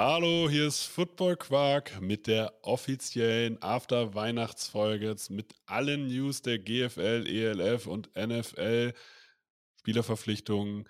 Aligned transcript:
Hallo, 0.00 0.48
hier 0.48 0.68
ist 0.68 0.84
Football 0.84 1.36
Quark 1.36 2.00
mit 2.00 2.28
der 2.28 2.54
offiziellen 2.62 3.60
After-Weihnachtsfolge 3.60 5.16
mit 5.28 5.56
allen 5.66 6.06
News 6.06 6.40
der 6.40 6.60
GFL, 6.60 7.26
ELF 7.26 7.88
und 7.88 8.08
NFL, 8.14 8.92
Spielerverpflichtungen, 9.80 10.88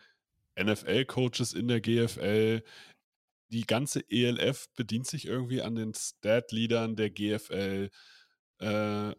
NFL-Coaches 0.60 1.54
in 1.54 1.68
der 1.68 1.80
GFL. 1.80 2.62
Die 3.48 3.62
ganze 3.62 4.04
ELF 4.10 4.68
bedient 4.76 5.06
sich 5.06 5.24
irgendwie 5.24 5.62
an 5.62 5.74
den 5.74 5.94
Stat-Leadern 5.94 6.94
der 6.94 7.08
GFL 7.08 7.88
äh, 8.58 9.12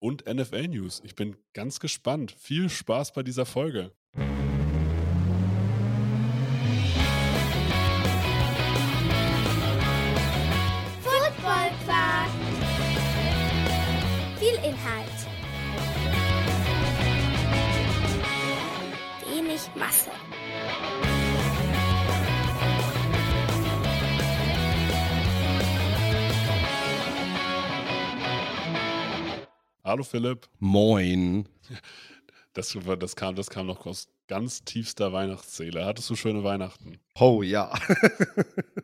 und 0.00 0.26
NFL-News. 0.26 1.00
Ich 1.04 1.14
bin 1.14 1.36
ganz 1.52 1.78
gespannt. 1.78 2.32
Viel 2.32 2.68
Spaß 2.68 3.12
bei 3.12 3.22
dieser 3.22 3.46
Folge. 3.46 3.92
Masse. 19.74 20.10
Hallo 29.82 30.04
Philipp. 30.04 30.46
Moin. 30.58 31.48
Das, 32.52 32.76
das, 32.98 33.16
kam, 33.16 33.34
das 33.34 33.48
kam 33.48 33.66
noch 33.66 33.86
aus 33.86 34.08
ganz 34.28 34.62
tiefster 34.64 35.12
Weihnachtsseele. 35.12 35.86
Hattest 35.86 36.10
du 36.10 36.16
schöne 36.16 36.44
Weihnachten? 36.44 36.98
Oh 37.14 37.42
ja. 37.42 37.72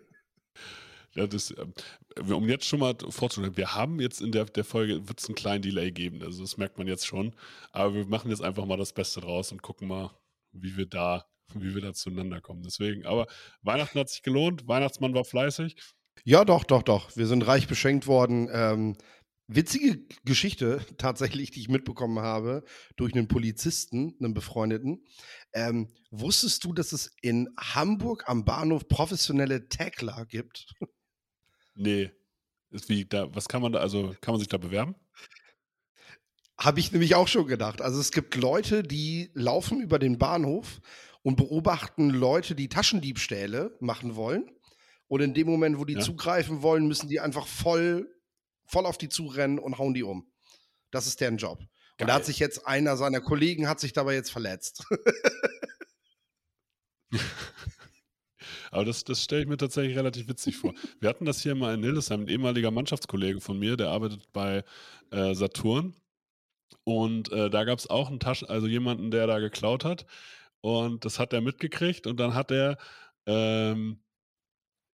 ja 1.14 1.26
das, 1.26 1.54
ähm, 1.56 2.32
um 2.32 2.48
jetzt 2.48 2.64
schon 2.64 2.80
mal 2.80 2.94
vorzustellen, 3.10 3.56
wir 3.58 3.74
haben 3.74 4.00
jetzt 4.00 4.22
in 4.22 4.32
der, 4.32 4.46
der 4.46 4.64
Folge, 4.64 5.06
wird 5.06 5.20
es 5.20 5.26
einen 5.26 5.34
kleinen 5.34 5.62
Delay 5.62 5.92
geben. 5.92 6.22
Also 6.22 6.40
das 6.42 6.56
merkt 6.56 6.78
man 6.78 6.88
jetzt 6.88 7.06
schon. 7.06 7.34
Aber 7.72 7.94
wir 7.94 8.06
machen 8.06 8.30
jetzt 8.30 8.42
einfach 8.42 8.64
mal 8.64 8.78
das 8.78 8.94
Beste 8.94 9.20
draus 9.20 9.52
und 9.52 9.60
gucken 9.60 9.88
mal, 9.88 10.10
wie 10.52 10.76
wir 10.76 10.86
da, 10.86 11.26
wie 11.54 11.74
wir 11.74 11.82
da 11.82 11.92
zueinander 11.92 12.40
kommen. 12.40 12.62
Deswegen, 12.62 13.06
aber 13.06 13.26
Weihnachten 13.62 13.98
hat 13.98 14.08
sich 14.08 14.22
gelohnt, 14.22 14.66
Weihnachtsmann 14.66 15.14
war 15.14 15.24
fleißig. 15.24 15.76
Ja, 16.24 16.44
doch, 16.44 16.64
doch, 16.64 16.82
doch. 16.82 17.16
Wir 17.16 17.26
sind 17.26 17.46
reich 17.46 17.68
beschenkt 17.68 18.06
worden. 18.06 18.48
Ähm, 18.52 18.96
witzige 19.46 20.04
Geschichte 20.24 20.84
tatsächlich, 20.98 21.50
die 21.50 21.60
ich 21.60 21.68
mitbekommen 21.68 22.20
habe 22.20 22.64
durch 22.96 23.14
einen 23.14 23.28
Polizisten, 23.28 24.14
einen 24.20 24.34
Befreundeten. 24.34 25.04
Ähm, 25.52 25.88
wusstest 26.10 26.64
du, 26.64 26.72
dass 26.72 26.92
es 26.92 27.14
in 27.22 27.48
Hamburg 27.58 28.24
am 28.26 28.44
Bahnhof 28.44 28.88
professionelle 28.88 29.68
Tackler 29.68 30.26
gibt? 30.26 30.72
Nee. 31.80 32.10
Ist 32.70 32.88
wie 32.88 33.04
da, 33.04 33.32
was 33.32 33.46
kann 33.46 33.62
man 33.62 33.70
da, 33.70 33.78
also 33.78 34.12
kann 34.20 34.32
man 34.32 34.40
sich 34.40 34.48
da 34.48 34.58
bewerben? 34.58 34.96
Habe 36.68 36.80
ich 36.80 36.92
nämlich 36.92 37.14
auch 37.14 37.28
schon 37.28 37.46
gedacht. 37.46 37.80
Also 37.80 37.98
es 37.98 38.12
gibt 38.12 38.34
Leute, 38.34 38.82
die 38.82 39.30
laufen 39.32 39.80
über 39.80 39.98
den 39.98 40.18
Bahnhof 40.18 40.82
und 41.22 41.36
beobachten 41.36 42.10
Leute, 42.10 42.54
die 42.54 42.68
Taschendiebstähle 42.68 43.74
machen 43.80 44.16
wollen. 44.16 44.50
Und 45.06 45.22
in 45.22 45.32
dem 45.32 45.46
Moment, 45.46 45.78
wo 45.78 45.86
die 45.86 45.94
ja. 45.94 46.00
zugreifen 46.00 46.60
wollen, 46.60 46.86
müssen 46.86 47.08
die 47.08 47.20
einfach 47.20 47.46
voll, 47.46 48.14
voll 48.66 48.84
auf 48.84 48.98
die 48.98 49.08
zurennen 49.08 49.58
und 49.58 49.78
hauen 49.78 49.94
die 49.94 50.02
um. 50.02 50.30
Das 50.90 51.06
ist 51.06 51.22
deren 51.22 51.38
Job. 51.38 51.60
Geil. 51.60 51.68
Und 52.00 52.08
da 52.08 52.16
hat 52.16 52.26
sich 52.26 52.38
jetzt 52.38 52.66
einer 52.66 52.98
seiner 52.98 53.22
Kollegen 53.22 53.66
hat 53.66 53.80
sich 53.80 53.94
dabei 53.94 54.12
jetzt 54.12 54.30
verletzt. 54.30 54.84
Aber 58.70 58.84
das, 58.84 59.04
das 59.04 59.24
stelle 59.24 59.40
ich 59.40 59.48
mir 59.48 59.56
tatsächlich 59.56 59.96
relativ 59.96 60.28
witzig 60.28 60.58
vor. 60.58 60.74
Wir 61.00 61.08
hatten 61.08 61.24
das 61.24 61.40
hier 61.42 61.54
mal 61.54 61.72
in 61.72 61.82
Hildesheim, 61.82 62.24
ein 62.24 62.28
ehemaliger 62.28 62.70
Mannschaftskollege 62.70 63.40
von 63.40 63.58
mir, 63.58 63.78
der 63.78 63.88
arbeitet 63.88 64.30
bei 64.34 64.62
äh, 65.10 65.34
Saturn 65.34 65.94
und 66.84 67.32
äh, 67.32 67.50
da 67.50 67.64
gab 67.64 67.78
es 67.78 67.88
auch 67.90 68.08
einen 68.08 68.20
Taschen, 68.20 68.48
also 68.48 68.66
jemanden, 68.66 69.10
der 69.10 69.26
da 69.26 69.38
geklaut 69.38 69.84
hat. 69.84 70.06
Und 70.60 71.04
das 71.04 71.18
hat 71.18 71.32
er 71.32 71.40
mitgekriegt 71.40 72.06
und 72.06 72.18
dann 72.18 72.34
hat 72.34 72.50
er 72.50 72.78
ähm, 73.26 74.00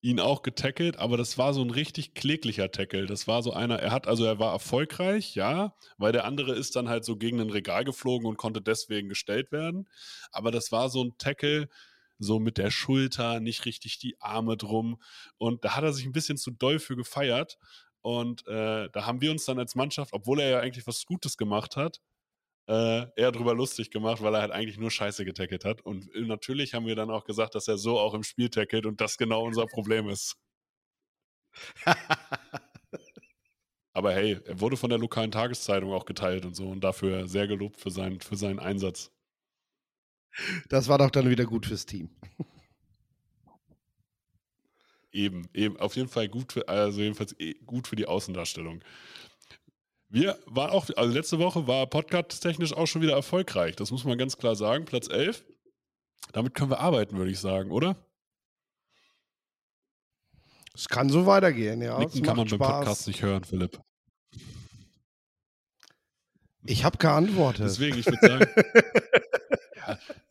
ihn 0.01 0.19
auch 0.19 0.43
getackelt, 0.43 0.97
aber 0.97 1.17
das 1.17 1.37
war 1.37 1.53
so 1.53 1.61
ein 1.61 1.71
richtig 1.71 2.13
kläglicher 2.13 2.71
Tackle. 2.71 3.05
Das 3.05 3.27
war 3.27 3.43
so 3.43 3.51
einer, 3.51 3.79
er 3.79 3.91
hat, 3.91 4.07
also 4.07 4.23
er 4.23 4.39
war 4.39 4.53
erfolgreich, 4.53 5.35
ja, 5.35 5.75
weil 5.97 6.13
der 6.13 6.25
andere 6.25 6.53
ist 6.55 6.75
dann 6.75 6.87
halt 6.87 7.03
so 7.03 7.17
gegen 7.17 7.41
ein 7.41 7.49
Regal 7.49 7.83
geflogen 7.83 8.27
und 8.27 8.37
konnte 8.37 8.61
deswegen 8.61 9.09
gestellt 9.09 9.51
werden. 9.51 9.89
Aber 10.31 10.51
das 10.51 10.71
war 10.71 10.89
so 10.89 11.03
ein 11.03 11.17
Tackle, 11.17 11.67
so 12.17 12.39
mit 12.39 12.57
der 12.57 12.71
Schulter, 12.71 13.39
nicht 13.41 13.65
richtig 13.65 13.99
die 13.99 14.19
Arme 14.21 14.55
drum. 14.57 15.01
Und 15.37 15.65
da 15.65 15.75
hat 15.75 15.83
er 15.83 15.93
sich 15.93 16.05
ein 16.05 16.13
bisschen 16.13 16.37
zu 16.37 16.51
doll 16.51 16.79
für 16.79 16.95
gefeiert. 16.95 17.57
Und 18.01 18.47
äh, 18.47 18.89
da 18.91 19.05
haben 19.05 19.21
wir 19.21 19.31
uns 19.31 19.45
dann 19.45 19.59
als 19.59 19.75
Mannschaft, 19.75 20.13
obwohl 20.13 20.39
er 20.39 20.49
ja 20.49 20.59
eigentlich 20.59 20.87
was 20.87 21.05
Gutes 21.05 21.37
gemacht 21.37 21.75
hat, 21.75 21.99
äh, 22.69 23.07
eher 23.15 23.31
drüber 23.31 23.55
lustig 23.55 23.91
gemacht, 23.91 24.21
weil 24.21 24.35
er 24.35 24.41
halt 24.41 24.51
eigentlich 24.51 24.77
nur 24.77 24.91
Scheiße 24.91 25.25
getackelt 25.25 25.65
hat. 25.65 25.81
Und 25.81 26.13
äh, 26.15 26.21
natürlich 26.21 26.73
haben 26.73 26.85
wir 26.85 26.95
dann 26.95 27.09
auch 27.09 27.25
gesagt, 27.25 27.55
dass 27.55 27.67
er 27.67 27.77
so 27.77 27.99
auch 27.99 28.13
im 28.13 28.23
Spiel 28.23 28.49
tackelt 28.49 28.85
und 28.85 29.01
das 29.01 29.17
genau 29.17 29.43
unser 29.43 29.65
Problem 29.65 30.07
ist. 30.07 30.37
Aber 33.93 34.13
hey, 34.13 34.39
er 34.45 34.61
wurde 34.61 34.77
von 34.77 34.89
der 34.89 34.99
lokalen 34.99 35.31
Tageszeitung 35.31 35.91
auch 35.91 36.05
geteilt 36.05 36.45
und 36.45 36.55
so 36.55 36.69
und 36.69 36.81
dafür 36.83 37.27
sehr 37.27 37.47
gelobt 37.47 37.81
für, 37.81 37.89
sein, 37.91 38.19
für 38.21 38.37
seinen 38.37 38.59
Einsatz. 38.59 39.11
Das 40.69 40.87
war 40.87 40.99
doch 40.99 41.09
dann 41.09 41.29
wieder 41.29 41.45
gut 41.45 41.65
fürs 41.65 41.85
Team. 41.85 42.09
Eben, 45.11 45.49
eben, 45.53 45.77
auf 45.79 45.95
jeden 45.95 46.09
Fall 46.09 46.29
gut 46.29 46.53
für, 46.53 46.67
also 46.67 47.01
jedenfalls 47.01 47.35
eh, 47.39 47.55
gut 47.65 47.87
für 47.87 47.95
die 47.95 48.05
Außendarstellung. 48.05 48.83
Wir 50.07 50.39
waren 50.45 50.71
auch, 50.71 50.89
also 50.95 51.13
letzte 51.13 51.39
Woche 51.39 51.67
war 51.67 51.87
podcast-technisch 51.87 52.73
auch 52.73 52.87
schon 52.87 53.01
wieder 53.01 53.13
erfolgreich. 53.13 53.75
Das 53.75 53.91
muss 53.91 54.03
man 54.03 54.17
ganz 54.17 54.37
klar 54.37 54.55
sagen. 54.55 54.85
Platz 54.85 55.07
11. 55.07 55.43
Damit 56.33 56.53
können 56.53 56.71
wir 56.71 56.79
arbeiten, 56.79 57.17
würde 57.17 57.31
ich 57.31 57.39
sagen, 57.39 57.71
oder? 57.71 57.95
Es 60.73 60.87
kann 60.87 61.09
so 61.09 61.25
weitergehen, 61.25 61.81
ja. 61.81 61.99
Nicken 61.99 62.23
kann 62.23 62.37
man 62.37 62.47
Spaß. 62.47 62.59
beim 62.59 62.71
Podcast 62.79 63.07
nicht 63.07 63.21
hören, 63.21 63.43
Philipp. 63.43 63.79
Ich 66.65 66.83
habe 66.83 66.97
geantwortet. 66.97 67.65
Deswegen, 67.65 67.97
ich 67.97 68.05
würde 68.05 68.27
sagen. 68.27 68.47
ja, 69.75 69.99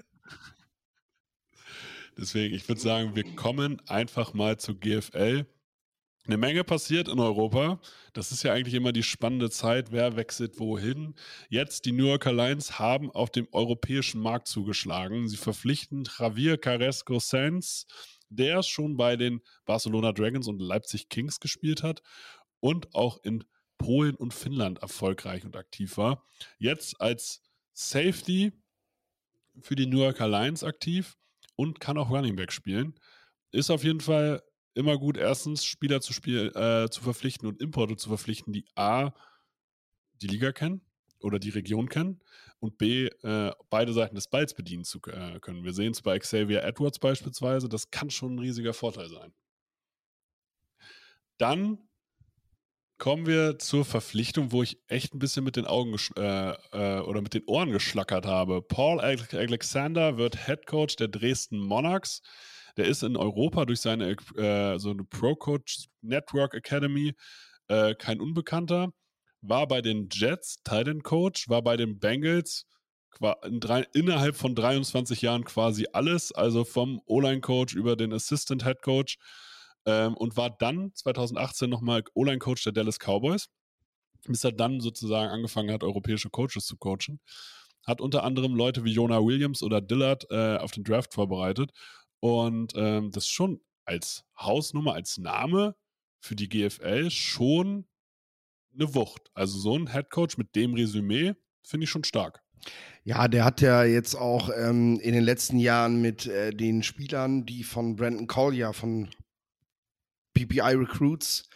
Deswegen, 2.19 2.55
ich 2.55 2.69
würde 2.69 2.81
sagen, 2.81 3.15
wir 3.15 3.25
kommen 3.37 3.81
einfach 3.87 4.35
mal 4.35 4.59
zu 4.59 4.75
GFL. 4.75 5.47
Eine 6.27 6.37
Menge 6.37 6.65
passiert 6.65 7.09
in 7.09 7.21
Europa. 7.21 7.81
Das 8.13 8.33
ist 8.33 8.43
ja 8.43 8.53
eigentlich 8.53 8.75
immer 8.75 8.93
die 8.93 9.05
spannende 9.05 9.51
Zeit. 9.51 9.93
Wer 9.93 10.17
wechselt 10.17 10.59
wohin? 10.59 11.15
Jetzt, 11.49 11.85
die 11.87 11.93
New 11.93 12.07
Yorker 12.07 12.33
Lions 12.33 12.79
haben 12.79 13.11
auf 13.11 13.31
dem 13.31 13.49
europäischen 13.53 14.21
Markt 14.21 14.49
zugeschlagen. 14.49 15.29
Sie 15.29 15.37
verpflichten 15.37 16.07
Javier 16.19 16.59
Carrasco 16.59 17.19
Sanz, 17.21 17.87
der 18.29 18.63
schon 18.63 18.97
bei 18.97 19.17
den 19.17 19.41
Barcelona 19.65 20.13
Dragons 20.13 20.49
und 20.49 20.61
Leipzig 20.61 21.09
Kings 21.09 21.41
gespielt 21.41 21.83
hat 21.83 22.03
und 22.61 22.95
auch 22.95 23.23
in 23.23 23.45
Polen 23.79 24.17
und 24.17 24.35
Finnland 24.35 24.81
erfolgreich 24.81 25.45
und 25.45 25.57
aktiv 25.57 25.97
war. 25.97 26.25
Jetzt 26.59 27.01
als 27.01 27.43
Safety 27.73 28.53
für 29.61 29.77
die 29.77 29.87
New 29.87 30.01
Yorker 30.01 30.29
Lions 30.29 30.65
aktiv 30.65 31.17
und 31.59 31.81
kann 31.81 31.99
auch 31.99 32.11
Running 32.11 32.37
Back 32.37 32.53
spielen. 32.53 32.95
Ist 33.51 33.71
auf 33.71 33.83
jeden 33.83 34.01
Fall 34.01 34.43
immer 34.75 34.97
gut, 34.97 35.17
erstens 35.17 35.65
Spieler 35.65 36.01
zu, 36.01 36.13
spiel, 36.13 36.53
äh, 36.55 36.89
zu 36.89 37.03
verpflichten 37.03 37.49
und 37.49 37.61
Importe 37.61 37.97
zu 37.97 38.09
verpflichten, 38.09 38.53
die 38.53 38.65
A, 38.77 39.13
die 40.23 40.29
Liga 40.29 40.53
kennen 40.53 40.83
oder 41.21 41.41
die 41.41 41.51
Region 41.51 41.89
kennen 41.89 42.21
und 42.61 42.79
B, 42.79 43.07
äh, 43.07 43.53
beide 43.71 43.93
Seiten 43.93 44.15
des 44.15 44.29
Balls 44.29 44.55
bedienen 44.55 44.85
zu 44.85 45.01
äh, 45.09 45.41
können. 45.41 45.65
Wir 45.65 45.73
sehen 45.73 45.93
es 45.93 46.01
bei 46.01 46.17
Xavier 46.19 46.63
Edwards 46.63 47.01
beispielsweise, 47.01 47.69
das 47.69 47.91
kann 47.91 48.11
schon 48.11 48.37
ein 48.37 48.39
riesiger 48.39 48.73
Vorteil 48.73 49.09
sein. 49.09 49.35
Dann 51.39 51.88
kommen 52.99 53.27
wir 53.27 53.59
zur 53.59 53.85
Verpflichtung, 53.85 54.53
wo 54.53 54.63
ich 54.63 54.79
echt 54.89 55.15
ein 55.15 55.19
bisschen 55.19 55.45
mit 55.45 55.57
den 55.57 55.67
Augen 55.67 55.97
äh, 56.17 56.51
äh, 56.73 57.01
oder 57.01 57.23
mit 57.23 57.35
den 57.35 57.45
Ohren 57.47 57.71
geschlackert 57.71 58.27
habe. 58.27 58.61
Paul 58.61 59.01
Alexander 59.01 60.19
wird 60.19 60.47
Head 60.47 60.67
Coach 60.67 60.97
der 60.97 61.09
Dresden 61.09 61.61
Monarchs. 61.61 62.21
Der 62.77 62.87
ist 62.87 63.03
in 63.03 63.17
Europa 63.17 63.65
durch 63.65 63.81
seine 63.81 64.17
äh, 64.37 64.79
so 64.79 64.91
eine 64.91 65.05
Pro 65.05 65.35
Coach 65.37 65.87
Network 66.03 66.55
Academy 66.55 67.15
äh, 67.69 67.95
kein 67.95 68.21
Unbekannter. 68.21 68.93
War 69.41 69.69
bei 69.69 69.81
den 69.81 70.09
Jets 70.11 70.63
Titan 70.65 71.03
Coach, 71.03 71.49
war 71.49 71.63
bei 71.63 71.77
den 71.77 72.01
Bengals 72.01 72.67
in 73.45 73.61
drei, 73.61 73.87
innerhalb 73.95 74.37
von 74.37 74.55
23 74.55 75.23
Jahren 75.23 75.45
quasi 75.45 75.87
alles, 75.93 76.33
also 76.33 76.65
vom 76.65 77.01
O-Line-Coach 77.07 77.75
über 77.75 77.97
den 77.97 78.13
Assistant 78.13 78.65
Head 78.65 78.83
Coach 78.83 79.19
ähm, 79.89 80.15
und 80.15 80.37
war 80.37 80.51
dann 80.51 80.93
2018 80.95 81.71
nochmal 81.71 82.05
O-Line-Coach 82.15 82.63
der 82.65 82.73
Dallas 82.73 82.99
Cowboys, 82.99 83.49
bis 84.27 84.45
er 84.45 84.53
dann 84.53 84.81
sozusagen 84.81 85.31
angefangen 85.31 85.73
hat, 85.73 85.83
europäische 85.83 86.29
Coaches 86.29 86.67
zu 86.67 86.77
coachen. 86.77 87.21
Hat 87.87 88.03
unter 88.03 88.23
anderem 88.23 88.55
Leute 88.55 88.85
wie 88.85 88.93
Jonah 88.93 89.25
Williams 89.25 89.63
oder 89.63 89.81
Dillard 89.81 90.27
äh, 90.31 90.59
auf 90.59 90.73
den 90.73 90.85
Draft 90.85 91.15
vorbereitet. 91.15 91.71
Und 92.21 92.75
ähm, 92.77 93.11
das 93.13 93.29
schon 93.29 93.63
als 93.87 94.25
Hausnummer, 94.39 94.93
als 94.93 95.17
Name 95.17 95.75
für 96.21 96.37
die 96.37 96.51
GFL 96.51 97.11
schon 97.11 97.87
eine 98.75 98.95
Wucht. 98.95 99.31
Also 99.33 99.59
so 99.59 99.75
ein 99.75 99.87
Headcoach 99.87 100.37
mit 100.37 100.55
dem 100.55 100.75
Resümee 100.75 101.33
finde 101.63 101.85
ich 101.85 101.91
schon 101.91 102.05
stark. 102.05 102.43
Ja, 103.05 103.27
der 103.29 103.47
hat 103.47 103.63
ja 103.63 103.85
jetzt 103.85 104.17
auch 104.17 104.51
ähm, 104.55 105.01
in 105.01 105.15
den 105.15 105.25
letzten 105.25 105.59
Jahren 105.59 106.03
mit 106.03 106.27
äh, 106.27 106.51
den 106.51 106.83
Spielern, 106.83 107.47
die 107.47 107.63
von 107.63 107.97
Brandon 107.97 108.27
Collier 108.27 108.75
von 108.75 109.09
PPI 110.39 110.75
Recruits 110.75 111.49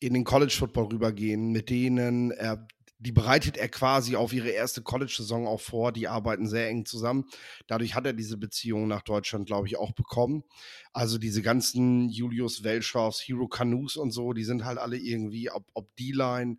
in 0.00 0.14
den 0.14 0.24
College 0.24 0.54
Football 0.56 0.86
rübergehen, 0.86 1.50
mit 1.50 1.70
denen 1.70 2.30
er 2.30 2.66
die 3.00 3.12
bereitet 3.12 3.56
er 3.56 3.68
quasi 3.68 4.16
auf 4.16 4.32
ihre 4.32 4.48
erste 4.48 4.82
College-Saison 4.82 5.46
auch 5.46 5.60
vor. 5.60 5.92
Die 5.92 6.08
arbeiten 6.08 6.48
sehr 6.48 6.68
eng 6.68 6.84
zusammen. 6.84 7.26
Dadurch 7.68 7.94
hat 7.94 8.06
er 8.06 8.12
diese 8.12 8.36
Beziehung 8.36 8.88
nach 8.88 9.02
Deutschland, 9.02 9.46
glaube 9.46 9.68
ich, 9.68 9.76
auch 9.76 9.92
bekommen. 9.92 10.42
Also 10.92 11.16
diese 11.16 11.40
ganzen 11.40 12.08
Julius 12.08 12.64
Welschows, 12.64 13.20
Hero 13.20 13.46
Canus 13.46 13.96
und 13.96 14.10
so, 14.10 14.32
die 14.32 14.42
sind 14.42 14.64
halt 14.64 14.78
alle 14.78 14.96
irgendwie, 14.96 15.48
ob, 15.48 15.64
ob 15.74 15.94
D-Line, 15.94 16.58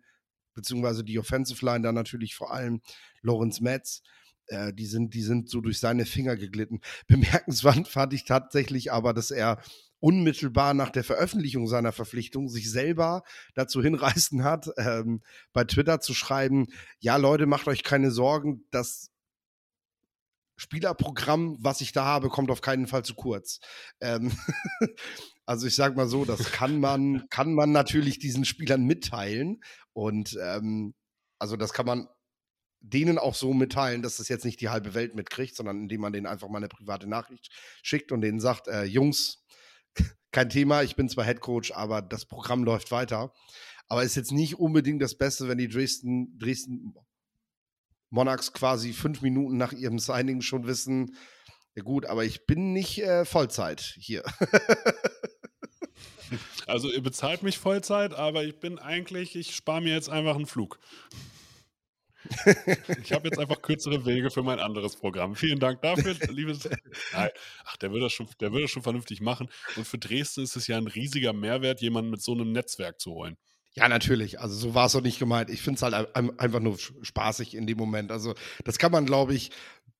beziehungsweise 0.54 1.04
die 1.04 1.18
Offensive 1.18 1.62
Line, 1.64 1.82
dann 1.82 1.94
natürlich 1.94 2.34
vor 2.34 2.52
allem 2.52 2.80
Lorenz 3.20 3.60
Metz, 3.60 4.02
äh, 4.46 4.72
die, 4.72 4.86
sind, 4.86 5.12
die 5.12 5.22
sind 5.22 5.50
so 5.50 5.60
durch 5.60 5.78
seine 5.78 6.06
Finger 6.06 6.36
geglitten. 6.36 6.80
Bemerkenswert 7.06 7.86
fand 7.86 8.14
ich 8.14 8.24
tatsächlich 8.24 8.92
aber, 8.92 9.12
dass 9.12 9.30
er 9.30 9.60
unmittelbar 10.00 10.74
nach 10.74 10.90
der 10.90 11.04
Veröffentlichung 11.04 11.66
seiner 11.66 11.92
Verpflichtung 11.92 12.48
sich 12.48 12.70
selber 12.70 13.22
dazu 13.54 13.82
hinreißen 13.82 14.42
hat, 14.42 14.68
ähm, 14.76 15.22
bei 15.52 15.64
Twitter 15.64 16.00
zu 16.00 16.14
schreiben, 16.14 16.68
ja 16.98 17.16
Leute, 17.16 17.46
macht 17.46 17.68
euch 17.68 17.82
keine 17.82 18.10
Sorgen, 18.10 18.64
das 18.70 19.10
Spielerprogramm, 20.56 21.56
was 21.60 21.80
ich 21.80 21.92
da 21.92 22.04
habe, 22.04 22.28
kommt 22.28 22.50
auf 22.50 22.60
keinen 22.60 22.86
Fall 22.86 23.02
zu 23.02 23.14
kurz. 23.14 23.60
Ähm 24.00 24.30
also 25.46 25.66
ich 25.66 25.74
sage 25.74 25.96
mal 25.96 26.08
so, 26.08 26.24
das 26.26 26.52
kann 26.52 26.80
man, 26.80 27.26
kann 27.30 27.54
man 27.54 27.72
natürlich 27.72 28.18
diesen 28.18 28.44
Spielern 28.44 28.84
mitteilen 28.84 29.62
und 29.92 30.38
ähm, 30.40 30.94
also 31.38 31.56
das 31.56 31.72
kann 31.72 31.86
man 31.86 32.08
denen 32.80 33.18
auch 33.18 33.34
so 33.34 33.52
mitteilen, 33.52 34.02
dass 34.02 34.16
das 34.16 34.28
jetzt 34.28 34.44
nicht 34.44 34.60
die 34.60 34.68
halbe 34.68 34.94
Welt 34.94 35.14
mitkriegt, 35.14 35.54
sondern 35.54 35.82
indem 35.82 36.00
man 36.00 36.12
denen 36.12 36.26
einfach 36.26 36.48
mal 36.48 36.58
eine 36.58 36.68
private 36.68 37.06
Nachricht 37.08 37.50
schickt 37.82 38.12
und 38.12 38.20
denen 38.22 38.40
sagt, 38.40 38.68
äh, 38.68 38.84
Jungs, 38.84 39.44
kein 40.32 40.50
Thema, 40.50 40.82
ich 40.82 40.96
bin 40.96 41.08
zwar 41.08 41.24
Head 41.24 41.40
Coach, 41.40 41.72
aber 41.72 42.02
das 42.02 42.24
Programm 42.24 42.64
läuft 42.64 42.90
weiter. 42.90 43.32
Aber 43.88 44.04
ist 44.04 44.14
jetzt 44.14 44.32
nicht 44.32 44.58
unbedingt 44.58 45.02
das 45.02 45.18
Beste, 45.18 45.48
wenn 45.48 45.58
die 45.58 45.68
Dresden, 45.68 46.38
Dresden 46.38 46.94
Monarchs 48.10 48.52
quasi 48.52 48.92
fünf 48.92 49.22
Minuten 49.22 49.56
nach 49.56 49.72
ihrem 49.72 49.98
Signing 49.98 50.40
schon 50.40 50.66
wissen, 50.66 51.16
ja 51.76 51.82
gut, 51.82 52.06
aber 52.06 52.24
ich 52.24 52.46
bin 52.46 52.72
nicht 52.72 52.98
äh, 52.98 53.24
Vollzeit 53.24 53.94
hier. 53.96 54.24
also 56.66 56.90
ihr 56.90 57.02
bezahlt 57.02 57.42
mich 57.42 57.58
Vollzeit, 57.58 58.12
aber 58.12 58.44
ich 58.44 58.58
bin 58.58 58.78
eigentlich, 58.78 59.36
ich 59.36 59.54
spare 59.54 59.80
mir 59.80 59.94
jetzt 59.94 60.10
einfach 60.10 60.34
einen 60.34 60.46
Flug. 60.46 60.80
Ich 63.02 63.12
habe 63.12 63.28
jetzt 63.28 63.38
einfach 63.38 63.60
kürzere 63.60 64.04
Wege 64.06 64.30
für 64.30 64.42
mein 64.42 64.58
anderes 64.58 64.96
Programm. 64.96 65.34
Vielen 65.34 65.58
Dank 65.58 65.82
dafür, 65.82 66.14
liebes. 66.30 66.68
Nein, 67.12 67.30
ach, 67.64 67.76
der 67.76 67.92
wird, 67.92 68.02
das 68.02 68.12
schon, 68.12 68.28
der 68.40 68.52
wird 68.52 68.64
das 68.64 68.70
schon 68.70 68.82
vernünftig 68.82 69.20
machen. 69.20 69.48
Und 69.76 69.86
für 69.86 69.98
Dresden 69.98 70.42
ist 70.42 70.56
es 70.56 70.66
ja 70.66 70.76
ein 70.76 70.86
riesiger 70.86 71.32
Mehrwert, 71.32 71.80
jemanden 71.80 72.10
mit 72.10 72.22
so 72.22 72.32
einem 72.32 72.52
Netzwerk 72.52 73.00
zu 73.00 73.12
holen. 73.12 73.36
Ja, 73.74 73.88
natürlich. 73.88 74.40
Also 74.40 74.56
so 74.56 74.74
war 74.74 74.86
es 74.86 74.96
auch 74.96 75.02
nicht 75.02 75.18
gemeint. 75.18 75.48
Ich 75.48 75.62
finde 75.62 75.76
es 75.76 75.82
halt 75.82 76.14
einfach 76.14 76.60
nur 76.60 76.76
spaßig 77.02 77.54
in 77.54 77.66
dem 77.66 77.78
Moment. 77.78 78.10
Also 78.10 78.34
das 78.64 78.78
kann 78.78 78.90
man, 78.90 79.06
glaube 79.06 79.34
ich, 79.34 79.50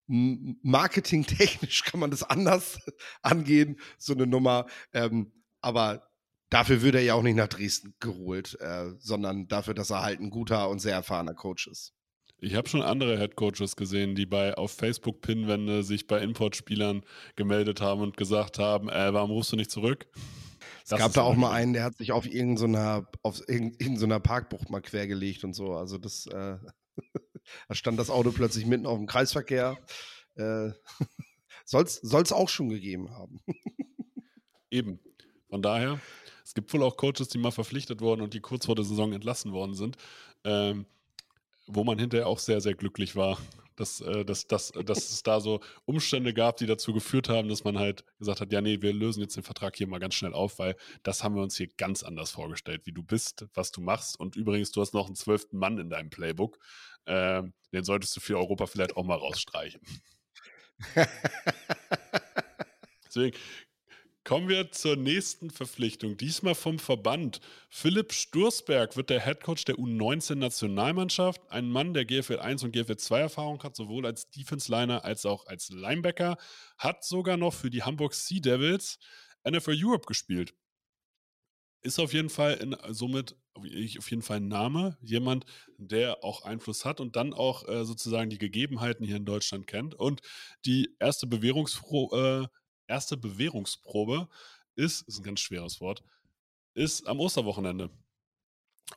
marketingtechnisch 0.06 1.85
kann 1.85 2.00
man 2.00 2.11
das 2.11 2.25
anders 2.25 2.81
angehen, 3.23 3.79
so 3.97 4.12
eine 4.12 4.27
Nummer. 4.27 4.67
Ähm, 4.93 5.32
aber 5.61 6.11
dafür 6.50 6.82
wird 6.82 6.97
er 6.97 7.03
ja 7.03 7.15
auch 7.15 7.23
nicht 7.23 7.37
nach 7.37 7.49
Dresden 7.49 7.94
geholt, 8.00 8.59
äh, 8.61 8.91
sondern 8.99 9.47
dafür, 9.47 9.75
dass 9.75 9.91
er 9.91 10.03
halt 10.03 10.21
ein 10.21 10.31
guter 10.31 10.69
und 10.69 10.81
sehr 10.81 10.94
erfahrener 10.94 11.35
Coach 11.35 11.69
ist. 11.69 11.94
Ich 12.42 12.54
habe 12.54 12.69
schon 12.69 12.82
andere 12.82 13.19
Headcoaches 13.19 13.76
gesehen, 13.76 14.14
die 14.14 14.25
bei 14.25 14.54
auf 14.56 14.72
Facebook-Pinwände 14.72 15.82
sich 15.82 16.06
bei 16.06 16.20
Importspielern 16.22 17.02
gemeldet 17.37 17.81
haben 17.81 18.00
und 18.00 18.16
gesagt 18.16 18.58
haben, 18.58 18.88
äh, 18.88 19.12
warum 19.12 19.31
rufst 19.31 19.52
du 19.52 19.56
nicht 19.56 19.70
zurück? 19.70 20.06
Es 20.84 20.90
gab 20.90 21.12
da 21.12 21.22
auch 21.22 21.37
mal 21.37 21.52
einen, 21.52 21.75
der 21.75 21.84
hat 21.84 21.96
sich 21.98 22.12
auf 22.12 22.26
irgendeiner, 22.26 23.06
auf 23.22 23.46
irgendeiner 23.46 24.20
Parkbucht 24.20 24.70
mal 24.70 24.81
quergelegt 24.81 25.44
und 25.44 25.52
so. 25.52 25.75
Also 25.75 25.98
das, 25.98 26.26
äh, 26.26 26.56
da 27.69 27.75
stand 27.75 27.98
das 27.98 28.10
Auto 28.10 28.32
plötzlich 28.32 28.66
mitten 28.66 28.86
auf 28.86 28.96
dem 28.96 29.06
Kreisverkehr. 29.06 29.76
Äh, 30.36 30.70
Soll 31.64 31.84
es 31.84 32.32
auch 32.32 32.48
schon 32.48 32.70
gegeben 32.70 33.10
haben. 33.10 33.40
Eben. 34.70 34.98
Von 35.48 35.62
daher, 35.62 36.00
es 36.44 36.54
gibt 36.54 36.72
wohl 36.72 36.82
auch 36.82 36.96
Coaches, 36.96 37.28
die 37.28 37.38
mal 37.38 37.50
verpflichtet 37.50 38.00
wurden 38.00 38.22
und 38.22 38.34
die 38.34 38.40
kurz 38.40 38.66
vor 38.66 38.76
der 38.76 38.84
Saison 38.84 39.12
entlassen 39.12 39.52
worden 39.52 39.75
sind. 39.75 39.96
Ähm, 40.44 40.86
wo 41.72 41.84
man 41.84 41.99
hinterher 41.99 42.26
auch 42.26 42.38
sehr, 42.38 42.61
sehr 42.61 42.75
glücklich 42.75 43.17
war, 43.17 43.38
dass, 43.76 44.00
äh, 44.00 44.25
dass, 44.25 44.46
dass, 44.46 44.72
dass 44.72 45.11
es 45.11 45.22
da 45.22 45.40
so 45.40 45.61
Umstände 45.87 46.34
gab, 46.34 46.58
die 46.58 46.67
dazu 46.67 46.93
geführt 46.93 47.28
haben, 47.28 47.49
dass 47.49 47.64
man 47.64 47.78
halt 47.78 48.05
gesagt 48.19 48.40
hat, 48.40 48.52
ja, 48.52 48.61
nee, 48.61 48.82
wir 48.82 48.93
lösen 48.93 49.20
jetzt 49.22 49.37
den 49.37 49.43
Vertrag 49.43 49.75
hier 49.76 49.87
mal 49.87 49.99
ganz 49.99 50.14
schnell 50.14 50.34
auf, 50.34 50.58
weil 50.58 50.76
das 51.02 51.25
haben 51.25 51.34
wir 51.34 51.43
uns 51.43 51.56
hier 51.56 51.69
ganz 51.78 52.02
anders 52.02 52.31
vorgestellt, 52.31 52.82
wie 52.84 52.93
du 52.93 53.02
bist, 53.02 53.46
was 53.55 53.72
du 53.72 53.81
machst. 53.81 54.20
Und 54.20 54.37
übrigens, 54.37 54.70
du 54.70 54.82
hast 54.82 54.93
noch 54.93 55.06
einen 55.06 55.17
zwölften 55.17 55.56
Mann 55.56 55.78
in 55.78 55.88
deinem 55.88 56.11
Playbook. 56.11 56.58
Ähm, 57.06 57.55
den 57.72 57.84
solltest 57.84 58.14
du 58.17 58.20
für 58.20 58.37
Europa 58.37 58.67
vielleicht 58.67 58.96
auch 58.96 59.05
mal 59.05 59.17
rausstreichen. 59.17 59.81
Deswegen 63.06 63.37
Kommen 64.31 64.49
wir 64.49 64.71
zur 64.71 64.94
nächsten 64.94 65.50
Verpflichtung, 65.50 66.17
diesmal 66.17 66.55
vom 66.55 66.79
Verband. 66.79 67.41
Philipp 67.69 68.12
Sturzberg 68.12 68.97
wird 68.97 69.11
der 69.11 69.19
Headcoach 69.19 69.65
der 69.67 69.75
U19-Nationalmannschaft, 69.75 71.43
ein 71.50 71.69
Mann, 71.69 71.94
der 71.94 72.05
GFL 72.05 72.38
1 72.38 72.62
und 72.62 72.71
GFL 72.71 72.97
2 72.97 73.19
Erfahrung 73.23 73.61
hat, 73.65 73.75
sowohl 73.75 74.06
als 74.06 74.31
Defense-Liner 74.31 75.05
als 75.05 75.27
auch 75.27 75.47
als 75.47 75.71
Linebacker, 75.71 76.37
hat 76.79 77.03
sogar 77.03 77.37
noch 77.37 77.55
für 77.55 77.71
die 77.71 77.82
Hamburg 77.82 78.15
Sea 78.15 78.38
Devils 78.38 79.00
NFL 79.44 79.75
Europe 79.77 80.06
gespielt. 80.06 80.55
Ist 81.82 81.99
auf 81.99 82.12
jeden 82.12 82.31
Fall 82.31 82.55
in, 82.55 82.77
somit 82.91 83.35
auf 83.55 84.11
jeden 84.11 84.23
Fall 84.23 84.37
ein 84.37 84.47
Name, 84.47 84.97
jemand, 85.00 85.44
der 85.77 86.23
auch 86.23 86.44
Einfluss 86.44 86.85
hat 86.85 87.00
und 87.00 87.17
dann 87.17 87.35
auch 87.35 87.67
äh, 87.69 87.85
sozusagen 87.85 88.31
die 88.31 88.38
Gegebenheiten 88.38 89.05
hier 89.05 89.17
in 89.17 89.25
Deutschland 89.25 89.67
kennt. 89.67 89.97
Und 89.97 90.21
die 90.65 90.94
erste 91.00 91.27
Bewährungsfro 91.27 92.44
äh, 92.44 92.47
erste 92.90 93.16
Bewährungsprobe 93.16 94.28
ist, 94.75 95.08
ist 95.08 95.19
ein 95.19 95.22
ganz 95.22 95.40
schweres 95.40 95.81
Wort, 95.81 96.02
ist 96.75 97.06
am 97.06 97.20
Osterwochenende. 97.20 97.90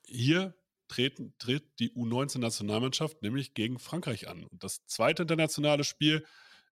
Hier 0.06 0.56
treten, 0.88 1.34
tritt 1.38 1.80
die 1.80 1.92
U19-Nationalmannschaft 1.92 3.22
nämlich 3.22 3.54
gegen 3.54 3.80
Frankreich 3.80 4.28
an. 4.28 4.44
Und 4.44 4.64
das 4.64 4.86
zweite 4.86 5.24
internationale 5.24 5.84
Spiel 5.84 6.26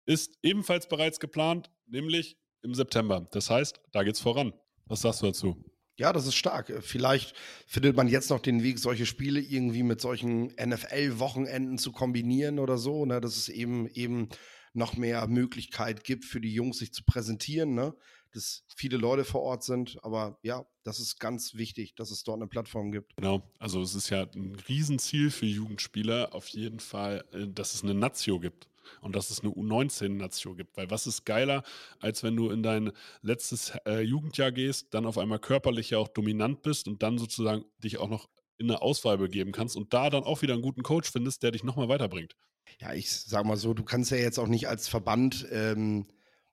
ist 0.05 0.37
ebenfalls 0.41 0.89
bereits 0.89 1.19
geplant, 1.19 1.71
nämlich 1.87 2.37
im 2.63 2.73
September. 2.73 3.27
Das 3.31 3.49
heißt, 3.49 3.79
da 3.91 4.03
geht's 4.03 4.19
voran. 4.19 4.53
Was 4.85 5.01
sagst 5.01 5.21
du 5.21 5.27
dazu? 5.27 5.63
Ja, 5.97 6.13
das 6.13 6.25
ist 6.25 6.35
stark. 6.35 6.73
Vielleicht 6.81 7.35
findet 7.67 7.95
man 7.95 8.07
jetzt 8.07 8.29
noch 8.29 8.39
den 8.39 8.63
Weg, 8.63 8.79
solche 8.79 9.05
Spiele 9.05 9.39
irgendwie 9.39 9.83
mit 9.83 10.01
solchen 10.01 10.47
NFL-Wochenenden 10.53 11.77
zu 11.77 11.91
kombinieren 11.91 12.57
oder 12.57 12.77
so. 12.77 13.05
Ne? 13.05 13.21
Das 13.21 13.37
ist 13.37 13.49
eben 13.49 13.87
eben 13.87 14.29
noch 14.73 14.95
mehr 14.95 15.27
Möglichkeit 15.27 16.03
gibt 16.03 16.25
für 16.25 16.41
die 16.41 16.53
Jungs, 16.53 16.77
sich 16.77 16.93
zu 16.93 17.03
präsentieren, 17.03 17.73
ne? 17.73 17.93
dass 18.33 18.63
viele 18.75 18.97
Leute 18.97 19.25
vor 19.25 19.41
Ort 19.41 19.63
sind. 19.63 19.97
Aber 20.03 20.39
ja, 20.41 20.65
das 20.83 20.99
ist 20.99 21.19
ganz 21.19 21.55
wichtig, 21.55 21.95
dass 21.95 22.11
es 22.11 22.23
dort 22.23 22.37
eine 22.37 22.47
Plattform 22.47 22.91
gibt. 22.91 23.15
Genau, 23.17 23.41
also 23.59 23.81
es 23.81 23.95
ist 23.95 24.09
ja 24.09 24.25
ein 24.35 24.55
Riesenziel 24.67 25.31
für 25.31 25.45
Jugendspieler 25.45 26.33
auf 26.33 26.47
jeden 26.49 26.79
Fall, 26.79 27.25
äh, 27.33 27.47
dass 27.47 27.73
es 27.73 27.83
eine 27.83 27.93
Nazio 27.93 28.39
gibt 28.39 28.67
und 29.01 29.15
dass 29.15 29.29
es 29.29 29.41
eine 29.41 29.51
U19-Nazio 29.51 30.55
gibt. 30.55 30.77
Weil 30.77 30.89
was 30.89 31.07
ist 31.07 31.25
geiler, 31.25 31.63
als 31.99 32.23
wenn 32.23 32.35
du 32.35 32.49
in 32.49 32.63
dein 32.63 32.91
letztes 33.21 33.73
äh, 33.85 34.01
Jugendjahr 34.01 34.51
gehst, 34.51 34.93
dann 34.93 35.05
auf 35.05 35.17
einmal 35.17 35.39
körperlich 35.39 35.91
ja 35.91 35.97
auch 35.97 36.09
dominant 36.09 36.61
bist 36.61 36.87
und 36.87 37.03
dann 37.03 37.17
sozusagen 37.17 37.65
dich 37.79 37.97
auch 37.97 38.09
noch 38.09 38.29
in 38.57 38.69
eine 38.69 38.81
Auswahl 38.81 39.17
begeben 39.17 39.51
kannst 39.51 39.75
und 39.75 39.93
da 39.93 40.09
dann 40.09 40.23
auch 40.23 40.41
wieder 40.41 40.53
einen 40.53 40.61
guten 40.61 40.83
Coach 40.83 41.11
findest, 41.11 41.41
der 41.43 41.51
dich 41.51 41.63
nochmal 41.63 41.89
weiterbringt. 41.89 42.35
Ja, 42.79 42.93
ich 42.93 43.11
sag 43.11 43.45
mal 43.45 43.57
so, 43.57 43.73
du 43.73 43.83
kannst 43.83 44.11
ja 44.11 44.17
jetzt 44.17 44.39
auch 44.39 44.47
nicht 44.47 44.67
als 44.67 44.87
Verband 44.87 45.47
ähm, 45.51 46.07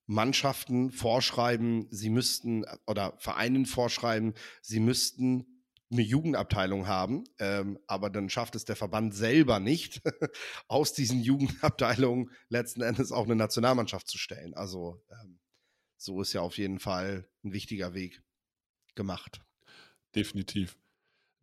Mannschaften 0.07 0.91
vorschreiben, 0.91 1.87
sie 1.91 2.11
müssten 2.11 2.65
oder 2.87 3.15
Vereinen 3.19 3.67
vorschreiben, 3.67 4.35
sie 4.63 4.81
müssten 4.81 5.47
eine 5.91 6.03
Jugendabteilung 6.03 6.87
haben, 6.87 7.25
ähm, 7.39 7.79
aber 7.87 8.11
dann 8.11 8.29
schafft 8.29 8.55
es 8.55 8.65
der 8.65 8.77
Verband 8.77 9.15
selber 9.15 9.59
nicht, 9.61 10.03
aus 10.69 10.93
diesen 10.93 11.21
Jugendabteilungen 11.21 12.31
letzten 12.49 12.83
Endes 12.83 13.13
auch 13.13 13.25
eine 13.25 13.37
Nationalmannschaft 13.37 14.09
zu 14.09 14.19
stellen. 14.19 14.55
Also 14.55 15.03
ähm, 15.11 15.39
so 15.97 16.21
ist 16.21 16.33
ja 16.33 16.41
auf 16.41 16.59
jeden 16.59 16.79
Fall 16.79 17.29
ein 17.45 17.53
wichtiger 17.53 17.95
Weg 17.95 18.23
gemacht. 18.95 19.41
Definitiv. 20.15 20.79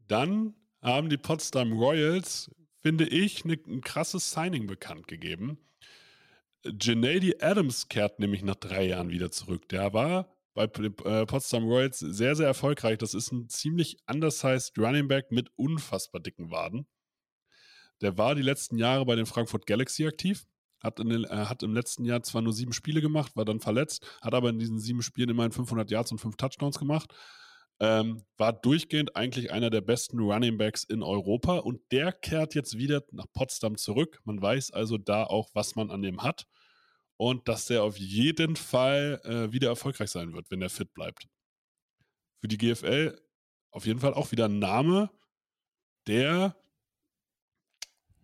Dann 0.07 0.55
haben 0.81 1.09
die 1.09 1.17
Potsdam 1.17 1.73
Royals 1.73 2.51
finde 2.85 3.07
ich, 3.07 3.45
ne, 3.45 3.57
ein 3.65 3.81
krasses 3.81 4.29
Signing 4.29 4.67
bekannt 4.67 5.07
gegeben. 5.07 5.57
Janady 6.63 7.33
Adams 7.39 7.89
kehrt 7.89 8.19
nämlich 8.19 8.43
nach 8.43 8.57
drei 8.57 8.85
Jahren 8.85 9.09
wieder 9.09 9.31
zurück. 9.31 9.67
Der 9.69 9.91
war 9.93 10.31
bei 10.53 10.65
äh, 10.65 11.25
Potsdam 11.25 11.63
Royals 11.63 11.97
sehr, 11.97 12.35
sehr 12.35 12.45
erfolgreich. 12.45 12.99
Das 12.99 13.15
ist 13.15 13.31
ein 13.31 13.49
ziemlich 13.49 13.97
undersized 14.05 14.77
Running 14.77 15.07
Back 15.07 15.31
mit 15.31 15.49
unfassbar 15.55 16.21
dicken 16.21 16.51
Waden. 16.51 16.85
Der 18.01 18.19
war 18.19 18.35
die 18.35 18.43
letzten 18.43 18.77
Jahre 18.77 19.03
bei 19.03 19.15
den 19.15 19.25
Frankfurt 19.25 19.65
Galaxy 19.65 20.05
aktiv, 20.05 20.45
hat, 20.79 20.99
den, 20.99 21.23
äh, 21.23 21.27
hat 21.27 21.63
im 21.63 21.73
letzten 21.73 22.05
Jahr 22.05 22.21
zwar 22.21 22.43
nur 22.43 22.53
sieben 22.53 22.73
Spiele 22.73 23.01
gemacht, 23.01 23.35
war 23.35 23.45
dann 23.45 23.61
verletzt, 23.61 24.05
hat 24.21 24.35
aber 24.35 24.49
in 24.49 24.59
diesen 24.59 24.77
sieben 24.77 25.01
Spielen 25.01 25.29
immerhin 25.29 25.51
500 25.51 25.89
Yards 25.89 26.11
und 26.11 26.19
fünf 26.19 26.35
Touchdowns 26.35 26.77
gemacht. 26.77 27.11
Ähm, 27.81 28.23
war 28.37 28.53
durchgehend 28.53 29.17
eigentlich 29.17 29.51
einer 29.51 29.69
der 29.69 29.81
besten 29.81 30.19
Running 30.19 30.57
Backs 30.57 30.85
in 30.85 31.03
Europa 31.03 31.57
und 31.57 31.81
der 31.91 32.13
kehrt 32.13 32.55
jetzt 32.55 32.77
wieder 32.77 33.03
nach 33.11 33.25
Potsdam 33.33 33.77
zurück. 33.77 34.21
Man 34.23 34.41
weiß 34.41 34.71
also 34.71 34.97
da 34.97 35.25
auch, 35.25 35.49
was 35.53 35.75
man 35.75 35.91
an 35.91 36.01
dem 36.01 36.23
hat 36.23 36.47
und 37.17 37.47
dass 37.47 37.65
der 37.65 37.83
auf 37.83 37.97
jeden 37.97 38.55
Fall 38.55 39.21
äh, 39.23 39.51
wieder 39.51 39.69
erfolgreich 39.69 40.09
sein 40.09 40.33
wird, 40.33 40.49
wenn 40.51 40.61
er 40.61 40.69
fit 40.69 40.93
bleibt. 40.93 41.27
Für 42.41 42.47
die 42.47 42.57
GFL 42.57 43.19
auf 43.71 43.85
jeden 43.85 43.99
Fall 43.99 44.13
auch 44.13 44.31
wieder 44.31 44.45
ein 44.45 44.59
Name, 44.59 45.09
der 46.07 46.55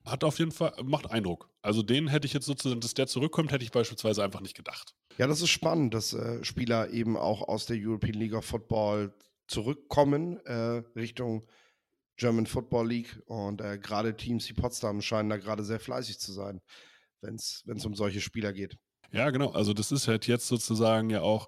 hat 0.06 0.24
auf 0.24 0.40
jeden 0.40 0.52
Fall, 0.52 0.74
macht 0.84 1.12
Eindruck. 1.12 1.50
Also 1.62 1.84
den 1.84 2.08
hätte 2.08 2.26
ich 2.26 2.34
jetzt 2.34 2.46
sozusagen, 2.46 2.82
dass 2.82 2.94
der 2.94 3.08
zurückkommt, 3.08 3.52
hätte 3.52 3.64
ich 3.64 3.72
beispielsweise 3.72 4.24
einfach 4.24 4.42
nicht 4.42 4.56
gedacht. 4.56 4.96
Ja, 5.18 5.28
das 5.28 5.42
ist 5.42 5.50
spannend, 5.50 5.94
dass 5.94 6.14
äh, 6.14 6.44
Spieler 6.44 6.90
eben 6.90 7.18
auch 7.18 7.48
aus 7.48 7.66
der 7.66 7.78
European 7.80 8.16
League 8.16 8.34
of 8.34 8.46
Football 8.46 9.14
zurückkommen 9.52 10.38
äh, 10.46 10.84
Richtung 10.96 11.46
German 12.16 12.46
Football 12.46 12.88
League 12.88 13.22
und 13.26 13.62
äh, 13.62 13.78
gerade 13.78 14.16
Teams 14.16 14.48
wie 14.50 14.54
Potsdam 14.54 15.02
scheinen 15.02 15.30
da 15.30 15.38
gerade 15.38 15.64
sehr 15.64 15.80
fleißig 15.80 16.20
zu 16.20 16.32
sein, 16.32 16.62
wenn 17.22 17.36
es 17.36 17.86
um 17.86 17.96
solche 17.96 18.22
Spieler 18.22 18.54
geht. 18.54 18.78
Ja, 19.12 19.30
genau. 19.30 19.52
Also 19.52 19.74
das 19.74 19.92
ist 19.92 20.08
halt 20.08 20.28
jetzt 20.28 20.48
sozusagen 20.48 21.10
ja 21.10 21.22
auch 21.22 21.48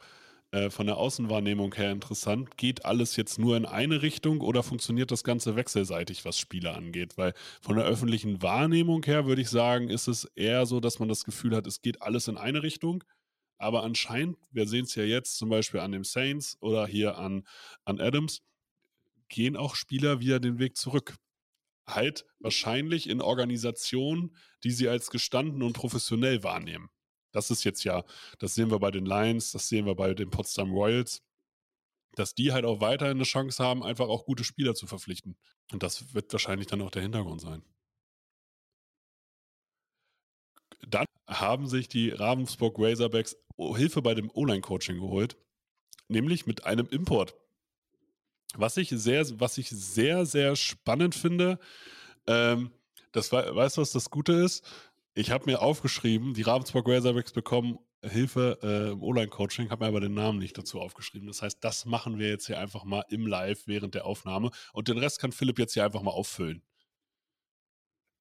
äh, 0.52 0.70
von 0.70 0.86
der 0.86 0.98
Außenwahrnehmung 0.98 1.74
her 1.76 1.92
interessant. 1.92 2.58
Geht 2.58 2.86
alles 2.86 3.16
jetzt 3.16 3.40
nur 3.40 3.56
in 3.56 3.66
eine 3.66 4.02
Richtung 4.02 4.42
oder 4.42 4.64
funktioniert 4.64 5.12
das 5.12 5.24
Ganze 5.24 5.56
wechselseitig, 5.56 6.26
was 6.26 6.38
Spiele 6.38 6.74
angeht? 6.74 7.18
Weil 7.18 7.34
von 7.62 7.78
der 7.78 7.86
öffentlichen 7.86 8.42
Wahrnehmung 8.42 9.04
her 9.04 9.26
würde 9.26 9.42
ich 9.42 9.50
sagen, 9.50 9.90
ist 9.90 10.08
es 10.08 10.26
eher 10.36 10.66
so, 10.66 10.80
dass 10.80 11.00
man 11.00 11.08
das 11.08 11.24
Gefühl 11.24 11.56
hat, 11.56 11.68
es 11.68 11.82
geht 11.82 12.02
alles 12.02 12.28
in 12.28 12.38
eine 12.38 12.64
Richtung. 12.64 13.04
Aber 13.64 13.84
anscheinend, 13.84 14.38
wir 14.52 14.68
sehen 14.68 14.84
es 14.84 14.94
ja 14.96 15.04
jetzt 15.04 15.38
zum 15.38 15.48
Beispiel 15.48 15.80
an 15.80 15.94
dem 15.94 16.04
Saints 16.04 16.58
oder 16.60 16.86
hier 16.86 17.18
an, 17.18 17.48
an 17.86 18.02
Adams, 18.02 18.42
gehen 19.30 19.56
auch 19.56 19.76
Spieler 19.76 20.20
wieder 20.20 20.42
den 20.42 20.60
Weg 20.60 20.76
zurück. 20.76 21.16
Halt 21.88 22.26
wahrscheinlich 22.40 23.10
in 23.10 23.22
Organisationen, 23.22 24.36
die 24.66 24.72
sie 24.72 24.90
als 24.90 25.10
gestanden 25.10 25.64
und 25.64 25.74
professionell 25.74 26.44
wahrnehmen. 26.44 26.90
Das 27.32 27.52
ist 27.52 27.64
jetzt 27.64 27.86
ja, 27.86 28.04
das 28.38 28.54
sehen 28.54 28.70
wir 28.70 28.80
bei 28.80 28.92
den 28.92 29.06
Lions, 29.06 29.54
das 29.54 29.70
sehen 29.70 29.86
wir 29.86 29.96
bei 29.96 30.14
den 30.14 30.30
Potsdam 30.30 30.72
Royals, 30.72 31.22
dass 32.16 32.36
die 32.36 32.52
halt 32.52 32.66
auch 32.66 32.82
weiterhin 32.82 33.18
eine 33.18 33.24
Chance 33.24 33.64
haben, 33.64 33.82
einfach 33.82 34.10
auch 34.10 34.26
gute 34.26 34.44
Spieler 34.44 34.76
zu 34.76 34.88
verpflichten. 34.88 35.38
Und 35.72 35.84
das 35.84 36.14
wird 36.14 36.34
wahrscheinlich 36.34 36.68
dann 36.68 36.82
auch 36.82 36.92
der 36.92 37.02
Hintergrund 37.02 37.40
sein. 37.40 37.64
Dann 40.86 41.06
haben 41.28 41.68
sich 41.68 41.88
die 41.88 42.10
Ravensburg 42.10 42.78
Razorbacks 42.80 43.38
Hilfe 43.58 44.02
bei 44.02 44.14
dem 44.14 44.32
Online-Coaching 44.34 45.00
geholt, 45.00 45.38
nämlich 46.08 46.46
mit 46.46 46.66
einem 46.66 46.88
Import. 46.88 47.36
Was 48.56 48.78
ich 48.78 48.90
sehr, 48.90 49.40
was 49.40 49.58
ich 49.58 49.70
sehr, 49.70 50.26
sehr 50.26 50.56
spannend 50.56 51.16
finde, 51.16 51.60
ähm, 52.28 52.72
das 53.12 53.32
weißt 53.32 53.78
du, 53.78 53.82
was 53.82 53.92
das 53.92 54.10
Gute 54.10 54.34
ist? 54.34 54.64
Ich 55.14 55.32
habe 55.32 55.46
mir 55.46 55.62
aufgeschrieben, 55.62 56.34
die 56.34 56.42
Ravensburg 56.42 56.88
Razorbacks 56.88 57.32
bekommen 57.32 57.80
Hilfe 58.04 58.60
äh, 58.62 58.92
im 58.92 59.04
Online-Coaching, 59.04 59.70
habe 59.70 59.86
mir 59.86 59.90
aber 59.90 60.02
den 60.02 60.14
Namen 60.14 60.40
nicht 60.40 60.58
dazu 60.58 60.82
aufgeschrieben. 60.82 61.28
Das 61.28 61.42
heißt, 61.42 61.64
das 61.64 61.86
machen 61.86 62.20
wir 62.20 62.28
jetzt 62.28 62.48
hier 62.48 62.60
einfach 62.60 62.84
mal 62.84 63.06
im 63.10 63.28
Live 63.28 63.68
während 63.68 63.96
der 63.96 64.06
Aufnahme 64.06 64.52
und 64.74 64.88
den 64.88 64.98
Rest 64.98 65.20
kann 65.20 65.32
Philipp 65.32 65.60
jetzt 65.60 65.74
hier 65.74 65.86
einfach 65.86 66.02
mal 66.02 66.12
auffüllen. 66.12 66.64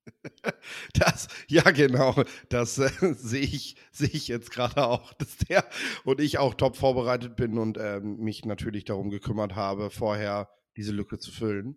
Das, 0.95 1.29
ja, 1.49 1.71
genau. 1.71 2.23
Das 2.49 2.79
äh, 2.79 2.91
sehe 3.15 3.41
ich, 3.41 3.77
seh 3.91 4.07
ich 4.07 4.29
jetzt 4.29 4.51
gerade 4.51 4.87
auch, 4.87 5.13
dass 5.19 5.37
der 5.39 5.65
und 6.05 6.21
ich 6.21 6.39
auch 6.39 6.55
top 6.55 6.77
vorbereitet 6.77 7.37
bin 7.37 7.59
und 7.59 7.77
äh, 7.79 8.01
mich 8.01 8.45
natürlich 8.45 8.85
darum 8.85 9.11
gekümmert 9.11 9.55
habe, 9.55 9.91
vorher 9.91 10.49
diese 10.77 10.93
Lücke 10.93 11.19
zu 11.19 11.31
füllen. 11.31 11.77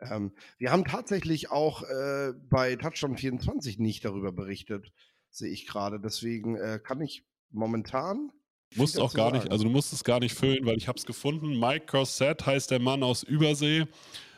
Ähm, 0.00 0.32
wir 0.58 0.70
haben 0.70 0.84
tatsächlich 0.84 1.50
auch 1.50 1.82
äh, 1.82 2.32
bei 2.48 2.76
Touchdown 2.76 3.16
24 3.16 3.78
nicht 3.78 4.04
darüber 4.04 4.32
berichtet, 4.32 4.92
sehe 5.30 5.50
ich 5.50 5.66
gerade. 5.66 6.00
Deswegen 6.00 6.56
äh, 6.56 6.80
kann 6.82 7.00
ich 7.00 7.24
momentan. 7.50 8.30
Musst 8.76 8.98
auch 8.98 9.14
gar 9.14 9.30
sagen. 9.30 9.38
nicht, 9.38 9.52
also 9.52 9.64
du 9.64 9.70
musst 9.70 9.92
es 9.92 10.02
gar 10.02 10.18
nicht 10.18 10.34
füllen, 10.34 10.66
weil 10.66 10.76
ich 10.76 10.88
habe 10.88 10.98
es 10.98 11.06
gefunden. 11.06 11.58
Mike 11.60 11.86
Corsett 11.86 12.44
heißt 12.44 12.70
der 12.70 12.80
Mann 12.80 13.02
aus 13.02 13.22
Übersee 13.22 13.86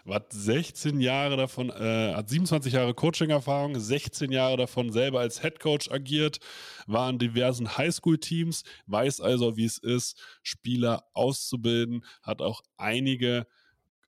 hat 0.08 0.32
16 0.32 1.00
Jahre 1.00 1.36
davon, 1.36 1.70
äh, 1.70 2.14
hat 2.14 2.28
27 2.28 2.72
Jahre 2.72 2.94
Coaching-Erfahrung, 2.94 3.78
16 3.78 4.32
Jahre 4.32 4.56
davon 4.56 4.90
selber 4.90 5.20
als 5.20 5.42
Head 5.42 5.60
Coach 5.60 5.90
agiert, 5.90 6.38
war 6.86 7.10
in 7.10 7.18
diversen 7.18 7.76
Highschool-Teams, 7.76 8.62
weiß 8.86 9.20
also, 9.20 9.56
wie 9.56 9.64
es 9.64 9.78
ist, 9.78 10.18
Spieler 10.42 11.04
auszubilden, 11.12 12.04
hat 12.22 12.40
auch 12.42 12.62
einige 12.76 13.46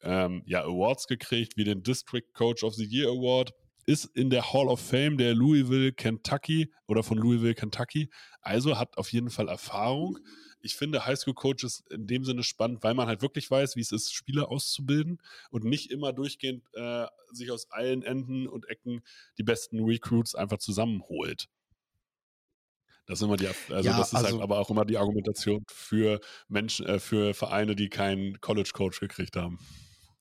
ähm, 0.03 0.43
ja, 0.47 0.63
Awards 0.63 1.07
gekriegt, 1.07 1.57
wie 1.57 1.65
den 1.65 1.83
District 1.83 2.33
Coach 2.35 2.63
of 2.63 2.75
the 2.75 2.85
Year 2.85 3.09
Award, 3.09 3.53
ist 3.87 4.05
in 4.05 4.29
der 4.29 4.53
Hall 4.53 4.69
of 4.69 4.81
Fame 4.81 5.17
der 5.17 5.35
Louisville, 5.35 5.93
Kentucky 5.93 6.71
oder 6.87 7.03
von 7.03 7.17
Louisville, 7.17 7.55
Kentucky. 7.55 8.11
Also 8.43 8.79
hat 8.79 8.99
auf 8.99 9.11
jeden 9.13 9.31
Fall 9.31 9.49
Erfahrung. 9.49 10.19
Ich 10.61 10.77
finde 10.77 11.07
Highschool-Coaches 11.07 11.85
in 11.91 12.07
dem 12.07 12.25
Sinne 12.25 12.43
spannend, 12.43 12.83
weil 12.83 12.95
man 12.95 13.07
halt 13.07 13.23
wirklich 13.23 13.51
weiß, 13.51 13.77
wie 13.77 13.81
es 13.81 13.93
ist, 13.93 14.13
Spieler 14.13 14.51
auszubilden 14.51 15.21
und 15.51 15.65
nicht 15.65 15.91
immer 15.91 16.13
durchgehend 16.13 16.65
äh, 16.75 17.07
sich 17.33 17.51
aus 17.51 17.71
allen 17.71 18.03
Enden 18.03 18.47
und 18.49 18.69
Ecken 18.69 19.03
die 19.39 19.43
besten 19.43 19.85
Recruits 19.85 20.35
einfach 20.35 20.59
zusammenholt. 20.59 21.49
Das 23.07 23.21
ist 23.21 23.25
immer 23.25 23.39
die, 23.39 23.49
also 23.71 23.89
ja, 23.89 23.97
das 23.97 24.09
ist 24.09 24.15
halt 24.15 24.27
also, 24.27 24.37
halt 24.37 24.43
aber 24.43 24.59
auch 24.59 24.69
immer 24.69 24.85
die 24.85 24.99
Argumentation 24.99 25.65
für 25.67 26.21
Menschen, 26.49 26.85
äh, 26.87 26.99
für 26.99 27.33
Vereine, 27.33 27.75
die 27.75 27.89
keinen 27.89 28.39
College-Coach 28.41 29.01
gekriegt 29.01 29.35
haben. 29.35 29.59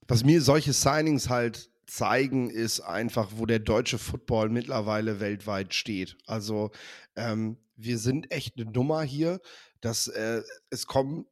Was 0.07 0.23
mir 0.23 0.41
solche 0.41 0.71
Signings 0.71 1.27
halt 1.29 1.69
zeigen, 1.85 2.49
ist 2.49 2.79
einfach, 2.81 3.31
wo 3.35 3.45
der 3.45 3.59
deutsche 3.59 3.97
Football 3.97 4.49
mittlerweile 4.49 5.19
weltweit 5.19 5.73
steht. 5.73 6.17
Also 6.25 6.71
ähm, 7.15 7.57
wir 7.75 7.97
sind 7.97 8.31
echt 8.31 8.57
eine 8.57 8.69
Nummer 8.71 9.03
hier, 9.03 9.41
dass 9.81 10.07
äh, 10.07 10.41
es 10.69 10.87
kommen 10.87 11.25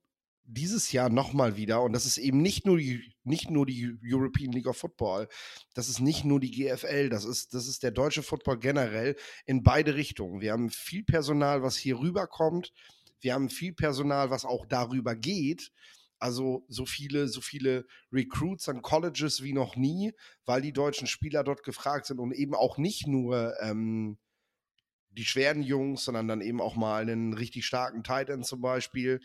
dieses 0.48 0.92
Jahr 0.92 1.10
nochmal 1.10 1.58
wieder, 1.58 1.82
und 1.82 1.94
das 1.94 2.06
ist 2.06 2.18
eben 2.18 2.42
nicht 2.42 2.66
nur, 2.66 2.78
die, 2.78 3.14
nicht 3.24 3.50
nur 3.50 3.66
die 3.66 3.98
European 4.04 4.52
League 4.52 4.68
of 4.68 4.78
Football, 4.78 5.28
das 5.74 5.90
ist 5.90 6.00
nicht 6.00 6.24
nur 6.24 6.40
die 6.40 6.52
GFL, 6.52 7.10
das 7.10 7.26
ist, 7.26 7.54
das 7.54 7.68
ist 7.68 7.84
der 7.84 7.92
deutsche 7.92 8.24
Football 8.24 8.60
generell 8.60 9.16
in 9.46 9.64
beide 9.64 9.96
Richtungen. 9.96 10.42
Wir 10.42 10.52
haben 10.52 10.70
viel 10.70 11.04
Personal, 11.04 11.64
was 11.64 11.76
hier 11.76 12.00
rüberkommt. 12.00 12.74
Wir 13.22 13.34
haben 13.34 13.50
viel 13.50 13.74
Personal, 13.74 14.30
was 14.30 14.46
auch 14.46 14.66
darüber 14.68 15.16
geht. 15.16 15.72
Also 16.20 16.64
so 16.70 16.86
viele, 16.86 17.28
so 17.28 17.42
viele 17.42 17.86
Recruits 18.12 18.70
an 18.70 18.82
Colleges 18.82 19.44
wie 19.44 19.54
noch 19.54 19.76
nie, 19.76 20.14
weil 20.46 20.62
die 20.62 20.74
deutschen 20.74 21.08
Spieler 21.08 21.44
dort 21.44 21.64
gefragt 21.64 22.06
sind 22.06 22.20
und 22.20 22.32
eben 22.32 22.56
auch 22.56 22.78
nicht 22.78 23.08
nur 23.08 23.54
ähm, 23.62 24.18
die 25.16 25.26
schweren 25.26 25.64
Jungs, 25.64 26.04
sondern 26.06 26.28
dann 26.28 26.42
eben 26.42 26.62
auch 26.62 26.76
mal 26.76 27.02
einen 27.02 27.34
richtig 27.34 27.66
starken 27.66 28.04
Tight 28.04 28.30
End 28.30 28.46
zum 28.46 28.62
Beispiel. 28.62 29.22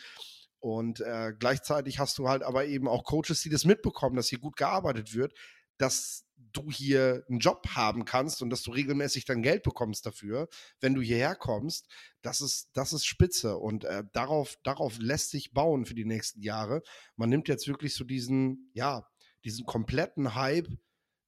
Und 0.59 1.01
äh, 1.01 1.33
gleichzeitig 1.39 1.99
hast 1.99 2.19
du 2.19 2.29
halt 2.29 2.43
aber 2.43 2.67
eben 2.67 2.87
auch 2.87 3.05
Coaches, 3.05 3.41
die 3.43 3.49
das 3.49 3.65
mitbekommen, 3.65 4.17
dass 4.17 4.29
hier 4.29 4.39
gut 4.39 4.57
gearbeitet 4.57 5.15
wird, 5.15 5.33
dass 5.79 6.27
du 6.53 6.71
hier 6.71 7.25
einen 7.29 7.39
Job 7.39 7.67
haben 7.75 8.05
kannst 8.05 8.43
und 8.43 8.51
dass 8.51 8.63
du 8.63 8.71
regelmäßig 8.71 9.25
dann 9.25 9.43
Geld 9.43 9.63
bekommst 9.63 10.05
dafür, 10.05 10.49
wenn 10.81 10.95
du 10.95 11.01
hierher 11.01 11.35
kommst, 11.35 11.89
das 12.23 12.41
ist, 12.41 12.71
das 12.75 12.93
ist 12.93 13.07
spitze. 13.07 13.57
Und 13.57 13.85
äh, 13.85 14.05
darauf, 14.13 14.57
darauf 14.63 14.99
lässt 14.99 15.31
sich 15.31 15.53
bauen 15.53 15.87
für 15.87 15.95
die 15.95 16.05
nächsten 16.05 16.43
Jahre. 16.43 16.83
Man 17.17 17.31
nimmt 17.31 17.49
jetzt 17.49 17.69
wirklich 17.69 17.95
so 17.95 18.05
diesen, 18.05 18.71
ja, 18.75 19.07
diesen 19.45 19.65
kompletten 19.65 20.35
Hype, 20.35 20.69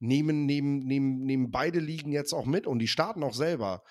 nehmen, 0.03 0.47
nehmen, 0.47 0.85
nehmen, 0.85 1.23
nehmen 1.25 1.51
beide 1.51 1.79
Ligen 1.79 2.11
jetzt 2.11 2.33
auch 2.33 2.45
mit 2.45 2.67
und 2.67 2.81
die 2.81 2.89
starten 2.89 3.23
auch 3.23 3.35
selber, 3.35 3.85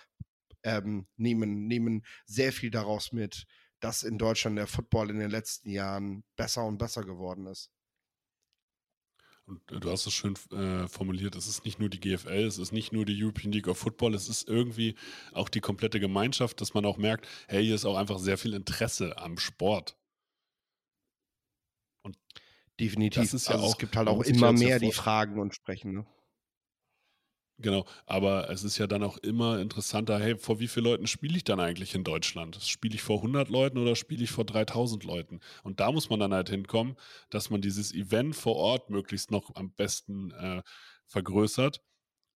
ähm, 0.63 1.08
nehmen, 1.18 1.68
nehmen 1.68 2.06
sehr 2.25 2.51
viel 2.51 2.72
daraus 2.72 3.12
mit 3.12 3.46
dass 3.82 4.03
in 4.03 4.18
Deutschland 4.18 4.58
der 4.58 4.68
Football 4.68 5.10
in 5.10 5.20
den 5.20 5.32
letzten 5.32 5.70
Jahren 5.70 6.24
besser 6.36 6.65
und 6.65 6.77
besser 6.77 7.03
geworden 7.03 7.48
ist. 7.48 7.72
Und 9.46 9.70
äh, 9.72 9.80
du 9.80 9.91
hast 9.91 10.06
es 10.06 10.13
schön 10.13 10.36
äh, 10.51 10.88
formuliert, 10.88 11.36
es 11.36 11.48
ist 11.48 11.65
nicht 11.65 11.80
nur 11.80 11.89
die 11.89 12.00
GFL, 12.00 12.46
es 12.46 12.60
ist 12.60 12.72
nicht 12.72 12.94
nur 12.94 13.06
die 13.06 13.22
European 13.22 13.51
League 13.51 13.68
of 13.68 13.77
Football, 13.77 14.13
es 14.13 14.30
ist 14.30 14.48
irgendwie 14.48 14.96
auch 15.34 15.50
die 15.50 15.62
komplette 15.62 16.00
Gemeinschaft, 16.00 16.62
dass 16.62 16.74
man 16.74 16.86
auch 16.86 16.98
merkt, 16.98 17.27
hey, 17.48 17.65
hier 17.65 17.75
ist 17.75 17.86
auch 17.86 17.98
einfach 17.98 18.20
sehr 18.20 18.38
viel 18.38 18.53
Interesse 18.53 19.18
am 19.18 19.38
Sport. 19.38 19.98
Und 22.03 22.18
Definitiv. 22.80 23.24
Das 23.24 23.34
ist 23.34 23.48
ja 23.48 23.56
also 23.56 23.65
auch, 23.65 23.72
es 23.72 23.77
gibt 23.77 23.96
halt 23.96 24.08
auch 24.08 24.22
immer 24.22 24.53
mehr, 24.53 24.80
die 24.80 24.91
fragen 24.91 25.39
und 25.39 25.56
sprechen. 25.56 25.94
Ne? 25.94 26.06
Genau, 27.62 27.86
aber 28.08 28.50
es 28.50 28.63
ist 28.63 28.80
ja 28.80 28.88
dann 28.88 29.03
auch 29.03 29.18
immer 29.18 29.60
interessanter, 29.60 30.20
hey, 30.20 30.36
vor 30.36 30.60
wie 30.60 30.68
vielen 30.68 30.86
Leuten 30.86 31.06
spiele 31.06 31.38
ich 31.38 31.44
dann 31.44 31.60
eigentlich 31.60 31.94
in 31.94 32.03
Deutschland? 32.03 32.58
Spiele 32.63 32.96
ich 32.96 33.03
vor 33.03 33.22
100 33.22 33.50
Leuten 33.50 33.77
oder 33.77 33.96
spiele 33.96 34.24
ich 34.24 34.32
vor 34.32 34.46
3000 34.46 35.03
Leuten? 35.03 35.41
Und 35.63 35.80
da 35.80 35.91
muss 35.91 36.10
man 36.10 36.20
dann 36.20 36.34
halt 36.34 36.50
hinkommen, 36.50 36.96
dass 37.30 37.51
man 37.51 37.62
dieses 37.62 37.94
Event 37.94 38.36
vor 38.36 38.56
Ort 38.56 38.89
möglichst 38.89 39.30
noch 39.30 39.53
am 39.56 39.72
besten 39.74 40.32
äh, 40.32 40.63
vergrößert, 41.06 41.82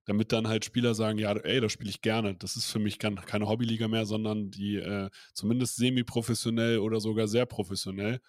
damit 0.06 0.32
dann 0.32 0.48
halt 0.48 0.66
Spieler 0.66 0.94
sagen, 0.96 1.18
ja, 1.18 1.34
ey, 1.34 1.60
das 1.62 1.72
spiele 1.72 1.90
ich 1.90 2.02
gerne. 2.02 2.36
Das 2.36 2.56
ist 2.56 2.68
für 2.72 2.80
mich 2.80 3.00
keine 3.00 3.48
Hobbyliga 3.50 3.88
mehr, 3.88 4.06
sondern 4.06 4.52
die 4.52 4.76
äh, 4.78 5.10
zumindest 5.34 5.78
semi-professionell 5.78 6.80
oder 6.80 7.00
sogar 7.00 7.28
sehr 7.28 7.48
professionell. 7.48 8.22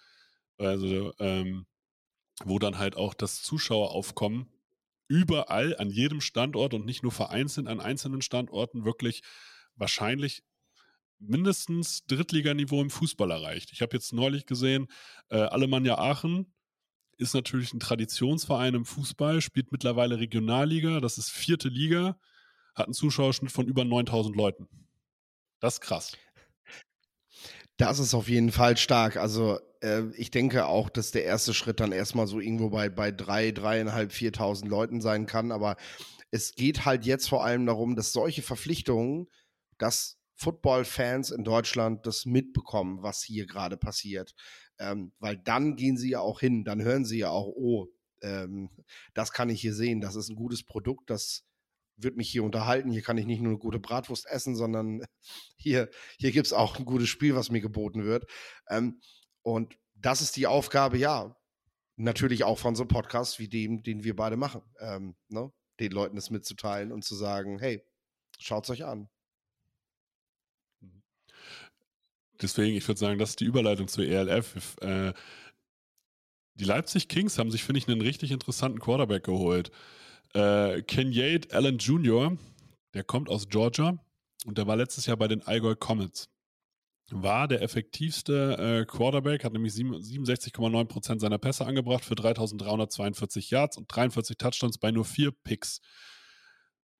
Also, 0.57 1.13
ähm, 1.19 1.67
wo 2.43 2.59
dann 2.59 2.77
halt 2.77 2.97
auch 2.97 3.13
das 3.13 3.43
Zuschaueraufkommen 3.43 4.47
überall 5.07 5.75
an 5.77 5.89
jedem 5.89 6.21
Standort 6.21 6.73
und 6.73 6.85
nicht 6.85 7.03
nur 7.03 7.11
vereinzelt 7.11 7.67
an 7.67 7.79
einzelnen 7.79 8.21
Standorten 8.21 8.85
wirklich 8.85 9.21
wahrscheinlich 9.75 10.43
mindestens 11.19 12.05
Drittliganiveau 12.05 12.81
im 12.81 12.89
Fußball 12.89 13.31
erreicht. 13.31 13.71
Ich 13.71 13.81
habe 13.81 13.95
jetzt 13.95 14.13
neulich 14.13 14.45
gesehen, 14.45 14.87
äh, 15.29 15.37
Alemannia 15.37 15.97
Aachen 15.97 16.53
ist 17.17 17.33
natürlich 17.33 17.73
ein 17.73 17.79
Traditionsverein 17.79 18.75
im 18.75 18.85
Fußball, 18.85 19.41
spielt 19.41 19.71
mittlerweile 19.71 20.19
Regionalliga, 20.19 20.99
das 20.99 21.17
ist 21.17 21.31
vierte 21.31 21.69
Liga, 21.69 22.19
hat 22.75 22.85
einen 22.85 22.93
Zuschauerschnitt 22.93 23.51
von 23.51 23.65
über 23.65 23.83
9000 23.83 24.35
Leuten. 24.35 24.67
Das 25.59 25.75
ist 25.75 25.81
krass. 25.81 26.15
Das 27.77 27.99
ist 27.99 28.13
auf 28.13 28.27
jeden 28.27 28.51
Fall 28.51 28.75
stark. 28.77 29.17
Also 29.17 29.59
äh, 29.81 30.03
ich 30.15 30.31
denke 30.31 30.65
auch, 30.65 30.89
dass 30.89 31.11
der 31.11 31.25
erste 31.25 31.53
Schritt 31.53 31.79
dann 31.79 31.91
erstmal 31.91 32.27
so 32.27 32.39
irgendwo 32.39 32.69
bei, 32.69 32.89
bei 32.89 33.11
drei, 33.11 33.51
dreieinhalb, 33.51 34.11
viertausend 34.11 34.69
Leuten 34.69 34.99
sein 34.99 35.27
kann. 35.27 35.51
Aber 35.51 35.77
es 36.31 36.53
geht 36.53 36.85
halt 36.85 37.05
jetzt 37.05 37.29
vor 37.29 37.45
allem 37.45 37.65
darum, 37.65 37.95
dass 37.95 38.13
solche 38.13 38.41
Verpflichtungen, 38.41 39.27
dass 39.77 40.17
Football-Fans 40.35 41.31
in 41.31 41.43
Deutschland 41.43 42.05
das 42.05 42.25
mitbekommen, 42.25 43.01
was 43.01 43.23
hier 43.23 43.45
gerade 43.45 43.77
passiert. 43.77 44.33
Ähm, 44.79 45.11
weil 45.19 45.37
dann 45.37 45.75
gehen 45.75 45.97
sie 45.97 46.11
ja 46.11 46.19
auch 46.19 46.39
hin, 46.39 46.63
dann 46.63 46.81
hören 46.81 47.05
sie 47.05 47.19
ja 47.19 47.29
auch, 47.29 47.47
oh, 47.47 47.87
ähm, 48.21 48.69
das 49.13 49.31
kann 49.31 49.49
ich 49.49 49.61
hier 49.61 49.73
sehen, 49.73 50.01
das 50.01 50.15
ist 50.15 50.29
ein 50.29 50.35
gutes 50.35 50.63
Produkt, 50.63 51.09
das 51.09 51.43
wird 51.97 52.15
mich 52.15 52.29
hier 52.29 52.43
unterhalten. 52.43 52.91
Hier 52.91 53.01
kann 53.01 53.17
ich 53.17 53.25
nicht 53.25 53.41
nur 53.41 53.51
eine 53.51 53.59
gute 53.59 53.79
Bratwurst 53.79 54.27
essen, 54.27 54.55
sondern 54.55 55.03
hier, 55.57 55.89
hier 56.17 56.31
gibt 56.31 56.47
es 56.47 56.53
auch 56.53 56.77
ein 56.77 56.85
gutes 56.85 57.09
Spiel, 57.09 57.35
was 57.35 57.51
mir 57.51 57.61
geboten 57.61 58.05
wird. 58.05 58.25
Ähm, 58.69 59.01
und 59.41 59.77
das 59.95 60.21
ist 60.21 60.35
die 60.35 60.47
Aufgabe, 60.47 60.97
ja, 60.97 61.35
natürlich 61.95 62.43
auch 62.43 62.59
von 62.59 62.75
so 62.75 62.83
einem 62.83 62.89
Podcast 62.89 63.39
wie 63.39 63.47
dem, 63.47 63.81
den 63.81 64.03
wir 64.03 64.15
beide 64.15 64.37
machen. 64.37 64.61
Ähm, 64.79 65.15
ne? 65.29 65.51
Den 65.79 65.91
Leuten 65.91 66.17
es 66.17 66.29
mitzuteilen 66.29 66.91
und 66.91 67.03
zu 67.03 67.15
sagen, 67.15 67.59
hey, 67.59 67.83
schaut 68.39 68.63
es 68.65 68.69
euch 68.69 68.85
an. 68.85 69.09
Deswegen, 72.41 72.77
ich 72.77 72.87
würde 72.87 72.99
sagen, 72.99 73.17
das 73.17 73.31
ist 73.31 73.39
die 73.39 73.45
Überleitung 73.45 73.87
zur 73.87 74.05
ELF. 74.05 74.77
Äh, 74.81 75.13
die 76.53 76.65
Leipzig 76.65 77.07
Kings 77.07 77.37
haben 77.37 77.51
sich, 77.51 77.63
finde 77.63 77.79
ich, 77.79 77.87
einen 77.87 78.01
richtig 78.01 78.31
interessanten 78.31 78.79
Quarterback 78.79 79.23
geholt. 79.23 79.71
Äh, 80.33 80.81
Kenyade 80.83 81.49
Allen 81.51 81.77
Jr., 81.77 82.37
der 82.93 83.03
kommt 83.03 83.29
aus 83.29 83.49
Georgia 83.49 83.97
und 84.45 84.57
der 84.57 84.67
war 84.67 84.75
letztes 84.75 85.05
Jahr 85.05 85.17
bei 85.17 85.27
den 85.27 85.41
Allgäu 85.41 85.75
Comets 85.75 86.29
war 87.09 87.47
der 87.47 87.61
effektivste 87.61 88.57
äh, 88.57 88.85
Quarterback, 88.85 89.43
hat 89.43 89.53
nämlich 89.53 89.73
67,9% 89.73 91.19
seiner 91.19 91.37
Pässe 91.37 91.65
angebracht 91.65 92.03
für 92.03 92.15
3342 92.15 93.49
Yards 93.49 93.77
und 93.77 93.87
43 93.87 94.37
Touchdowns 94.37 94.77
bei 94.77 94.91
nur 94.91 95.05
vier 95.05 95.31
Picks. 95.31 95.79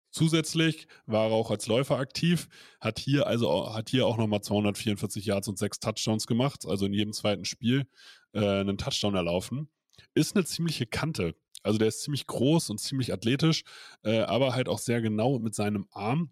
Zusätzlich 0.09 0.87
war 1.05 1.27
er 1.27 1.33
auch 1.33 1.51
als 1.51 1.67
Läufer 1.67 1.97
aktiv, 1.97 2.47
hat 2.79 2.97
hier 2.99 3.27
also 3.27 3.73
hat 3.73 3.89
hier 3.89 4.07
auch 4.07 4.17
nochmal 4.17 4.41
244 4.41 5.25
Yards 5.25 5.49
und 5.49 5.59
sechs 5.59 5.79
Touchdowns 5.79 6.25
gemacht, 6.25 6.65
also 6.65 6.85
in 6.85 6.93
jedem 6.93 7.11
zweiten 7.11 7.43
Spiel 7.43 7.85
äh, 8.31 8.39
einen 8.39 8.77
Touchdown 8.77 9.15
erlaufen. 9.15 9.69
Ist 10.13 10.35
eine 10.35 10.45
ziemliche 10.45 10.85
Kante. 10.85 11.35
Also 11.67 11.79
der 11.79 11.89
ist 11.89 12.01
ziemlich 12.01 12.25
groß 12.27 12.69
und 12.69 12.79
ziemlich 12.79 13.11
athletisch, 13.11 13.63
äh, 14.03 14.19
aber 14.19 14.55
halt 14.55 14.69
auch 14.69 14.79
sehr 14.79 15.01
genau 15.01 15.37
mit 15.39 15.53
seinem 15.53 15.85
Arm 15.91 16.31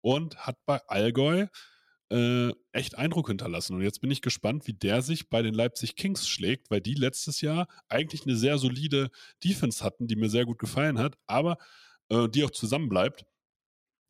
und 0.00 0.36
hat 0.36 0.56
bei 0.66 0.80
Allgäu 0.88 1.46
äh, 2.10 2.50
echt 2.72 2.98
Eindruck 2.98 3.28
hinterlassen. 3.28 3.76
Und 3.76 3.82
jetzt 3.82 4.00
bin 4.00 4.10
ich 4.10 4.20
gespannt, 4.20 4.66
wie 4.66 4.72
der 4.72 5.00
sich 5.00 5.30
bei 5.30 5.42
den 5.42 5.54
Leipzig 5.54 5.94
Kings 5.94 6.28
schlägt, 6.28 6.70
weil 6.70 6.80
die 6.80 6.94
letztes 6.94 7.40
Jahr 7.40 7.68
eigentlich 7.88 8.26
eine 8.26 8.36
sehr 8.36 8.58
solide 8.58 9.10
Defense 9.44 9.82
hatten, 9.84 10.08
die 10.08 10.16
mir 10.16 10.28
sehr 10.28 10.44
gut 10.44 10.58
gefallen 10.58 10.98
hat, 10.98 11.16
aber 11.26 11.56
äh, 12.08 12.28
die 12.28 12.44
auch 12.44 12.50
zusammenbleibt. 12.50 13.24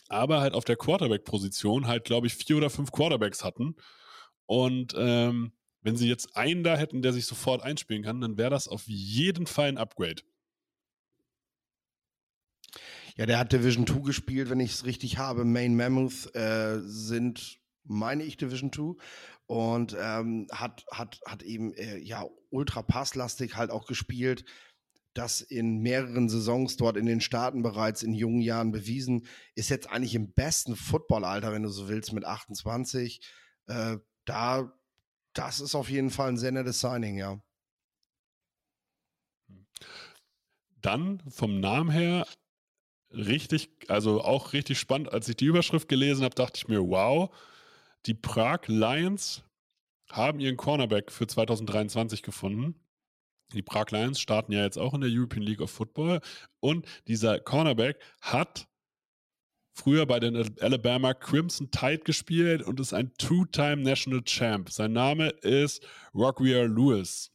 Aber 0.08 0.40
halt 0.40 0.54
auf 0.54 0.64
der 0.64 0.76
Quarterback-Position 0.76 1.86
halt, 1.86 2.04
glaube 2.04 2.26
ich, 2.26 2.34
vier 2.34 2.56
oder 2.56 2.70
fünf 2.70 2.90
Quarterbacks 2.90 3.44
hatten. 3.44 3.76
Und 4.46 4.94
ähm, 4.96 5.52
wenn 5.82 5.96
sie 5.96 6.08
jetzt 6.08 6.36
einen 6.36 6.64
da 6.64 6.76
hätten, 6.76 7.02
der 7.02 7.12
sich 7.12 7.26
sofort 7.26 7.62
einspielen 7.62 8.02
kann, 8.02 8.20
dann 8.22 8.38
wäre 8.38 8.50
das 8.50 8.66
auf 8.66 8.84
jeden 8.86 9.46
Fall 9.46 9.68
ein 9.68 9.78
Upgrade. 9.78 10.22
Ja, 13.16 13.26
der 13.26 13.38
hat 13.38 13.52
Division 13.52 13.86
2 13.86 14.00
gespielt, 14.00 14.50
wenn 14.50 14.60
ich 14.60 14.72
es 14.72 14.84
richtig 14.86 15.18
habe. 15.18 15.44
Main 15.44 15.76
Mammoth 15.76 16.34
äh, 16.34 16.80
sind 16.80 17.60
meine 17.84 18.24
ich, 18.24 18.36
Division 18.36 18.72
2. 18.72 18.94
Und 19.46 19.96
ähm, 19.98 20.48
hat, 20.50 20.84
hat, 20.90 21.20
hat 21.26 21.42
eben 21.42 21.74
äh, 21.74 21.98
ja 21.98 22.24
ultra 22.50 22.82
passlastig 22.82 23.56
halt 23.56 23.70
auch 23.70 23.86
gespielt. 23.86 24.44
Das 25.12 25.42
in 25.42 25.78
mehreren 25.78 26.28
Saisons 26.28 26.76
dort 26.76 26.96
in 26.96 27.06
den 27.06 27.20
Staaten 27.20 27.62
bereits 27.62 28.02
in 28.02 28.14
jungen 28.14 28.40
Jahren 28.40 28.72
bewiesen. 28.72 29.26
Ist 29.54 29.68
jetzt 29.68 29.88
eigentlich 29.90 30.16
im 30.16 30.32
besten 30.32 30.74
Footballalter, 30.74 31.52
wenn 31.52 31.62
du 31.62 31.68
so 31.68 31.88
willst, 31.88 32.12
mit 32.12 32.24
28. 32.24 33.20
Äh, 33.66 33.98
da, 34.24 34.72
das 35.34 35.60
ist 35.60 35.76
auf 35.76 35.88
jeden 35.88 36.10
Fall 36.10 36.30
ein 36.30 36.36
sehr 36.36 36.52
nettes 36.52 36.80
Signing, 36.80 37.16
ja. 37.16 37.40
Dann 40.80 41.22
vom 41.30 41.60
Namen 41.60 41.90
her 41.90 42.26
richtig, 43.14 43.70
also 43.88 44.22
auch 44.22 44.52
richtig 44.52 44.78
spannend. 44.78 45.12
Als 45.12 45.28
ich 45.28 45.36
die 45.36 45.46
Überschrift 45.46 45.88
gelesen 45.88 46.24
habe, 46.24 46.34
dachte 46.34 46.56
ich 46.56 46.68
mir, 46.68 46.80
wow, 46.80 47.34
die 48.06 48.14
Prag 48.14 48.66
Lions 48.66 49.42
haben 50.10 50.40
ihren 50.40 50.56
Cornerback 50.56 51.10
für 51.10 51.26
2023 51.26 52.22
gefunden. 52.22 52.74
Die 53.52 53.62
Prag 53.62 53.90
Lions 53.90 54.20
starten 54.20 54.52
ja 54.52 54.62
jetzt 54.64 54.78
auch 54.78 54.94
in 54.94 55.00
der 55.00 55.10
European 55.10 55.42
League 55.42 55.60
of 55.60 55.70
Football. 55.70 56.20
Und 56.60 56.86
dieser 57.06 57.40
Cornerback 57.40 58.00
hat 58.20 58.66
früher 59.74 60.06
bei 60.06 60.20
den 60.20 60.36
Alabama 60.60 61.14
Crimson 61.14 61.70
Tide 61.70 62.04
gespielt 62.04 62.62
und 62.62 62.80
ist 62.80 62.94
ein 62.94 63.12
Two-Time 63.18 63.78
National 63.78 64.22
Champ. 64.22 64.70
Sein 64.70 64.92
Name 64.92 65.28
ist 65.28 65.86
Rockwear 66.14 66.66
Lewis. 66.66 67.30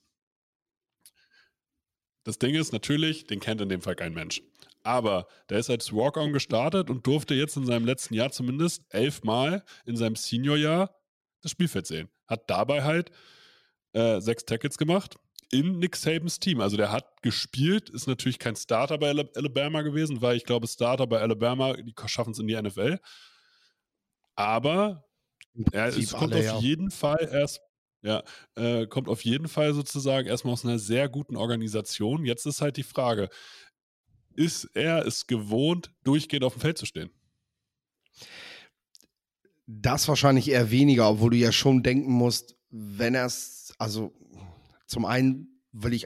Das 2.24 2.38
Ding 2.40 2.56
ist 2.56 2.74
natürlich, 2.74 3.26
den 3.26 3.40
kennt 3.40 3.62
in 3.62 3.70
dem 3.70 3.82
Fall 3.82 3.96
kein 3.96 4.14
Mensch. 4.14 4.42
Aber 4.84 5.28
der 5.50 5.60
ist 5.60 5.70
als 5.70 5.94
Walk-On 5.94 6.34
gestartet 6.34 6.90
und 6.90 7.06
durfte 7.06 7.36
jetzt 7.36 7.58
in 7.58 7.66
seinem 7.66 7.86
letzten 7.86 8.14
Jahr 8.14 8.32
zumindest 8.32 8.84
elfmal 8.90 9.64
in 9.86 9.98
seinem 9.98 10.16
Senior-Jahr 10.16 10.96
das 11.42 11.52
Spielfeld 11.52 11.88
sehen. 11.88 12.10
Hat 12.28 12.50
dabei 12.50 12.84
halt 12.84 13.12
äh, 13.94 14.22
sechs 14.22 14.46
Tackles 14.46 14.78
gemacht 14.78 15.18
in 15.52 15.80
Nick 15.80 15.96
Sabans 15.96 16.40
Team. 16.40 16.62
Also 16.62 16.78
der 16.78 16.92
hat 16.92 17.22
gespielt, 17.22 17.90
ist 17.90 18.08
natürlich 18.08 18.40
kein 18.40 18.56
Starter 18.56 18.98
bei 18.98 19.10
Alabama 19.10 19.82
gewesen, 19.82 20.22
weil 20.22 20.38
ich 20.38 20.46
glaube, 20.46 20.68
Starter 20.68 21.08
bei 21.08 21.20
Alabama, 21.20 21.74
die 21.74 21.94
schaffen 22.06 22.32
es 22.32 22.40
in 22.40 22.48
die 22.48 22.60
NFL. 22.60 23.00
Aber 24.36 25.06
er 25.72 25.88
es 25.88 26.12
kommt 26.12 26.34
alle, 26.34 26.40
auf 26.40 26.46
ja. 26.46 26.60
jeden 26.60 26.92
Fall 26.92 27.28
erst, 27.32 27.62
ja, 28.02 28.24
äh, 28.56 28.88
kommt 28.88 29.10
auf 29.10 29.26
jeden 29.26 29.48
Fall 29.48 29.74
sozusagen 29.74 30.28
erstmal 30.28 30.54
aus 30.54 30.64
einer 30.64 30.80
sehr 30.80 31.10
guten 31.10 31.36
Organisation. 31.36 32.26
Jetzt 32.26 32.46
ist 32.46 32.62
halt 32.62 32.78
die 32.78 32.84
Frage, 32.84 33.30
ist 34.40 34.70
er 34.74 35.06
es 35.06 35.28
gewohnt, 35.28 35.92
durchgehend 36.06 36.46
auf 36.46 36.54
dem 36.54 36.62
Feld 36.62 36.78
zu 36.78 36.86
stehen? 36.86 37.10
Das 39.68 40.08
wahrscheinlich 40.08 40.50
eher 40.50 40.72
weniger, 40.72 41.10
obwohl 41.10 41.32
du 41.32 41.38
ja 41.38 41.52
schon 41.52 41.84
denken 41.84 42.14
musst, 42.14 42.56
wenn 42.70 43.16
er 43.16 43.26
es, 43.26 43.74
also 43.78 44.14
zum 44.88 45.06
einen 45.06 45.62
will 45.74 45.94
ich 45.94 46.06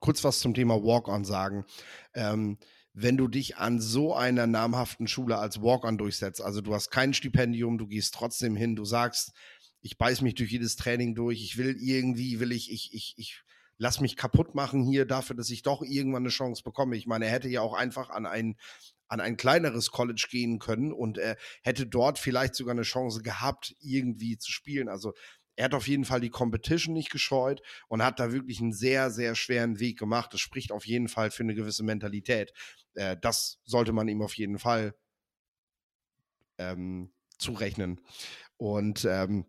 kurz 0.00 0.24
was 0.24 0.40
zum 0.40 0.52
Thema 0.52 0.82
Walk-On 0.82 1.24
sagen. 1.24 1.64
Ähm, 2.12 2.58
wenn 2.92 3.16
du 3.16 3.28
dich 3.28 3.56
an 3.56 3.80
so 3.80 4.14
einer 4.14 4.48
namhaften 4.48 5.06
Schule 5.06 5.38
als 5.38 5.62
Walk-On 5.62 5.96
durchsetzt, 5.96 6.42
also 6.42 6.60
du 6.60 6.74
hast 6.74 6.90
kein 6.90 7.14
Stipendium, 7.14 7.78
du 7.78 7.86
gehst 7.86 8.14
trotzdem 8.14 8.56
hin, 8.56 8.74
du 8.74 8.84
sagst, 8.84 9.32
ich 9.80 9.96
beiß 9.96 10.22
mich 10.22 10.34
durch 10.34 10.50
jedes 10.50 10.74
Training 10.74 11.14
durch, 11.14 11.40
ich 11.40 11.56
will 11.56 11.76
irgendwie, 11.78 12.40
will 12.40 12.50
ich, 12.50 12.72
ich, 12.72 12.92
ich, 12.92 13.14
ich 13.16 13.42
lass 13.78 14.00
mich 14.00 14.16
kaputt 14.16 14.54
machen 14.54 14.82
hier 14.82 15.06
dafür, 15.06 15.36
dass 15.36 15.50
ich 15.50 15.62
doch 15.62 15.82
irgendwann 15.82 16.22
eine 16.22 16.30
Chance 16.30 16.62
bekomme. 16.62 16.96
Ich 16.96 17.06
meine, 17.06 17.26
er 17.26 17.32
hätte 17.32 17.48
ja 17.48 17.62
auch 17.62 17.74
einfach 17.74 18.10
an 18.10 18.26
ein, 18.26 18.56
an 19.06 19.20
ein 19.20 19.36
kleineres 19.36 19.90
College 19.90 20.26
gehen 20.30 20.58
können 20.58 20.92
und 20.92 21.16
er 21.16 21.36
hätte 21.62 21.86
dort 21.86 22.18
vielleicht 22.18 22.54
sogar 22.54 22.72
eine 22.72 22.82
Chance 22.82 23.22
gehabt, 23.22 23.74
irgendwie 23.80 24.36
zu 24.36 24.50
spielen. 24.50 24.88
Also 24.88 25.14
er 25.56 25.64
hat 25.64 25.74
auf 25.74 25.88
jeden 25.88 26.04
Fall 26.04 26.20
die 26.20 26.30
Competition 26.30 26.94
nicht 26.94 27.10
gescheut 27.10 27.62
und 27.88 28.02
hat 28.02 28.20
da 28.20 28.32
wirklich 28.32 28.60
einen 28.60 28.72
sehr, 28.72 29.10
sehr 29.10 29.34
schweren 29.34 29.80
Weg 29.80 29.98
gemacht. 29.98 30.32
Das 30.32 30.40
spricht 30.40 30.70
auf 30.70 30.86
jeden 30.86 31.08
Fall 31.08 31.30
für 31.30 31.42
eine 31.42 31.54
gewisse 31.54 31.82
Mentalität. 31.82 32.52
Äh, 32.94 33.16
das 33.20 33.58
sollte 33.64 33.92
man 33.92 34.08
ihm 34.08 34.22
auf 34.22 34.34
jeden 34.34 34.58
Fall 34.58 34.94
ähm, 36.58 37.12
zurechnen. 37.38 38.00
Und 38.56 39.04
ähm, 39.04 39.46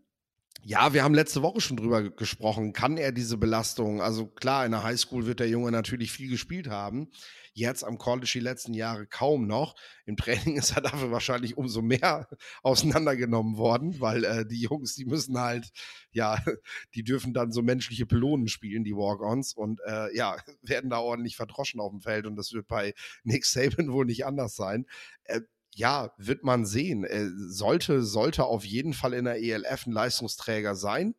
ja, 0.62 0.94
wir 0.94 1.04
haben 1.04 1.14
letzte 1.14 1.42
Woche 1.42 1.62
schon 1.62 1.78
drüber 1.78 2.10
gesprochen. 2.10 2.74
Kann 2.74 2.98
er 2.98 3.12
diese 3.12 3.38
Belastung? 3.38 4.02
Also 4.02 4.28
klar, 4.28 4.66
in 4.66 4.72
der 4.72 4.84
Highschool 4.84 5.26
wird 5.26 5.40
der 5.40 5.50
Junge 5.50 5.72
natürlich 5.72 6.12
viel 6.12 6.30
gespielt 6.30 6.68
haben. 6.68 7.10
Jetzt 7.54 7.84
am 7.84 7.98
College 7.98 8.30
die 8.34 8.40
letzten 8.40 8.74
Jahre 8.74 9.08
kaum 9.08 9.48
noch. 9.48 9.76
Im 10.06 10.18
Training 10.18 10.58
ist 10.58 10.72
er 10.72 10.82
dafür 10.82 11.12
wahrscheinlich 11.12 11.58
umso 11.58 11.82
mehr 11.82 12.28
auseinandergenommen 12.64 13.58
worden, 13.58 14.00
weil 14.00 14.24
äh, 14.24 14.46
die 14.46 14.62
Jungs, 14.62 14.96
die 14.96 15.06
müssen 15.06 15.40
halt, 15.40 15.70
ja, 16.12 16.38
die 16.96 17.04
dürfen 17.04 17.34
dann 17.34 17.52
so 17.52 17.62
menschliche 17.62 18.06
Pylonen 18.06 18.48
spielen, 18.48 18.84
die 18.84 18.96
Walk-Ons, 18.96 19.54
und 19.54 19.80
äh, 19.86 20.16
ja, 20.16 20.38
werden 20.62 20.90
da 20.90 21.00
ordentlich 21.00 21.36
verdroschen 21.36 21.80
auf 21.80 21.92
dem 21.92 22.02
Feld. 22.02 22.26
Und 22.26 22.36
das 22.36 22.52
wird 22.54 22.68
bei 22.68 22.94
Nick 23.24 23.46
Saban 23.46 23.92
wohl 23.92 24.06
nicht 24.06 24.26
anders 24.26 24.56
sein. 24.56 24.86
Äh, 25.24 25.42
ja, 25.76 26.14
wird 26.18 26.44
man 26.44 26.66
sehen. 26.66 27.04
Er 27.04 27.30
sollte, 27.48 28.04
sollte 28.04 28.46
auf 28.46 28.66
jeden 28.66 28.94
Fall 28.94 29.14
in 29.14 29.26
der 29.26 29.42
ELF 29.42 29.86
ein 29.86 29.92
Leistungsträger 29.92 30.76
sein. 30.76 31.16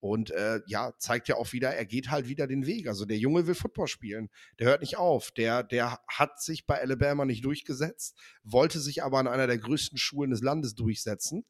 Und 0.00 0.32
äh, 0.32 0.60
ja, 0.66 0.92
zeigt 0.98 1.28
ja 1.28 1.36
auch 1.36 1.52
wieder, 1.52 1.70
er 1.76 1.86
geht 1.86 2.10
halt 2.10 2.26
wieder 2.26 2.48
den 2.48 2.66
Weg. 2.66 2.88
Also 2.88 3.04
der 3.04 3.18
Junge 3.18 3.46
will 3.46 3.54
Football 3.54 3.86
spielen. 3.86 4.30
Der 4.58 4.66
hört 4.66 4.80
nicht 4.80 4.96
auf. 4.96 5.30
Der, 5.30 5.62
der 5.62 6.00
hat 6.08 6.42
sich 6.42 6.66
bei 6.66 6.80
Alabama 6.80 7.24
nicht 7.24 7.44
durchgesetzt, 7.44 8.18
wollte 8.42 8.80
sich 8.80 9.04
aber 9.04 9.20
an 9.20 9.28
einer 9.28 9.46
der 9.46 9.58
größten 9.58 9.98
Schulen 9.98 10.32
des 10.32 10.42
Landes 10.42 10.74
durchsetzen 10.74 11.44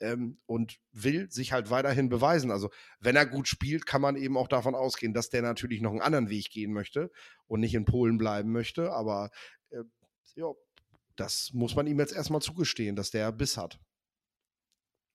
ähm, 0.00 0.38
und 0.44 0.76
will 0.92 1.30
sich 1.30 1.52
halt 1.52 1.70
weiterhin 1.70 2.10
beweisen. 2.10 2.50
Also 2.50 2.68
wenn 3.00 3.16
er 3.16 3.24
gut 3.24 3.48
spielt, 3.48 3.86
kann 3.86 4.02
man 4.02 4.16
eben 4.16 4.36
auch 4.36 4.48
davon 4.48 4.74
ausgehen, 4.74 5.14
dass 5.14 5.30
der 5.30 5.40
natürlich 5.40 5.80
noch 5.80 5.92
einen 5.92 6.02
anderen 6.02 6.28
Weg 6.28 6.50
gehen 6.50 6.74
möchte 6.74 7.10
und 7.46 7.60
nicht 7.60 7.74
in 7.74 7.86
Polen 7.86 8.18
bleiben 8.18 8.52
möchte. 8.52 8.92
Aber 8.92 9.30
äh, 9.70 9.82
ja, 10.34 10.52
das 11.18 11.52
muss 11.52 11.74
man 11.74 11.86
ihm 11.86 11.98
jetzt 11.98 12.12
erstmal 12.12 12.40
zugestehen, 12.40 12.96
dass 12.96 13.10
der 13.10 13.32
Biss 13.32 13.56
hat. 13.56 13.78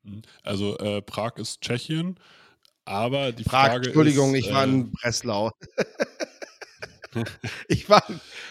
Mhm. 0.04 0.22
Also 0.44 0.78
äh, 0.80 1.02
Prag 1.02 1.38
ist 1.38 1.62
Tschechien, 1.62 2.20
aber 2.86 3.32
die 3.32 3.44
Prag, 3.44 3.68
Frage 3.68 3.88
Entschuldigung, 3.88 4.36
ist, 4.36 4.46
ich 4.46 4.54
war 4.54 4.66
in 4.66 4.88
äh, 4.88 4.90
Breslau. 4.92 5.52
ich 7.68 7.90
war, 7.90 8.04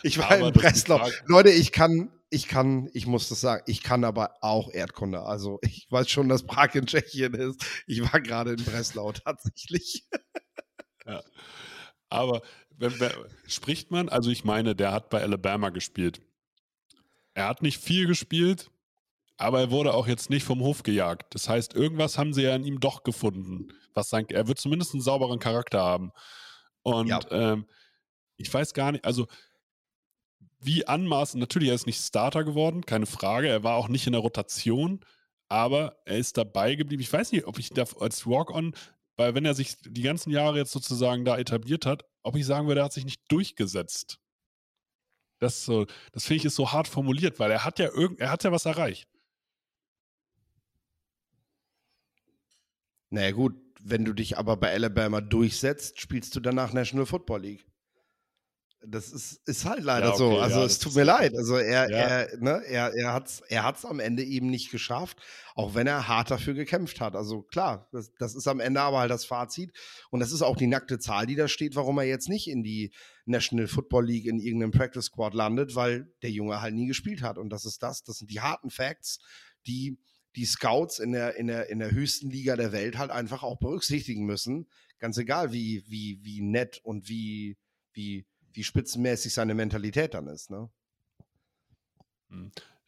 ich 0.03 0.19
war 0.19 0.31
Aber 0.31 0.49
in 0.49 0.53
Breslau. 0.55 1.09
Leute, 1.27 1.51
ich 1.51 1.73
kann, 1.73 2.11
ich 2.31 2.49
kann, 2.49 2.89
ich 2.95 3.07
muss 3.07 3.29
das 3.29 3.41
sagen, 3.41 3.63
ich 3.67 3.83
kann 3.83 4.05
aber 4.05 4.37
auch 4.41 4.73
Erdkunde. 4.73 5.23
Also 5.23 5.59
ich 5.63 5.87
weiß 5.91 6.09
schon, 6.09 6.29
dass 6.29 6.45
Prag 6.45 6.75
in 6.75 6.87
Tschechien 6.87 7.35
ist. 7.35 7.63
Ich 7.87 8.01
war 8.01 8.21
gerade 8.21 8.53
in 8.53 8.65
Breslau 8.65 9.13
tatsächlich. 9.13 10.09
aber 12.09 12.43
wenn, 12.71 12.99
wenn, 12.99 13.13
spricht 13.47 13.91
man, 13.91 14.09
also 14.09 14.31
ich 14.31 14.45
meine, 14.45 14.75
der 14.75 14.93
hat 14.93 15.11
bei 15.11 15.21
Alabama 15.21 15.69
gespielt. 15.69 16.23
Er 17.35 17.49
hat 17.49 17.63
nicht 17.63 17.79
viel 17.79 18.07
gespielt, 18.07 18.71
aber 19.37 19.61
er 19.61 19.71
wurde 19.71 19.95
auch 19.95 20.07
jetzt 20.07 20.31
nicht 20.31 20.45
vom 20.45 20.61
Hof 20.61 20.83
gejagt. 20.83 21.35
Das 21.35 21.49
heißt, 21.49 21.75
irgendwas 21.75 22.19
haben 22.19 22.33
sie 22.35 22.43
ja 22.43 22.55
in 22.55 22.65
ihm 22.65 22.81
doch 22.81 23.03
gefunden. 23.03 23.73
Was 23.95 24.09
sein, 24.11 24.27
er 24.29 24.49
wird 24.49 24.59
zumindest 24.59 24.93
einen 24.93 25.03
sauberen 25.03 25.39
Charakter 25.39 25.81
haben. 25.81 26.13
Und 26.83 27.09
Ja. 27.09 27.21
ähm, 27.31 27.67
ich 28.37 28.53
weiß 28.53 28.75
gar 28.75 28.93
nicht, 28.93 29.05
also 29.05 29.27
wie 30.61 30.87
anmaßend, 30.87 31.41
natürlich, 31.41 31.69
er 31.71 31.75
ist 31.75 31.87
nicht 31.87 32.01
Starter 32.01 32.45
geworden, 32.45 32.87
keine 32.87 33.07
Frage. 33.07 33.49
Er 33.49 33.65
war 33.65 33.77
auch 33.77 33.89
nicht 33.89 34.07
in 34.07 34.13
der 34.13 34.23
Rotation, 34.23 35.01
aber 35.49 35.97
er 36.05 36.19
ist 36.19 36.37
dabei 36.37 36.77
geblieben. 36.77 37.03
Ich 37.03 37.13
weiß 37.13 37.33
nicht, 37.33 37.47
ob 37.47 37.59
ich 37.59 37.71
da 37.71 37.85
als 37.99 38.27
Walk-On, 38.27 38.75
weil 39.17 39.35
wenn 39.35 39.45
er 39.45 39.55
sich 39.55 39.77
die 39.83 40.03
ganzen 40.03 40.31
Jahre 40.31 40.59
jetzt 40.59 40.73
sozusagen 40.73 41.25
da 41.25 41.37
etabliert 41.37 41.85
hat, 41.85 42.05
ob 42.23 42.37
ich 42.37 42.47
sagen 42.47 42.69
würde, 42.69 42.81
er 42.81 42.85
hat 42.85 42.93
sich 42.93 43.05
nicht 43.05 43.21
durchgesetzt. 43.29 44.19
Das, 45.43 45.65
so, 45.65 45.87
das 46.13 46.25
finde 46.25 46.37
ich 46.37 46.45
ist 46.45 46.55
so 46.55 46.71
hart 46.71 46.87
formuliert, 46.87 47.41
weil 47.41 47.51
er 47.51 47.65
hat 47.65 47.81
ja 47.81 47.91
irgend, 47.93 48.21
er 48.21 48.31
hat 48.31 48.45
ja 48.45 48.53
was 48.53 48.65
erreicht. 48.65 49.09
Naja, 53.11 53.33
gut, 53.33 53.55
wenn 53.81 54.05
du 54.05 54.13
dich 54.13 54.39
aber 54.39 54.57
bei 54.57 54.73
Alabama 54.73 55.21
durchsetzt, 55.21 56.01
spielst 56.01 56.37
du 56.37 56.41
danach 56.41 56.73
National 56.73 57.07
Football 57.07 57.41
League. 57.41 57.67
Das 58.85 59.13
ist, 59.13 59.41
ist 59.47 59.65
halt 59.65 59.85
leider 59.85 60.09
Ja, 60.09 60.17
so. 60.17 60.33
okay, 60.33 60.41
Also 60.41 60.59
ja, 60.61 60.67
es 60.67 60.79
tut 60.81 60.95
mir 60.97 61.05
leid. 61.05 61.33
Also 61.37 61.57
er, 61.57 61.89
Ja. 61.91 61.97
er, 61.97 62.39
ne, 62.39 62.63
er, 62.67 62.93
er 62.95 63.13
hat 63.13 63.29
es 63.29 63.41
er 63.49 63.63
hat's 63.63 63.85
am 63.85 64.01
Ende 64.01 64.25
eben 64.25 64.49
nicht 64.49 64.71
geschafft, 64.71 65.19
auch 65.55 65.75
wenn 65.75 65.87
er 65.87 66.09
hart 66.09 66.31
dafür 66.31 66.55
gekämpft 66.55 67.01
hat. 67.01 67.15
Also 67.15 67.43
klar, 67.43 67.89
das, 67.93 68.13
das 68.19 68.35
ist 68.35 68.49
am 68.49 68.59
Ende 68.61 68.81
aber 68.81 68.99
halt 68.99 69.11
das 69.11 69.25
Fazit. 69.25 69.73
Und 70.11 70.21
das 70.21 70.33
ist 70.33 70.43
auch 70.43 70.57
die 70.57 70.67
nackte 70.67 70.99
Zahl, 70.99 71.27
die 71.27 71.37
da 71.37 71.47
steht, 71.47 71.77
warum 71.77 71.99
er 71.99 72.05
jetzt 72.05 72.29
nicht 72.29 72.49
in 72.49 72.63
die 72.65 72.93
National 73.25 73.69
Football 73.69 74.07
League 74.07 74.27
in 74.27 74.41
irgendeinem 74.41 74.73
Practice 74.73 75.05
Squad 75.07 75.35
landet, 75.35 75.75
weil 75.77 76.13
der 76.23 76.31
Junge 76.31 76.61
halt 76.61 76.75
nie 76.75 76.87
gespielt 76.87 77.23
hat. 77.23 77.39
Und 77.39 77.51
das 77.51 77.65
ist 77.65 77.83
das, 77.83 78.03
das 78.03 78.19
sind 78.19 78.31
die 78.31 78.41
harten 78.41 78.71
Facts, 78.71 79.21
die 79.67 79.99
die 80.35 80.47
Scouts 80.47 80.99
in 80.99 81.13
der, 81.13 81.37
in 81.37 81.47
der, 81.47 81.69
in 81.69 81.79
der 81.79 81.91
höchsten 81.91 82.31
Liga 82.31 82.57
der 82.57 82.73
Welt 82.73 82.97
halt 82.97 83.11
einfach 83.11 83.43
auch 83.43 83.59
berücksichtigen 83.59 84.25
müssen. 84.25 84.67
Ganz 84.99 85.19
egal, 85.19 85.53
wie, 85.53 85.85
wie, 85.89 86.21
wie 86.23 86.41
nett 86.41 86.81
und 86.83 87.09
wie, 87.09 87.59
wie, 87.93 88.25
wie 88.53 88.65
spitzenmäßig 88.65 89.33
seine 89.35 89.55
Mentalität 89.55 90.15
dann 90.15 90.27
ist. 90.27 90.51
Ne? 90.51 90.71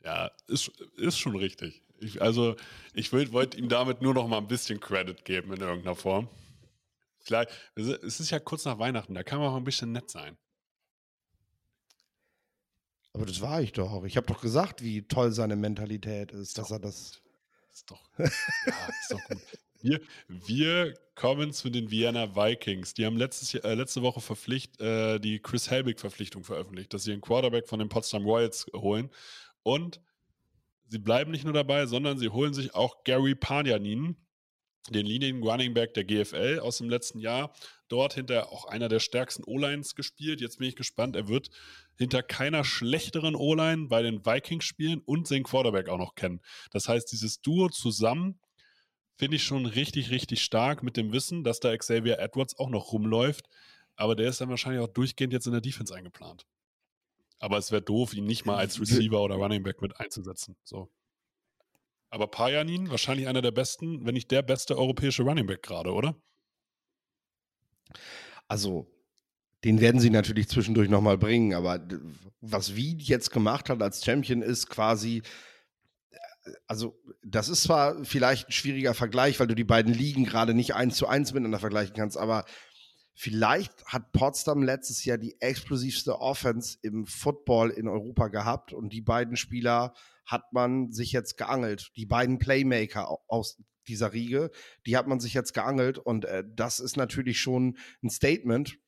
Ja, 0.03 0.31
ist, 0.49 0.69
ist 0.97 1.19
schon 1.19 1.37
richtig. 1.37 1.83
Ich, 1.99 2.21
also, 2.21 2.57
ich 2.93 3.13
wollte 3.13 3.57
ihm 3.57 3.69
damit 3.69 4.03
nur 4.03 4.15
noch 4.15 4.29
mal 4.29 4.39
ein 4.39 4.49
bisschen 4.49 4.81
Credit 4.81 5.25
geben 5.25 5.53
in 5.53 5.61
irgendeiner 5.61 5.97
Form. 5.97 6.29
Vielleicht, 7.21 7.51
es 7.75 8.21
ist 8.21 8.31
ja 8.31 8.39
kurz 8.39 8.67
nach 8.67 8.79
Weihnachten, 8.79 9.15
da 9.15 9.23
kann 9.23 9.39
man 9.39 9.49
auch 9.49 9.57
ein 9.57 9.65
bisschen 9.65 9.93
nett 9.93 10.11
sein. 10.11 10.37
Aber 13.15 13.25
das 13.27 13.41
war 13.41 13.63
ich 13.63 13.73
doch. 13.73 14.05
Ich 14.05 14.17
habe 14.17 14.27
doch 14.27 14.41
gesagt, 14.41 14.83
wie 14.83 15.07
toll 15.07 15.33
seine 15.33 15.57
Mentalität 15.57 16.33
ist, 16.33 16.59
dass 16.59 16.69
doch 16.69 16.77
er 16.77 16.81
das. 16.81 17.23
Ist 17.73 17.91
doch, 17.91 18.11
ja, 18.19 18.25
ist 18.25 19.11
doch 19.11 19.25
gut. 19.29 19.43
Wir, 19.85 20.01
wir 20.29 20.95
kommen 21.15 21.53
zu 21.53 21.69
den 21.69 21.91
Vienna 21.91 22.35
Vikings. 22.35 22.95
Die 22.95 23.05
haben 23.05 23.19
letztes, 23.19 23.53
äh, 23.53 23.75
letzte 23.75 24.01
Woche 24.01 24.23
verpflicht, 24.23 24.81
äh, 24.81 25.19
die 25.21 25.41
Chris 25.41 25.71
Helbig-Verpflichtung 25.71 26.43
veröffentlicht, 26.43 26.95
dass 26.95 27.05
sie 27.05 27.13
einen 27.13 27.21
Quarterback 27.21 27.69
von 27.69 27.81
den 27.81 27.91
Potsdam 27.91 28.25
Royals 28.25 28.67
holen. 28.75 29.11
Und 29.63 30.01
sie 30.89 30.99
bleiben 30.99 31.31
nicht 31.31 31.45
nur 31.45 31.53
dabei, 31.53 31.85
sondern 31.85 32.19
sie 32.19 32.31
holen 32.31 32.55
sich 32.55 32.75
auch 32.75 33.05
Gary 33.05 33.35
Panjanin, 33.35 34.17
den 34.89 35.05
Leading 35.05 35.43
Running 35.43 35.75
Back 35.75 35.93
der 35.93 36.05
GFL 36.05 36.61
aus 36.61 36.79
dem 36.79 36.89
letzten 36.89 37.19
Jahr. 37.19 37.53
Dort 37.89 38.15
hinter 38.15 38.51
auch 38.53 38.65
einer 38.65 38.89
der 38.89 39.01
stärksten 39.01 39.45
O-Lines 39.45 39.95
gespielt. 39.95 40.41
Jetzt 40.41 40.61
bin 40.61 40.69
ich 40.69 40.77
gespannt. 40.77 41.15
Er 41.15 41.29
wird 41.29 41.51
hinter 41.99 42.23
keiner 42.23 42.65
schlechteren 42.65 43.35
O-Line 43.35 43.89
bei 43.89 44.01
den 44.01 44.25
Vikings 44.25 44.65
spielen 44.65 45.03
und 45.05 45.29
den 45.29 45.43
Quarterback 45.43 45.91
auch 45.91 45.99
noch 45.99 46.15
kennen. 46.15 46.41
Das 46.71 46.89
heißt, 46.89 47.13
dieses 47.13 47.43
Duo 47.43 47.69
zusammen 47.69 48.41
finde 49.17 49.37
ich 49.37 49.45
schon 49.45 49.67
richtig, 49.67 50.11
richtig 50.11 50.43
stark 50.43 50.83
mit 50.83 50.97
dem 50.97 51.13
Wissen, 51.13 51.45
dass 51.45 51.61
da 51.61 51.77
Xavier 51.77 52.19
Edwards 52.19 52.59
auch 52.59 52.69
noch 52.69 52.93
rumläuft. 52.93 53.49
Aber 53.97 54.17
der 54.17 54.29
ist 54.29 54.41
dann 54.41 54.49
wahrscheinlich 54.49 54.83
auch 54.83 54.93
durchgehend 54.93 55.33
jetzt 55.33 55.47
in 55.47 55.53
der 55.53 55.61
Defense 55.61 55.95
eingeplant. 55.95 56.47
Aber 57.39 57.59
es 57.59 57.71
wäre 57.71 57.83
doof, 57.83 58.15
ihn 58.15 58.25
nicht 58.25 58.45
mal 58.45 58.57
als 58.57 58.81
Receiver 58.81 59.21
oder 59.21 59.37
Running 59.37 59.63
Back 59.63 59.83
mit 59.83 60.01
einzusetzen. 60.01 60.57
So. 60.65 60.91
Aber 62.11 62.27
Pajanin, 62.27 62.91
wahrscheinlich 62.91 63.29
einer 63.29 63.43
der 63.43 63.51
besten, 63.51 64.07
wenn 64.07 64.15
nicht 64.15 64.31
der 64.31 64.43
beste 64.43 64.79
europäische 64.79 65.23
Running 65.23 65.47
Back 65.47 65.63
gerade, 65.63 65.93
oder? 65.93 66.17
Also, 68.49 68.91
den 69.65 69.81
werden 69.81 70.01
sie 70.01 70.11
natürlich 70.11 70.49
zwischendurch 70.49 70.89
nochmal 70.89 71.19
bringen, 71.19 71.55
aber 71.55 71.87
was 72.41 72.77
Wied 72.77 73.03
jetzt 73.03 73.31
gemacht 73.31 73.69
hat 73.71 73.83
als 73.83 74.05
Champion 74.05 74.43
ist 74.43 74.69
quasi. 74.69 75.23
Also, 76.67 77.01
das 77.23 77.49
ist 77.49 77.63
zwar 77.63 78.05
vielleicht 78.05 78.49
ein 78.49 78.53
schwieriger 78.53 78.95
Vergleich, 78.95 79.41
weil 79.41 79.47
du 79.47 79.55
die 79.55 79.65
beiden 79.65 79.93
Ligen 79.95 80.25
gerade 80.25 80.55
nicht 80.55 80.75
eins 80.75 80.97
zu 80.97 81.07
eins 81.07 81.33
miteinander 81.33 81.59
vergleichen 81.59 81.95
kannst, 81.97 82.17
aber 82.19 82.45
vielleicht 83.15 83.85
hat 83.87 84.13
Potsdam 84.13 84.63
letztes 84.63 85.05
Jahr 85.05 85.19
die 85.19 85.41
explosivste 85.41 86.21
Offense 86.21 86.79
im 86.83 87.07
Football 87.07 87.71
in 87.71 87.89
Europa 87.89 88.29
gehabt 88.29 88.73
und 88.73 88.93
die 88.93 89.01
beiden 89.03 89.37
Spieler 89.37 89.95
hat 90.27 90.53
man 90.53 90.91
sich 90.93 91.13
jetzt 91.13 91.37
geangelt. 91.37 91.91
Die 91.97 92.07
beiden 92.07 92.39
Playmaker 92.39 93.11
au- 93.11 93.23
aus 93.29 93.59
dieser 93.89 94.13
Riege, 94.13 94.51
die 94.87 94.97
hat 94.97 95.07
man 95.07 95.21
sich 95.21 95.35
jetzt 95.35 95.53
geangelt 95.55 95.99
und 95.99 96.25
äh, 96.25 96.43
das 96.47 96.81
ist 96.81 96.97
natürlich 96.97 97.39
schon 97.41 97.77
ein 98.03 98.11
Statement. 98.11 98.79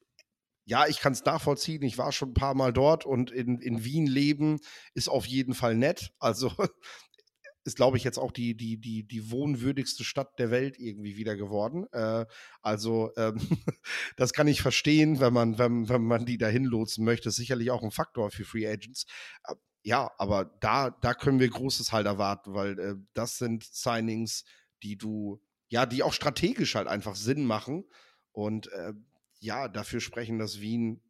Ja, 0.65 0.87
ich 0.89 0.99
kann 0.99 1.13
es 1.13 1.25
nachvollziehen. 1.25 1.83
Ich 1.83 1.97
war 1.97 2.11
schon 2.11 2.31
ein 2.31 2.35
paar 2.35 2.55
Mal 2.55 2.73
dort 2.73 3.07
und 3.07 3.31
in, 3.31 3.61
in 3.61 3.85
Wien 3.85 4.07
leben 4.07 4.59
ist 4.95 5.09
auf 5.09 5.25
jeden 5.27 5.55
Fall 5.55 5.77
nett. 5.77 6.13
Also 6.19 6.51
ist, 7.67 7.77
glaube 7.77 7.97
ich, 7.97 8.05
jetzt 8.05 8.19
auch 8.19 8.33
die, 8.33 8.57
die, 8.57 8.79
die, 8.81 9.07
die 9.07 9.31
wohnwürdigste 9.31 10.05
Stadt 10.05 10.39
der 10.39 10.51
Welt 10.51 10.79
irgendwie 10.79 11.17
wieder 11.17 11.37
geworden. 11.37 11.87
Äh, 11.93 12.27
also 12.63 13.11
ähm, 13.17 13.39
das 14.17 14.33
kann 14.33 14.49
ich 14.49 14.63
verstehen, 14.63 15.21
wenn 15.21 15.33
man, 15.33 15.59
wenn, 15.59 15.89
wenn 15.89 16.05
man 16.05 16.25
die 16.25 16.39
dahin 16.39 16.65
lotsen 16.65 17.05
möchte. 17.05 17.29
Ist 17.29 17.37
sicherlich 17.37 17.71
auch 17.71 17.83
ein 17.83 17.91
Faktor 17.91 18.31
für 18.31 18.45
Free 18.45 18.67
Agents. 18.67 19.07
Äh, 19.45 19.55
ja, 19.83 20.11
aber 20.19 20.47
da, 20.61 20.91
da 20.91 21.15
können 21.15 21.41
wir 21.41 21.49
Großes 21.49 21.93
halt 21.93 22.07
erwarten, 22.07 22.55
weil 22.55 22.79
äh, 22.79 22.95
das 23.15 23.39
sind 23.39 23.65
Signings, 23.65 24.45
die 24.83 24.97
du 24.97 25.41
ja, 25.69 25.87
die 25.87 26.03
auch 26.03 26.13
strategisch 26.13 26.75
halt 26.75 26.89
einfach 26.89 27.17
Sinn 27.17 27.45
machen. 27.45 27.85
Und 28.33 28.71
äh, 28.73 28.93
ja, 29.41 29.69
dafür 29.69 30.01
sprechen, 30.01 30.39
dass 30.39 30.61
Wien 30.61 31.01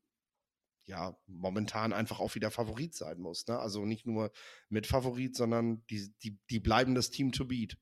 ja 0.87 1.17
momentan 1.27 1.93
einfach 1.93 2.21
auch 2.21 2.35
wieder 2.35 2.51
Favorit 2.51 2.95
sein 2.95 3.19
muss. 3.19 3.47
Ne? 3.47 3.59
Also 3.59 3.85
nicht 3.85 4.07
nur 4.07 4.31
mit 4.69 4.87
Favorit, 4.87 5.37
sondern 5.37 5.85
die, 5.87 6.13
die, 6.23 6.39
die 6.51 6.61
bleiben 6.61 6.95
das 6.95 7.11
Team 7.11 7.33
to 7.33 7.45
beat. 7.45 7.77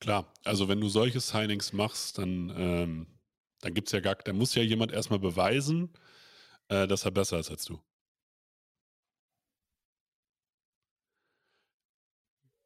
Klar, 0.00 0.32
also 0.44 0.68
wenn 0.68 0.80
du 0.80 0.88
solche 0.88 1.20
Signings 1.20 1.72
machst, 1.72 2.18
dann, 2.18 2.52
ähm, 2.56 3.06
dann 3.60 3.74
gibt 3.74 3.88
es 3.88 3.92
ja 3.92 4.00
gar, 4.00 4.16
da 4.16 4.32
muss 4.32 4.54
ja 4.54 4.62
jemand 4.62 4.92
erstmal 4.92 5.18
beweisen, 5.18 5.92
äh, 6.68 6.86
dass 6.86 7.04
er 7.04 7.10
besser 7.10 7.38
ist 7.38 7.50
als 7.50 7.64
du. 7.64 7.80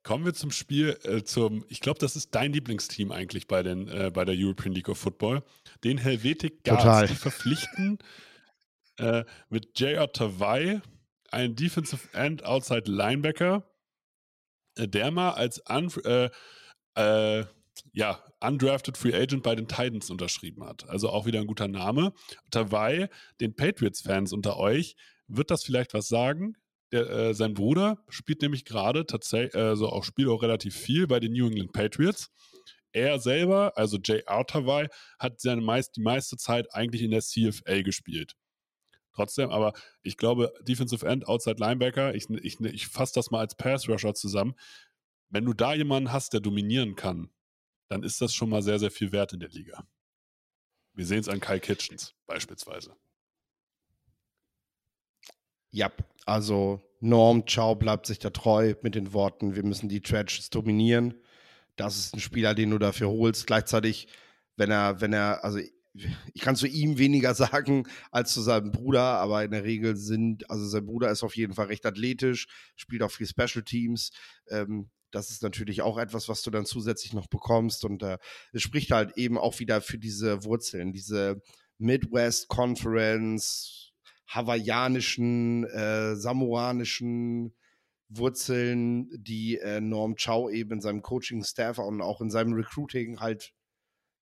Kommen 0.03 0.25
wir 0.25 0.33
zum 0.33 0.51
Spiel, 0.51 0.99
äh, 1.03 1.23
zum, 1.23 1.64
ich 1.68 1.81
glaube, 1.81 1.99
das 1.99 2.16
ist 2.16 2.35
dein 2.35 2.53
Lieblingsteam 2.53 3.12
eigentlich 3.12 3.47
bei, 3.47 3.62
den, 3.62 3.88
äh, 3.88 4.11
bei 4.12 4.25
der 4.25 4.35
European 4.37 4.73
League 4.73 4.88
of 4.88 4.99
Football. 4.99 5.44
Den 5.85 5.99
Helvetic 5.99 6.64
Guards, 6.64 6.83
Total. 6.83 7.07
die 7.09 7.14
verpflichten 7.14 7.99
äh, 8.98 9.24
mit 9.48 9.78
J.R. 9.78 10.12
Tawai, 10.12 10.80
einen 11.30 11.56
Defensive 11.56 12.08
End 12.12 12.44
Outside 12.44 12.90
Linebacker, 12.90 13.64
äh, 14.76 14.88
der 14.88 15.11
mal 15.11 15.32
als 15.32 15.62
un, 15.68 15.90
äh, 16.04 16.30
äh, 16.94 17.44
ja, 17.92 18.22
undrafted 18.40 18.96
Free 18.96 19.14
Agent 19.14 19.42
bei 19.42 19.54
den 19.54 19.68
Titans 19.68 20.11
unterschrieben 20.11 20.64
hat. 20.64 20.88
Also 20.88 21.11
auch 21.11 21.26
wieder 21.26 21.40
ein 21.40 21.46
guter 21.46 21.68
Name. 21.68 22.12
Tawai, 22.50 23.08
den 23.40 23.54
Patriots-Fans 23.54 24.32
unter 24.32 24.56
euch, 24.56 24.96
wird 25.26 25.50
das 25.50 25.64
vielleicht 25.64 25.94
was 25.94 26.08
sagen? 26.08 26.56
Der, 26.90 27.08
äh, 27.11 27.34
sein 27.34 27.54
Bruder 27.54 27.98
spielt 28.08 28.40
nämlich 28.40 28.64
gerade 28.64 29.04
tatsächlich, 29.04 29.54
also 29.54 29.90
auch 29.90 30.04
spielt 30.04 30.28
auch 30.28 30.42
relativ 30.42 30.74
viel 30.74 31.06
bei 31.06 31.20
den 31.20 31.32
New 31.32 31.46
England 31.46 31.72
Patriots. 31.72 32.30
Er 32.92 33.18
selber, 33.18 33.72
also 33.76 33.98
Jay 34.02 34.22
Artawai, 34.26 34.88
hat 35.18 35.40
seine 35.40 35.61
meist, 35.61 35.96
die 35.96 36.00
meiste 36.00 36.37
Zeit 36.37 36.74
eigentlich 36.74 37.02
in 37.02 37.11
der 37.11 37.20
CFL 37.20 37.82
gespielt. 37.82 38.34
Trotzdem, 39.18 39.50
aber 39.50 39.72
ich 40.02 40.16
glaube, 40.16 40.54
Defensive 40.61 41.04
End, 41.04 41.26
Outside 41.26 41.57
Linebacker, 41.59 42.14
ich, 42.14 42.31
ich, 42.31 42.61
ich 42.61 42.87
fasse 42.87 43.14
das 43.16 43.33
mal 43.33 43.40
als 43.40 43.57
Pass 43.57 43.88
Rusher 43.88 44.14
zusammen. 44.14 44.54
Wenn 45.28 45.44
du 45.44 45.54
da 45.54 45.74
jemanden 45.74 46.12
hast, 46.12 46.35
der 46.35 46.40
dominieren 46.40 46.94
kann, 46.94 47.31
dann 47.88 48.04
ist 48.04 48.20
das 48.20 48.33
schon 48.33 48.48
mal 48.48 48.62
sehr, 48.62 48.78
sehr 48.78 48.92
viel 48.92 49.11
wert 49.11 49.33
in 49.33 49.40
der 49.40 49.48
Liga. 49.48 49.85
Wir 50.92 51.04
sehen 51.04 51.18
es 51.18 51.28
an 51.28 51.40
Kyle 51.40 51.59
Kitchens 51.59 52.14
beispielsweise. 52.26 52.94
Ja, 55.72 55.90
also 56.24 56.81
Norm 57.00 57.44
Chow 57.44 57.76
bleibt 57.76 58.07
sich 58.07 58.20
da 58.20 58.31
treu 58.31 58.76
mit 58.83 58.94
den 58.94 59.12
Worten, 59.12 59.57
wir 59.57 59.64
müssen 59.64 59.88
die 59.88 60.00
Tragedies 60.00 60.48
dominieren. 60.50 61.14
Das 61.74 61.96
ist 61.96 62.14
ein 62.14 62.20
Spieler, 62.20 62.54
den 62.54 62.70
du 62.70 62.78
dafür 62.78 63.09
holst. 63.09 63.48
Gleichzeitig, 63.48 64.07
wenn 64.54 64.70
er, 64.70 65.00
wenn 65.00 65.12
er, 65.12 65.42
also 65.42 65.59
ich 66.34 66.42
kann 66.42 66.56
zu 66.56 66.66
ihm 66.66 66.98
weniger 66.98 67.34
sagen 67.34 67.87
als 68.11 68.32
zu 68.32 68.40
seinem 68.40 68.72
Bruder, 68.72 69.02
aber 69.02 69.44
in 69.44 69.50
der 69.50 69.64
Regel 69.64 69.96
sind, 69.96 70.50
also 70.50 70.66
sein 70.66 70.87
Bruder 70.87 71.11
ist 71.11 71.22
auf 71.22 71.37
jeden 71.37 71.54
Fall 71.54 71.66
recht 71.66 71.87
athletisch, 71.87 72.46
spielt 72.76 73.02
auch 73.02 73.11
viel 73.11 73.26
Special 73.26 73.64
Teams. 73.64 74.11
Ähm, 74.48 74.90
das 75.11 75.30
ist 75.30 75.42
natürlich 75.42 75.82
auch 75.82 75.98
etwas, 75.98 76.28
was 76.28 76.42
du 76.42 76.50
dann 76.50 76.66
zusätzlich 76.66 77.14
noch 77.14 77.28
bekommst. 77.28 77.84
Und 77.84 78.02
äh, 78.02 78.18
es 78.52 78.62
spricht 78.62 78.90
halt 78.90 79.16
eben 79.16 79.38
auch 79.38 79.58
wieder 79.58 79.80
für 79.80 79.98
diese 79.98 80.44
Wurzeln, 80.44 80.92
diese 80.92 81.40
Midwest 81.78 82.48
Conference, 82.48 83.92
hawaiianischen, 84.26 85.64
äh, 85.64 86.16
samoanischen 86.16 87.54
Wurzeln, 88.08 89.08
die 89.12 89.58
äh, 89.58 89.80
Norm 89.80 90.16
Chow 90.16 90.50
eben 90.50 90.72
in 90.72 90.80
seinem 90.80 91.02
Coaching-Staff 91.02 91.78
und 91.78 92.00
auch 92.00 92.20
in 92.20 92.30
seinem 92.30 92.52
Recruiting 92.54 93.20
halt 93.20 93.52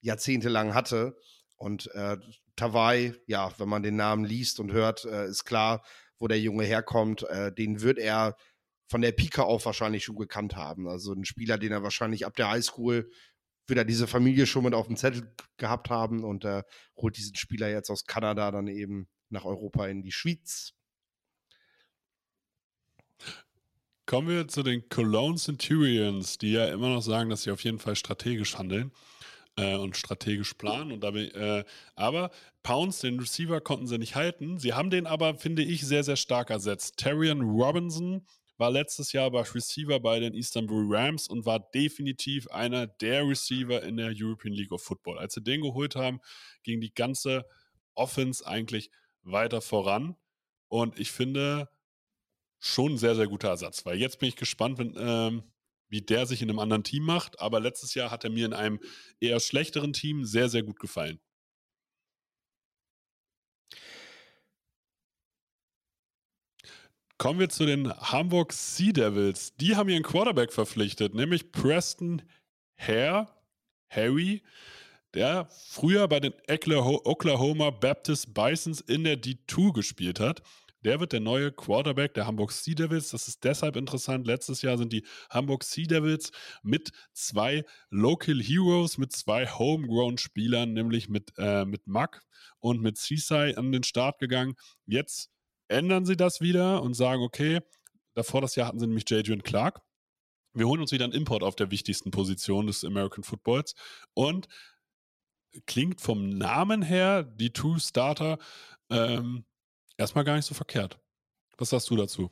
jahrzehntelang 0.01 0.75
hatte. 0.75 1.17
Und 1.57 1.93
äh, 1.95 2.17
Tawai, 2.55 3.15
ja, 3.27 3.53
wenn 3.59 3.69
man 3.69 3.83
den 3.83 3.97
Namen 3.97 4.25
liest 4.25 4.61
und 4.61 4.73
hört, 4.73 5.05
äh, 5.05 5.27
ist 5.27 5.45
klar, 5.45 5.85
wo 6.19 6.29
der 6.29 6.41
Junge 6.41 6.65
herkommt. 6.65 7.23
Äh, 7.25 7.53
den 7.53 7.81
wird 7.81 7.99
er 7.99 8.37
von 8.89 9.03
der 9.03 9.13
Pika 9.13 9.43
auf 9.43 9.67
wahrscheinlich 9.67 10.05
schon 10.05 10.17
gekannt 10.17 10.55
haben. 10.55 10.89
Also 10.89 11.13
ein 11.13 11.25
Spieler, 11.25 11.59
den 11.59 11.73
er 11.73 11.83
wahrscheinlich 11.83 12.25
ab 12.25 12.37
der 12.37 12.51
Highschool 12.51 13.11
wieder 13.67 13.85
diese 13.85 14.07
Familie 14.07 14.47
schon 14.47 14.65
mit 14.65 14.75
auf 14.75 14.87
dem 14.87 14.97
Zettel 14.97 15.35
gehabt 15.57 15.91
haben 15.91 16.23
und 16.23 16.45
er 16.45 16.65
holt 16.97 17.17
diesen 17.17 17.35
Spieler 17.35 17.69
jetzt 17.69 17.91
aus 17.91 18.05
Kanada 18.05 18.51
dann 18.53 18.69
eben 18.69 19.09
nach 19.29 19.45
Europa 19.45 19.89
in 19.89 20.03
die 20.03 20.13
Schweiz. 20.13 20.73
Kommen 24.05 24.29
wir 24.29 24.47
zu 24.47 24.63
den 24.63 24.89
Cologne 24.89 25.37
Centurions, 25.37 26.39
die 26.39 26.53
ja 26.53 26.69
immer 26.69 26.91
noch 26.91 27.03
sagen, 27.03 27.29
dass 27.29 27.43
sie 27.43 27.51
auf 27.51 27.65
jeden 27.65 27.81
Fall 27.81 27.97
strategisch 27.97 28.57
handeln 28.57 28.93
äh, 29.57 29.77
und 29.77 29.97
strategisch 29.97 30.55
planen. 30.55 30.93
Und 30.93 31.01
dabei, 31.01 31.27
äh, 31.29 31.65
aber 31.95 32.31
Pounds, 32.63 33.01
den 33.01 33.19
Receiver, 33.19 33.61
konnten 33.61 33.87
sie 33.87 33.99
nicht 33.99 34.15
halten. 34.15 34.59
Sie 34.59 34.75
haben 34.75 34.91
den 34.91 35.07
aber, 35.07 35.35
finde 35.35 35.63
ich, 35.63 35.87
sehr, 35.87 36.05
sehr 36.05 36.17
stark 36.17 36.51
ersetzt. 36.51 36.97
Terrian 36.99 37.41
Robinson 37.41 38.27
war 38.59 38.71
letztes 38.71 39.13
Jahr 39.13 39.31
bei 39.31 39.43
Receiver 39.43 40.01
bei 40.01 40.21
den 40.21 40.35
Istanbul 40.35 40.87
Rams 40.89 41.29
und 41.29 41.45
war 41.45 41.61
definitiv 41.61 42.49
einer 42.49 42.87
der 42.87 43.27
Receiver 43.29 43.83
in 43.83 43.97
der 43.97 44.13
European 44.17 44.55
League 44.55 44.73
of 44.73 44.83
Football. 44.83 45.19
Als 45.19 45.35
sie 45.35 45.43
den 45.43 45.61
geholt 45.61 45.95
haben, 45.95 46.21
ging 46.63 46.81
die 46.81 46.95
ganze 46.95 47.45
Offense 47.95 48.47
eigentlich 48.47 48.91
weiter 49.23 49.61
voran. 49.61 50.17
Und 50.69 50.99
ich 50.99 51.11
finde 51.11 51.69
schon 52.59 52.93
ein 52.93 52.99
sehr, 52.99 53.15
sehr 53.15 53.27
guter 53.27 53.49
Ersatz, 53.49 53.85
weil 53.85 53.99
jetzt 53.99 54.19
bin 54.19 54.29
ich 54.29 54.37
gespannt, 54.37 54.79
wenn, 54.79 54.95
ähm, 54.97 55.43
wie 55.89 56.03
der 56.03 56.27
sich 56.27 56.43
in 56.43 56.51
einem 56.51 56.59
anderen 56.59 56.85
Team 56.85 57.05
macht. 57.05 57.41
Aber 57.41 57.61
letztes 57.61 57.95
Jahr 57.95 58.11
hat 58.11 58.25
er 58.25 58.31
mir 58.31 58.47
in 58.47 58.53
einem 58.53 58.81
eher 59.21 59.41
schlechteren 59.41 59.93
Team 59.93 60.25
sehr, 60.25 60.49
sehr 60.49 60.63
gut 60.63 60.79
gefallen. 60.79 61.21
Kommen 67.19 67.41
wir 67.41 67.49
zu 67.49 67.65
den 67.65 67.91
Hamburg 67.91 68.53
Sea 68.53 68.93
Devils. 68.93 69.57
Die 69.57 69.75
haben 69.75 69.89
ihren 69.89 70.03
Quarterback 70.03 70.53
verpflichtet, 70.53 71.15
nämlich 71.15 71.51
Preston 71.51 72.23
Hare, 72.77 73.29
Harry, 73.89 74.43
der 75.15 75.49
früher 75.51 76.09
bei 76.09 76.21
den 76.21 76.35
Oklahoma 76.47 77.71
Baptist 77.71 78.35
Bisons 78.35 78.83
in 78.83 79.05
der 79.05 79.17
D2 79.17 79.73
gespielt 79.73 80.21
hat. 80.21 80.43
Der 80.87 81.01
wird 81.01 81.13
der 81.13 81.19
neue 81.19 81.51
Quarterback 81.51 82.15
der 82.15 82.29
Hamburg 82.29 82.53
Sea 82.53 82.77
Devils. 82.77 83.11
Das 83.11 83.27
ist 83.27 83.43
deshalb 83.43 83.75
interessant. 83.75 84.25
Letztes 84.25 84.63
Jahr 84.63 84.79
sind 84.79 84.93
die 84.93 85.05
Hamburg 85.31 85.65
Sea 85.65 85.85
Devils 85.85 86.31
mit 86.63 86.93
zwei 87.13 87.65
Local 87.91 88.41
Heroes, 88.41 88.97
mit 88.97 89.11
zwei 89.11 89.49
Homegrown-Spielern, 89.49 90.73
nämlich 90.73 91.09
mit, 91.09 91.33
äh, 91.39 91.65
mit 91.65 91.89
Mack 91.89 92.23
und 92.61 92.83
mit 92.83 92.99
Seaside 92.99 93.59
an 93.59 93.73
den 93.73 93.83
Start 93.83 94.21
gegangen. 94.21 94.55
Jetzt 94.87 95.29
ändern 95.67 96.07
sie 96.07 96.17
das 96.17 96.41
wieder 96.41 96.81
und 96.83 96.95
sagen, 96.95 97.21
okay, 97.21 97.63
davor 98.15 98.41
das 98.41 98.55
Jahr 98.55 98.69
hatten 98.69 98.79
sie 98.79 98.87
nämlich 98.87 99.11
Jadrian 99.11 99.43
Clark. 99.43 99.81
Wir 100.55 100.69
holen 100.69 100.81
uns 100.81 100.93
wieder 100.93 101.03
einen 101.03 101.15
Import 101.15 101.43
auf 101.43 101.57
der 101.57 101.73
wichtigsten 101.73 102.13
Position 102.13 102.69
des 102.69 102.85
American 102.85 103.25
Footballs 103.25 103.75
und 104.15 104.47
klingt 105.67 106.01
vom 106.01 106.29
Namen 106.29 106.83
her, 106.83 107.25
die 107.25 107.53
Two 107.53 107.77
Starter, 107.81 108.39
ähm, 108.89 109.45
erstmal 109.97 110.25
gar 110.25 110.37
nicht 110.37 110.47
so 110.47 110.55
verkehrt. 110.55 110.99
Was 111.59 111.71
sagst 111.71 111.91
du 111.91 111.97
dazu? 111.97 112.31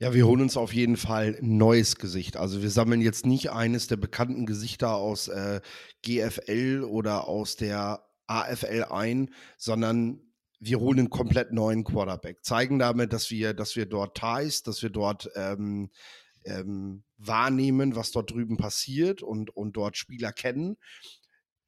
Ja, 0.00 0.12
wir 0.12 0.26
holen 0.26 0.42
uns 0.42 0.56
auf 0.56 0.72
jeden 0.72 0.96
Fall 0.96 1.38
ein 1.40 1.56
neues 1.56 1.96
Gesicht. 1.96 2.36
Also 2.36 2.62
wir 2.62 2.70
sammeln 2.70 3.00
jetzt 3.00 3.26
nicht 3.26 3.50
eines 3.50 3.86
der 3.86 3.96
bekannten 3.96 4.46
Gesichter 4.46 4.96
aus 4.96 5.28
äh, 5.28 5.60
GFL 6.02 6.84
oder 6.88 7.28
aus 7.28 7.56
der 7.56 8.04
AFL 8.26 8.86
ein, 8.90 9.30
sondern 9.56 10.20
wir 10.58 10.78
holen 10.78 11.00
einen 11.00 11.10
komplett 11.10 11.52
neuen 11.52 11.84
Quarterback, 11.84 12.44
zeigen 12.44 12.78
damit, 12.78 13.12
dass 13.12 13.30
wir, 13.30 13.52
dass 13.52 13.74
wir 13.76 13.86
dort 13.86 14.16
Ties, 14.16 14.62
dass 14.62 14.82
wir 14.82 14.90
dort 14.90 15.28
ähm, 15.34 15.90
ähm, 16.44 17.02
wahrnehmen, 17.18 17.96
was 17.96 18.12
dort 18.12 18.30
drüben 18.30 18.56
passiert 18.56 19.22
und, 19.22 19.50
und 19.56 19.76
dort 19.76 19.96
Spieler 19.96 20.32
kennen, 20.32 20.76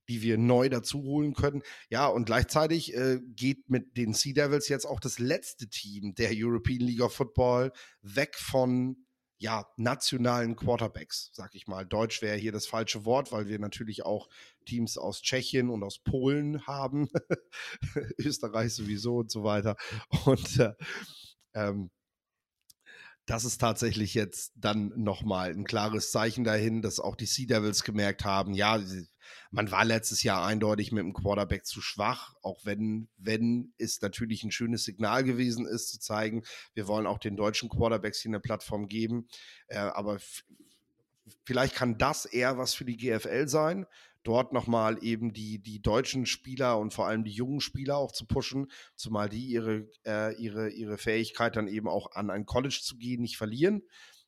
die 0.09 0.23
wir 0.23 0.39
neu 0.39 0.69
dazu 0.69 1.03
holen 1.03 1.35
können. 1.35 1.63
Ja, 1.89 2.07
und 2.07 2.27
gleichzeitig 2.27 2.95
äh, 2.95 3.21
geht 3.25 3.71
mit 3.71 3.97
den 3.97 4.13
Sea 4.15 4.35
Devils 4.35 4.69
jetzt 4.69 4.87
auch 4.87 5.01
das 5.01 5.19
letzte 5.19 5.69
Team 5.69 6.15
der 6.15 6.31
European 6.33 6.81
League 6.81 7.03
of 7.03 7.15
Football 7.15 7.73
weg 8.03 8.37
von 8.37 8.97
ja, 9.39 9.67
nationalen 9.77 10.57
Quarterbacks, 10.57 11.31
sag 11.33 11.55
ich 11.55 11.67
mal. 11.67 11.85
Deutsch 11.85 12.23
wäre 12.23 12.37
hier 12.37 12.53
das 12.53 12.67
falsche 12.67 13.05
Wort, 13.05 13.33
weil 13.33 13.49
wir 13.49 13.59
natürlich 13.59 14.05
auch 14.05 14.29
Teams 14.65 14.97
aus 14.97 15.23
Tschechien 15.23 15.69
und 15.71 15.83
aus 15.83 15.99
Polen 15.99 16.67
haben, 16.67 17.09
Österreich 18.19 18.75
sowieso 18.75 19.17
und 19.19 19.31
so 19.31 19.45
weiter. 19.45 19.77
Und 20.25 20.61
äh, 20.61 20.73
ähm, 21.55 21.91
das 23.27 23.45
ist 23.45 23.59
tatsächlich 23.59 24.15
jetzt 24.15 24.53
dann 24.57 24.93
nochmal 24.97 25.51
ein 25.51 25.65
klares 25.65 26.11
Zeichen 26.11 26.45
dahin, 26.45 26.83
dass 26.83 27.01
auch 27.01 27.17
die 27.17 27.27
Sea 27.27 27.47
Devils 27.47 27.83
gemerkt 27.83 28.25
haben, 28.25 28.53
ja, 28.53 28.79
man 29.51 29.71
war 29.71 29.85
letztes 29.85 30.23
Jahr 30.23 30.45
eindeutig 30.45 30.93
mit 30.93 31.03
dem 31.03 31.13
Quarterback 31.13 31.67
zu 31.67 31.81
schwach, 31.81 32.35
auch 32.43 32.65
wenn, 32.65 33.09
wenn 33.17 33.73
es 33.79 34.01
natürlich 34.01 34.45
ein 34.45 34.51
schönes 34.51 34.85
Signal 34.85 35.25
gewesen 35.25 35.67
ist, 35.67 35.91
zu 35.91 35.99
zeigen, 35.99 36.43
wir 36.75 36.87
wollen 36.87 37.07
auch 37.07 37.19
den 37.19 37.37
deutschen 37.37 37.69
Quarterbacks 37.69 38.21
hier 38.21 38.31
eine 38.31 38.41
Plattform 38.41 38.89
geben. 38.89 39.29
Äh, 39.69 39.79
aber 39.79 40.19
vielleicht 41.45 41.75
kann 41.75 41.99
das 41.99 42.25
eher 42.25 42.59
was 42.59 42.75
für 42.75 42.85
die 42.85 42.97
GFL 42.97 43.49
sein, 43.49 43.87
dort 44.25 44.53
nochmal 44.53 45.03
eben 45.03 45.33
die, 45.33 45.61
die 45.61 45.81
deutschen 45.81 46.27
Spieler 46.27 46.79
und 46.79 46.93
vor 46.93 47.07
allem 47.07 47.25
die 47.25 47.31
jungen 47.31 47.61
Spieler 47.61 47.97
auch 47.97 48.13
zu 48.13 48.27
pushen, 48.27 48.71
zumal 48.97 49.29
die 49.29 49.47
ihre, 49.47 49.89
äh, 50.05 50.35
ihre, 50.37 50.71
ihre 50.71 50.99
Fähigkeit 50.99 51.57
dann 51.57 51.69
eben 51.69 51.89
auch 51.89 52.13
an 52.13 52.31
ein 52.31 52.47
College 52.47 52.81
zu 52.83 52.97
gehen 52.97 53.21
nicht 53.21 53.37
verlieren, 53.37 53.83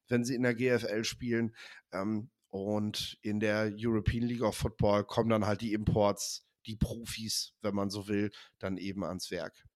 wenn 0.08 0.24
sie 0.24 0.34
in 0.34 0.42
der 0.42 0.54
GFL 0.54 1.04
spielen. 1.04 1.56
Ähm, 1.92 2.30
und 2.56 3.18
in 3.20 3.38
der 3.38 3.74
European 3.76 4.24
League 4.24 4.42
of 4.42 4.56
Football 4.56 5.04
kommen 5.04 5.28
dann 5.28 5.44
halt 5.44 5.60
die 5.60 5.74
Imports, 5.74 6.48
die 6.64 6.76
Profis, 6.76 7.52
wenn 7.60 7.74
man 7.74 7.90
so 7.90 8.08
will, 8.08 8.30
dann 8.58 8.78
eben 8.78 9.04
ans 9.04 9.30
Werk. 9.30 9.66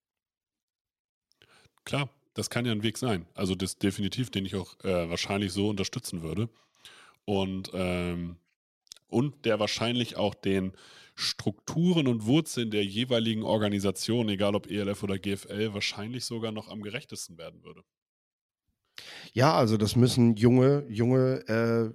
Klar, 1.85 2.09
das 2.33 2.49
kann 2.49 2.65
ja 2.65 2.73
ein 2.73 2.83
Weg 2.83 2.97
sein. 2.97 3.27
Also 3.35 3.55
das 3.55 3.79
definitiv, 3.79 4.31
den 4.31 4.47
ich 4.47 4.57
auch 4.57 4.83
äh, 4.83 5.11
wahrscheinlich 5.11 5.53
so 5.53 5.69
unterstützen 5.69 6.23
würde. 6.23 6.49
Und, 7.27 7.71
ähm, 7.75 8.39
und 9.09 9.45
der 9.45 9.61
wahrscheinlich 9.61 10.17
auch 10.17 10.35
den 10.35 10.73
Strukturen 11.15 12.07
und 12.07 12.25
Wurzeln 12.25 12.71
der 12.71 12.85
jeweiligen 12.85 13.43
Organisation, 13.43 14.31
egal 14.31 14.55
ob 14.55 14.71
ELF 14.71 15.03
oder 15.03 15.19
GFL, 15.19 15.75
wahrscheinlich 15.75 16.25
sogar 16.25 16.51
noch 16.51 16.69
am 16.69 16.81
gerechtesten 16.81 17.37
werden 17.37 17.63
würde. 17.63 17.83
Ja, 19.33 19.55
also 19.55 19.77
das 19.77 19.97
müssen 19.97 20.37
junge, 20.37 20.85
junge 20.89 21.47
äh, 21.47 21.93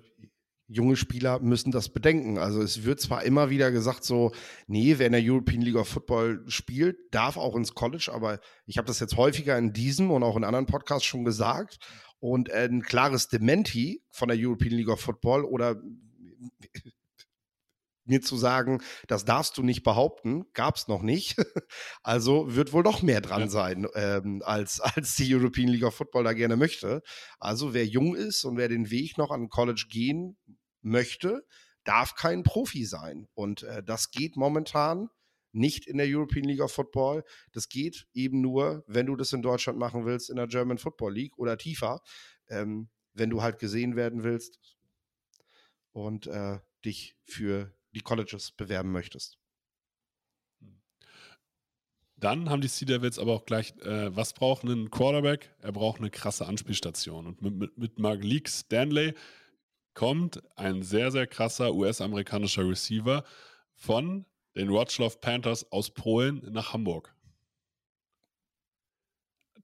junge 0.67 0.95
Spieler 0.95 1.39
müssen 1.39 1.71
das 1.71 1.89
bedenken. 1.89 2.37
Also 2.37 2.61
es 2.61 2.83
wird 2.83 2.99
zwar 2.99 3.23
immer 3.23 3.49
wieder 3.49 3.71
gesagt, 3.71 4.03
so, 4.03 4.31
nee, 4.67 4.95
wer 4.97 5.07
in 5.07 5.13
der 5.13 5.21
European 5.23 5.61
League 5.61 5.75
of 5.75 5.87
Football 5.87 6.43
spielt, 6.47 6.97
darf 7.11 7.37
auch 7.37 7.55
ins 7.55 7.75
College, 7.75 8.09
aber 8.13 8.39
ich 8.65 8.77
habe 8.77 8.87
das 8.87 8.99
jetzt 8.99 9.17
häufiger 9.17 9.57
in 9.57 9.73
diesem 9.73 10.11
und 10.11 10.23
auch 10.23 10.37
in 10.37 10.43
anderen 10.43 10.65
Podcasts 10.65 11.05
schon 11.05 11.25
gesagt. 11.25 11.77
Und 12.19 12.51
ein 12.51 12.81
klares 12.81 13.27
Dementi 13.27 14.01
von 14.09 14.29
der 14.29 14.37
European 14.39 14.73
League 14.73 14.89
of 14.89 14.99
Football 14.99 15.43
oder 15.43 15.79
mir 18.05 18.21
zu 18.21 18.37
sagen, 18.37 18.81
das 19.07 19.25
darfst 19.25 19.57
du 19.57 19.63
nicht 19.63 19.83
behaupten, 19.83 20.45
gab 20.53 20.75
es 20.75 20.87
noch 20.87 21.01
nicht. 21.01 21.35
Also 22.03 22.55
wird 22.55 22.73
wohl 22.73 22.83
noch 22.83 23.01
mehr 23.01 23.19
dran 23.21 23.41
ja. 23.41 23.47
sein, 23.47 23.87
ähm, 23.95 24.41
als, 24.45 24.79
als 24.81 25.15
die 25.15 25.33
European 25.33 25.67
League 25.67 25.83
of 25.83 25.95
Football 25.95 26.23
da 26.23 26.33
gerne 26.33 26.55
möchte. 26.55 27.01
Also 27.39 27.73
wer 27.73 27.85
jung 27.85 28.15
ist 28.15 28.43
und 28.45 28.57
wer 28.57 28.69
den 28.69 28.91
Weg 28.91 29.17
noch 29.17 29.31
an 29.31 29.49
College 29.49 29.87
gehen 29.89 30.37
möchte, 30.81 31.45
darf 31.83 32.15
kein 32.15 32.43
Profi 32.43 32.85
sein. 32.85 33.27
Und 33.33 33.63
äh, 33.63 33.83
das 33.83 34.11
geht 34.11 34.37
momentan 34.37 35.09
nicht 35.51 35.87
in 35.87 35.97
der 35.97 36.07
European 36.07 36.45
League 36.45 36.61
of 36.61 36.71
Football. 36.71 37.23
Das 37.53 37.69
geht 37.69 38.07
eben 38.13 38.41
nur, 38.41 38.83
wenn 38.87 39.05
du 39.05 39.15
das 39.15 39.33
in 39.33 39.41
Deutschland 39.41 39.79
machen 39.79 40.05
willst, 40.05 40.29
in 40.29 40.35
der 40.35 40.47
German 40.47 40.77
Football 40.77 41.13
League 41.13 41.37
oder 41.37 41.57
tiefer, 41.57 42.01
ähm, 42.49 42.89
wenn 43.13 43.29
du 43.29 43.41
halt 43.41 43.57
gesehen 43.59 43.95
werden 43.95 44.23
willst 44.23 44.59
und 45.93 46.27
äh, 46.27 46.59
dich 46.83 47.15
für 47.23 47.73
die 47.95 48.01
Colleges 48.01 48.51
bewerben 48.51 48.91
möchtest. 48.91 49.39
Dann 52.17 52.49
haben 52.49 52.61
die 52.61 52.67
Sea 52.67 52.87
Devils 52.87 53.19
aber 53.19 53.33
auch 53.33 53.45
gleich, 53.45 53.73
äh, 53.81 54.15
was 54.15 54.33
braucht 54.33 54.63
ein 54.63 54.89
Quarterback? 54.89 55.53
Er 55.59 55.71
braucht 55.71 55.99
eine 55.99 56.09
krasse 56.09 56.45
Anspielstation. 56.45 57.27
Und 57.27 57.41
mit, 57.41 57.55
mit, 57.55 57.77
mit 57.77 57.99
Malik 57.99 58.47
Stanley 58.47 59.13
kommt 59.93 60.41
ein 60.57 60.83
sehr, 60.83 61.11
sehr 61.11 61.27
krasser 61.27 61.73
US-amerikanischer 61.73 62.67
Receiver 62.67 63.23
von 63.73 64.25
den 64.55 64.69
Wrocław 64.69 65.19
Panthers 65.19 65.71
aus 65.71 65.89
Polen 65.91 66.41
nach 66.51 66.73
Hamburg. 66.73 67.14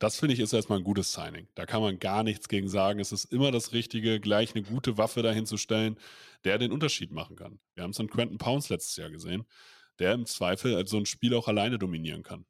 Das 0.01 0.17
finde 0.17 0.33
ich 0.33 0.39
ist 0.39 0.51
erstmal 0.51 0.79
ein 0.79 0.83
gutes 0.83 1.13
Signing. 1.13 1.47
Da 1.53 1.67
kann 1.67 1.79
man 1.79 1.99
gar 1.99 2.23
nichts 2.23 2.49
gegen 2.49 2.67
sagen. 2.67 2.99
Es 2.99 3.11
ist 3.11 3.25
immer 3.25 3.51
das 3.51 3.71
Richtige, 3.71 4.19
gleich 4.19 4.55
eine 4.55 4.63
gute 4.63 4.97
Waffe 4.97 5.21
dahin 5.21 5.45
zu 5.45 5.57
stellen, 5.57 5.95
der 6.43 6.57
den 6.57 6.71
Unterschied 6.71 7.11
machen 7.11 7.35
kann. 7.35 7.59
Wir 7.75 7.83
haben 7.83 7.91
es 7.91 7.99
an 7.99 8.09
Quentin 8.09 8.39
Pounds 8.39 8.69
letztes 8.69 8.95
Jahr 8.95 9.11
gesehen, 9.11 9.45
der 9.99 10.13
im 10.13 10.25
Zweifel 10.25 10.87
so 10.87 10.97
ein 10.97 11.05
Spiel 11.05 11.35
auch 11.35 11.47
alleine 11.47 11.77
dominieren 11.77 12.23
kann. 12.23 12.45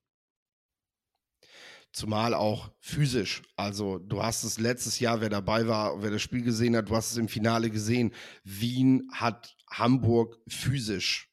Zumal 1.92 2.34
auch 2.36 2.72
physisch. 2.80 3.42
Also, 3.58 4.00
du 4.00 4.24
hast 4.24 4.46
es 4.46 4.58
letztes 4.58 5.02
Jahr, 5.02 5.20
wer 5.20 5.28
dabei 5.28 5.68
war, 5.68 6.02
wer 6.02 6.10
das 6.10 6.22
Spiel 6.22 6.44
gesehen 6.44 6.78
hat, 6.78 6.88
du 6.88 6.96
hast 6.96 7.12
es 7.12 7.18
im 7.18 7.28
Finale 7.28 7.70
gesehen. 7.70 8.14
Wien 8.46 9.10
hat 9.12 9.58
Hamburg 9.70 10.40
physisch 10.48 11.30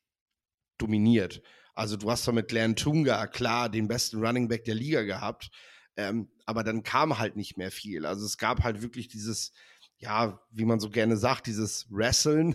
dominiert. 0.79 1.43
Also, 1.77 1.97
du 1.97 2.11
hast 2.11 2.25
zwar 2.25 2.35
mit 2.35 2.49
Glenn 2.49 2.75
Tunga 2.75 3.29
klar 3.29 3.69
den 3.69 3.87
besten 3.87 4.19
Running 4.19 4.49
Back 4.49 4.65
der 4.65 4.75
Liga 4.75 5.03
gehabt, 5.03 5.53
ähm, 5.99 6.29
aber 6.47 6.63
dann 6.63 6.85
kam 6.85 7.19
halt 7.19 7.35
nicht 7.35 7.59
mehr 7.59 7.73
viel. 7.73 8.07
Also 8.07 8.25
es 8.25 8.39
gab 8.39 8.63
halt 8.63 8.83
wirklich 8.83 9.09
dieses, 9.09 9.53
ja, 9.99 10.41
wie 10.53 10.65
man 10.65 10.79
so 10.79 10.91
gerne 10.91 11.17
sagt, 11.17 11.49
dieses 11.49 11.89
Wrestlen. 11.91 12.55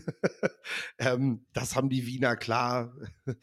ähm, 0.98 1.46
das 1.52 1.76
haben 1.76 1.90
die 1.90 2.08
Wiener 2.08 2.38
klar, 2.38 2.96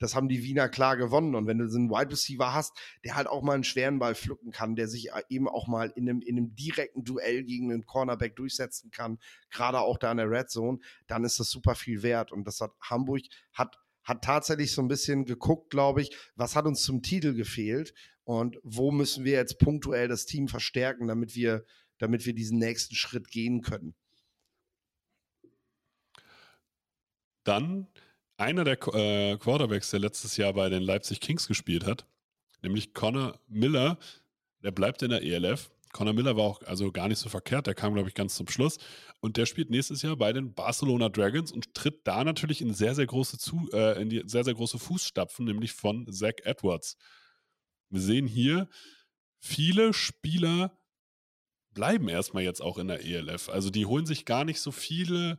das 0.00 0.16
haben 0.16 0.28
die 0.28 0.42
Wiener 0.42 0.68
klar 0.68 0.96
gewonnen. 0.96 1.36
Und 1.36 1.46
wenn 1.46 1.58
du 1.58 1.68
so 1.68 1.78
einen 1.78 1.88
Wide 1.88 2.10
Receiver 2.10 2.52
hast, 2.52 2.76
der 3.04 3.14
halt 3.14 3.28
auch 3.28 3.42
mal 3.42 3.54
einen 3.54 3.62
schweren 3.62 4.00
Ball 4.00 4.16
pflücken 4.16 4.50
kann, 4.50 4.74
der 4.74 4.88
sich 4.88 5.10
eben 5.28 5.48
auch 5.48 5.68
mal 5.68 5.92
in 5.94 6.08
einem, 6.08 6.20
in 6.20 6.36
einem 6.36 6.56
direkten 6.56 7.04
Duell 7.04 7.44
gegen 7.44 7.70
einen 7.70 7.86
Cornerback 7.86 8.34
durchsetzen 8.34 8.90
kann, 8.90 9.20
gerade 9.50 9.78
auch 9.78 9.98
da 9.98 10.10
in 10.10 10.16
der 10.16 10.28
Red 10.28 10.50
Zone, 10.50 10.80
dann 11.06 11.22
ist 11.22 11.38
das 11.38 11.48
super 11.48 11.76
viel 11.76 12.02
wert. 12.02 12.32
Und 12.32 12.44
das 12.44 12.60
hat 12.60 12.72
Hamburg 12.80 13.22
hat 13.52 13.78
hat 14.08 14.24
tatsächlich 14.24 14.72
so 14.72 14.80
ein 14.80 14.88
bisschen 14.88 15.26
geguckt, 15.26 15.68
glaube 15.68 16.00
ich, 16.00 16.16
was 16.34 16.56
hat 16.56 16.64
uns 16.64 16.82
zum 16.82 17.02
Titel 17.02 17.34
gefehlt 17.34 17.92
und 18.28 18.58
wo 18.62 18.90
müssen 18.90 19.24
wir 19.24 19.32
jetzt 19.32 19.58
punktuell 19.58 20.06
das 20.06 20.26
Team 20.26 20.48
verstärken, 20.48 21.08
damit 21.08 21.34
wir, 21.34 21.64
damit 21.96 22.26
wir 22.26 22.34
diesen 22.34 22.58
nächsten 22.58 22.94
Schritt 22.94 23.30
gehen 23.30 23.62
können. 23.62 23.94
Dann 27.42 27.86
einer 28.36 28.64
der 28.64 28.74
äh, 28.94 29.38
Quarterbacks, 29.38 29.92
der 29.92 30.00
letztes 30.00 30.36
Jahr 30.36 30.52
bei 30.52 30.68
den 30.68 30.82
Leipzig 30.82 31.20
Kings 31.20 31.48
gespielt 31.48 31.86
hat, 31.86 32.06
nämlich 32.60 32.92
Connor 32.92 33.40
Miller, 33.46 33.98
der 34.62 34.72
bleibt 34.72 35.02
in 35.02 35.08
der 35.08 35.22
ELF. 35.22 35.70
Connor 35.94 36.12
Miller 36.12 36.36
war 36.36 36.44
auch 36.44 36.62
also 36.64 36.92
gar 36.92 37.08
nicht 37.08 37.20
so 37.20 37.30
verkehrt, 37.30 37.66
der 37.66 37.74
kam, 37.74 37.94
glaube 37.94 38.10
ich, 38.10 38.14
ganz 38.14 38.34
zum 38.34 38.46
Schluss. 38.48 38.76
Und 39.20 39.38
der 39.38 39.46
spielt 39.46 39.70
nächstes 39.70 40.02
Jahr 40.02 40.16
bei 40.16 40.34
den 40.34 40.52
Barcelona 40.52 41.08
Dragons 41.08 41.50
und 41.50 41.72
tritt 41.72 42.06
da 42.06 42.24
natürlich 42.24 42.60
in 42.60 42.74
sehr, 42.74 42.94
sehr 42.94 43.06
große, 43.06 43.38
zu, 43.38 43.70
äh, 43.72 44.02
in 44.02 44.10
die 44.10 44.22
sehr, 44.26 44.44
sehr 44.44 44.52
große 44.52 44.78
Fußstapfen, 44.78 45.46
nämlich 45.46 45.72
von 45.72 46.12
Zach 46.12 46.34
Edwards. 46.44 46.98
Wir 47.90 48.00
sehen 48.00 48.26
hier, 48.26 48.68
viele 49.38 49.92
Spieler 49.92 50.78
bleiben 51.74 52.08
erstmal 52.08 52.42
jetzt 52.42 52.60
auch 52.60 52.78
in 52.78 52.88
der 52.88 53.04
ELF. 53.04 53.48
Also 53.48 53.70
die 53.70 53.86
holen 53.86 54.06
sich 54.06 54.24
gar 54.24 54.44
nicht 54.44 54.60
so 54.60 54.72
viele. 54.72 55.38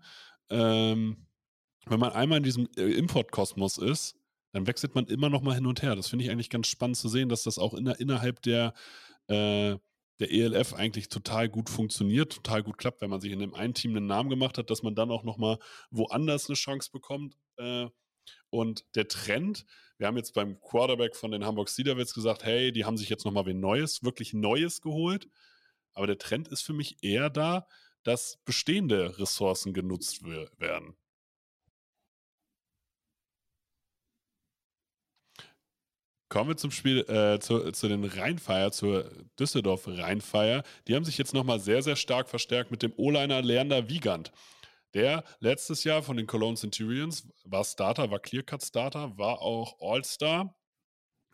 Ähm, 0.49 1.27
wenn 1.85 1.99
man 1.99 2.12
einmal 2.12 2.38
in 2.38 2.43
diesem 2.43 2.69
äh, 2.77 2.83
Importkosmos 2.83 3.77
ist, 3.77 4.15
dann 4.51 4.67
wechselt 4.67 4.95
man 4.95 5.05
immer 5.05 5.29
noch 5.29 5.41
mal 5.41 5.55
hin 5.55 5.65
und 5.65 5.81
her. 5.81 5.95
Das 5.95 6.07
finde 6.07 6.25
ich 6.25 6.31
eigentlich 6.31 6.49
ganz 6.49 6.67
spannend 6.67 6.97
zu 6.97 7.09
sehen, 7.09 7.29
dass 7.29 7.43
das 7.43 7.59
auch 7.59 7.73
in 7.73 7.88
innerhalb 7.88 8.41
der, 8.41 8.73
äh, 9.27 9.77
der 10.19 10.31
ELF 10.31 10.73
eigentlich 10.73 11.09
total 11.09 11.49
gut 11.49 11.69
funktioniert, 11.69 12.33
total 12.33 12.63
gut 12.63 12.77
klappt, 12.77 13.01
wenn 13.01 13.09
man 13.09 13.21
sich 13.21 13.31
in 13.31 13.39
dem 13.39 13.53
einen 13.53 13.73
Team 13.73 13.95
einen 13.95 14.07
Namen 14.07 14.29
gemacht 14.29 14.57
hat, 14.57 14.69
dass 14.69 14.83
man 14.83 14.95
dann 14.95 15.12
auch 15.12 15.23
noch 15.23 15.38
mal 15.38 15.59
woanders 15.91 16.49
eine 16.49 16.55
Chance 16.55 16.89
bekommt. 16.91 17.38
Äh, 17.57 17.88
und 18.49 18.85
der 18.95 19.07
Trend, 19.07 19.65
wir 19.97 20.07
haben 20.07 20.17
jetzt 20.17 20.33
beim 20.33 20.59
Quarterback 20.59 21.15
von 21.15 21.31
den 21.31 21.45
Hamburg 21.45 21.69
Cedarwitz 21.69 22.13
gesagt, 22.13 22.43
hey, 22.43 22.71
die 22.71 22.85
haben 22.85 22.97
sich 22.97 23.09
jetzt 23.09 23.25
nochmal 23.25 23.45
wen 23.45 23.59
Neues, 23.59 24.03
wirklich 24.03 24.33
Neues 24.33 24.81
geholt. 24.81 25.27
Aber 25.93 26.07
der 26.07 26.17
Trend 26.17 26.47
ist 26.47 26.62
für 26.62 26.73
mich 26.73 27.03
eher 27.03 27.29
da, 27.29 27.67
dass 28.03 28.38
bestehende 28.45 29.19
Ressourcen 29.19 29.73
genutzt 29.73 30.23
werden. 30.23 30.95
Kommen 36.29 36.51
wir 36.51 36.57
zum 36.57 36.69
Spiel, 36.69 36.99
äh, 37.09 37.39
zu, 37.39 37.71
zu, 37.71 37.88
den 37.88 38.03
Rheinfeier, 38.05 38.71
zur 38.71 39.12
Düsseldorf 39.39 39.88
Rheinfeier. 39.88 40.63
Die 40.88 40.95
haben 40.95 41.03
sich 41.03 41.17
jetzt 41.17 41.33
nochmal 41.33 41.59
sehr, 41.59 41.81
sehr 41.81 41.95
stark 41.95 42.29
verstärkt 42.29 42.69
mit 42.69 42.83
dem 42.83 42.93
O-Liner 42.97 43.41
Lerner 43.41 43.89
Wiegand. 43.89 44.31
Der 44.93 45.23
letztes 45.39 45.84
Jahr 45.84 46.02
von 46.02 46.17
den 46.17 46.28
Cologne 46.28 46.58
Centurions 46.58 47.28
war 47.43 47.63
Starter, 47.63 48.10
war 48.10 48.19
Clearcut 48.19 48.63
Starter, 48.63 49.17
war 49.17 49.41
auch 49.41 49.78
All-Star. 49.80 50.56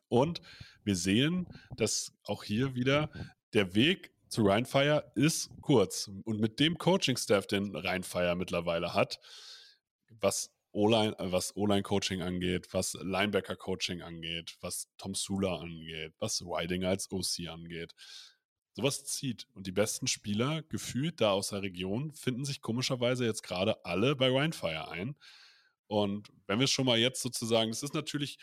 Und 0.08 0.42
wir 0.84 0.96
sehen, 0.96 1.48
dass 1.78 2.14
auch 2.26 2.44
hier 2.44 2.76
wieder 2.76 3.10
der 3.54 3.74
Weg 3.76 4.12
zu 4.28 4.46
Rheinfire 4.46 5.12
ist 5.16 5.50
kurz. 5.62 6.12
Und 6.26 6.40
mit 6.40 6.60
dem 6.60 6.78
Coaching-Staff, 6.78 7.48
den 7.48 7.76
Rheinfire 7.76 8.36
mittlerweile 8.36 8.94
hat, 8.94 9.20
was 10.20 10.52
O-Line-Coaching 10.74 12.22
angeht, 12.22 12.68
was 12.74 12.98
Linebacker-Coaching 13.02 14.02
angeht, 14.02 14.58
was 14.60 14.90
Tom 14.98 15.16
Sula 15.16 15.56
angeht, 15.56 16.14
was 16.20 16.42
Riding 16.42 16.84
als 16.84 17.10
OC 17.10 17.48
angeht, 17.50 17.94
sowas 18.76 19.06
zieht. 19.06 19.48
Und 19.54 19.68
die 19.68 19.72
besten 19.72 20.08
Spieler, 20.08 20.62
gefühlt 20.64 21.22
da 21.22 21.32
aus 21.32 21.50
der 21.50 21.62
Region, 21.62 22.14
finden 22.14 22.46
sich 22.46 22.62
komischerweise 22.62 23.26
jetzt 23.26 23.44
gerade 23.44 23.84
alle 23.86 24.16
bei 24.16 24.28
Rhinefire 24.28 24.90
ein. 24.90 25.16
Und 25.88 26.30
wenn 26.48 26.60
wir 26.60 26.68
schon 26.68 26.86
mal 26.86 26.98
jetzt 26.98 27.22
sozusagen, 27.22 27.72
es 27.72 27.84
ist 27.84 27.94
natürlich 27.94 28.38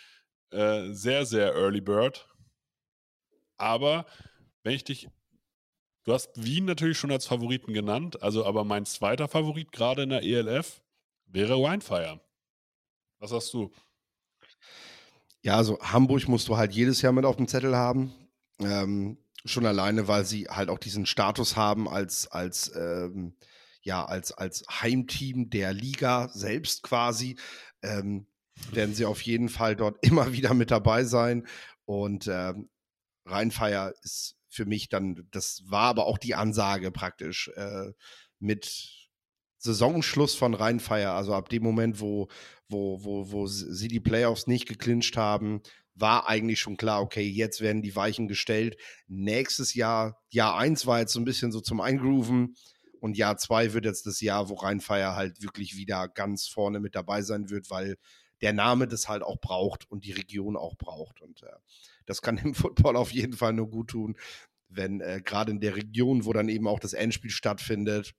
äh, 0.50 0.92
sehr, 0.92 1.26
sehr 1.26 1.54
Early 1.54 1.80
Bird, 1.80 2.28
aber 3.56 4.06
wenn 4.62 4.74
ich 4.74 4.84
dich 4.84 5.08
Du 6.04 6.12
hast 6.12 6.30
Wien 6.34 6.64
natürlich 6.64 6.98
schon 6.98 7.12
als 7.12 7.26
Favoriten 7.26 7.72
genannt, 7.72 8.22
also 8.22 8.44
aber 8.44 8.64
mein 8.64 8.86
zweiter 8.86 9.28
Favorit 9.28 9.70
gerade 9.70 10.02
in 10.02 10.08
der 10.08 10.24
ELF 10.24 10.82
wäre 11.26 11.58
Winefire. 11.58 12.20
Was 13.20 13.30
hast 13.30 13.54
du? 13.54 13.70
Ja, 15.42 15.56
also 15.56 15.78
Hamburg 15.80 16.26
musst 16.26 16.48
du 16.48 16.56
halt 16.56 16.72
jedes 16.72 17.02
Jahr 17.02 17.12
mit 17.12 17.24
auf 17.24 17.36
dem 17.36 17.46
Zettel 17.46 17.76
haben. 17.76 18.12
Ähm, 18.58 19.16
schon 19.44 19.66
alleine, 19.66 20.08
weil 20.08 20.24
sie 20.24 20.46
halt 20.48 20.68
auch 20.68 20.78
diesen 20.78 21.06
Status 21.06 21.56
haben 21.56 21.88
als, 21.88 22.26
als, 22.28 22.72
ähm, 22.76 23.36
ja, 23.82 24.04
als, 24.04 24.32
als 24.32 24.64
Heimteam 24.70 25.50
der 25.50 25.72
Liga 25.72 26.28
selbst 26.28 26.82
quasi. 26.82 27.36
Ähm, 27.82 28.26
werden 28.70 28.94
sie 28.94 29.06
auf 29.06 29.22
jeden 29.22 29.48
Fall 29.48 29.76
dort 29.76 29.98
immer 30.06 30.32
wieder 30.32 30.54
mit 30.54 30.70
dabei 30.70 31.04
sein. 31.04 31.46
Und 31.84 32.28
ähm, 32.28 32.68
Rheinfeier 33.24 33.94
ist 34.02 34.36
für 34.48 34.66
mich 34.66 34.88
dann, 34.88 35.26
das 35.30 35.62
war 35.66 35.88
aber 35.88 36.06
auch 36.06 36.18
die 36.18 36.34
Ansage 36.34 36.90
praktisch 36.90 37.48
äh, 37.56 37.92
mit 38.38 39.08
Saisonschluss 39.58 40.34
von 40.34 40.54
Rheinfeier, 40.54 41.12
also 41.12 41.34
ab 41.34 41.48
dem 41.48 41.62
Moment, 41.62 42.00
wo, 42.00 42.28
wo, 42.68 43.04
wo, 43.04 43.30
wo 43.30 43.46
sie 43.46 43.88
die 43.88 44.00
Playoffs 44.00 44.46
nicht 44.46 44.66
geklincht 44.66 45.16
haben, 45.16 45.62
war 46.02 46.28
eigentlich 46.28 46.60
schon 46.60 46.76
klar, 46.76 47.00
okay, 47.00 47.26
jetzt 47.26 47.62
werden 47.62 47.80
die 47.80 47.96
Weichen 47.96 48.28
gestellt. 48.28 48.76
Nächstes 49.06 49.72
Jahr, 49.72 50.20
Jahr 50.28 50.58
1 50.58 50.84
war 50.86 50.98
jetzt 50.98 51.12
so 51.12 51.20
ein 51.20 51.24
bisschen 51.24 51.52
so 51.52 51.60
zum 51.60 51.80
Eingrooven 51.80 52.56
und 53.00 53.16
Jahr 53.16 53.38
2 53.38 53.72
wird 53.72 53.84
jetzt 53.84 54.04
das 54.04 54.20
Jahr, 54.20 54.48
wo 54.48 54.54
Rheinfeier 54.54 55.14
halt 55.14 55.42
wirklich 55.42 55.76
wieder 55.76 56.08
ganz 56.08 56.48
vorne 56.48 56.80
mit 56.80 56.96
dabei 56.96 57.22
sein 57.22 57.50
wird, 57.50 57.70
weil 57.70 57.96
der 58.42 58.52
Name 58.52 58.88
das 58.88 59.08
halt 59.08 59.22
auch 59.22 59.40
braucht 59.40 59.88
und 59.90 60.04
die 60.04 60.12
Region 60.12 60.56
auch 60.56 60.76
braucht. 60.76 61.20
Und 61.20 61.44
äh, 61.44 61.56
das 62.04 62.20
kann 62.20 62.36
dem 62.42 62.54
Football 62.54 62.96
auf 62.96 63.12
jeden 63.12 63.34
Fall 63.34 63.52
nur 63.52 63.70
gut 63.70 63.90
tun, 63.90 64.16
wenn 64.68 65.00
äh, 65.00 65.22
gerade 65.24 65.52
in 65.52 65.60
der 65.60 65.76
Region, 65.76 66.24
wo 66.24 66.32
dann 66.32 66.48
eben 66.48 66.66
auch 66.66 66.80
das 66.80 66.94
Endspiel 66.94 67.30
stattfindet, 67.30 68.12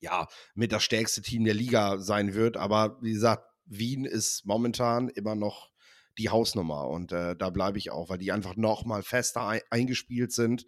ja, 0.00 0.28
mit 0.54 0.72
das 0.72 0.82
stärkste 0.82 1.22
Team 1.22 1.44
der 1.44 1.54
Liga 1.54 1.98
sein 1.98 2.34
wird. 2.34 2.58
Aber 2.58 2.98
wie 3.00 3.12
gesagt, 3.12 3.46
Wien 3.64 4.04
ist 4.04 4.44
momentan 4.44 5.08
immer 5.08 5.34
noch 5.34 5.69
die 6.20 6.28
Hausnummer 6.28 6.88
und 6.88 7.12
äh, 7.12 7.34
da 7.34 7.50
bleibe 7.50 7.78
ich 7.78 7.90
auch, 7.90 8.10
weil 8.10 8.18
die 8.18 8.30
einfach 8.30 8.56
noch 8.56 8.84
mal 8.84 9.02
fester 9.02 9.46
ein 9.46 9.60
eingespielt 9.70 10.32
sind. 10.32 10.66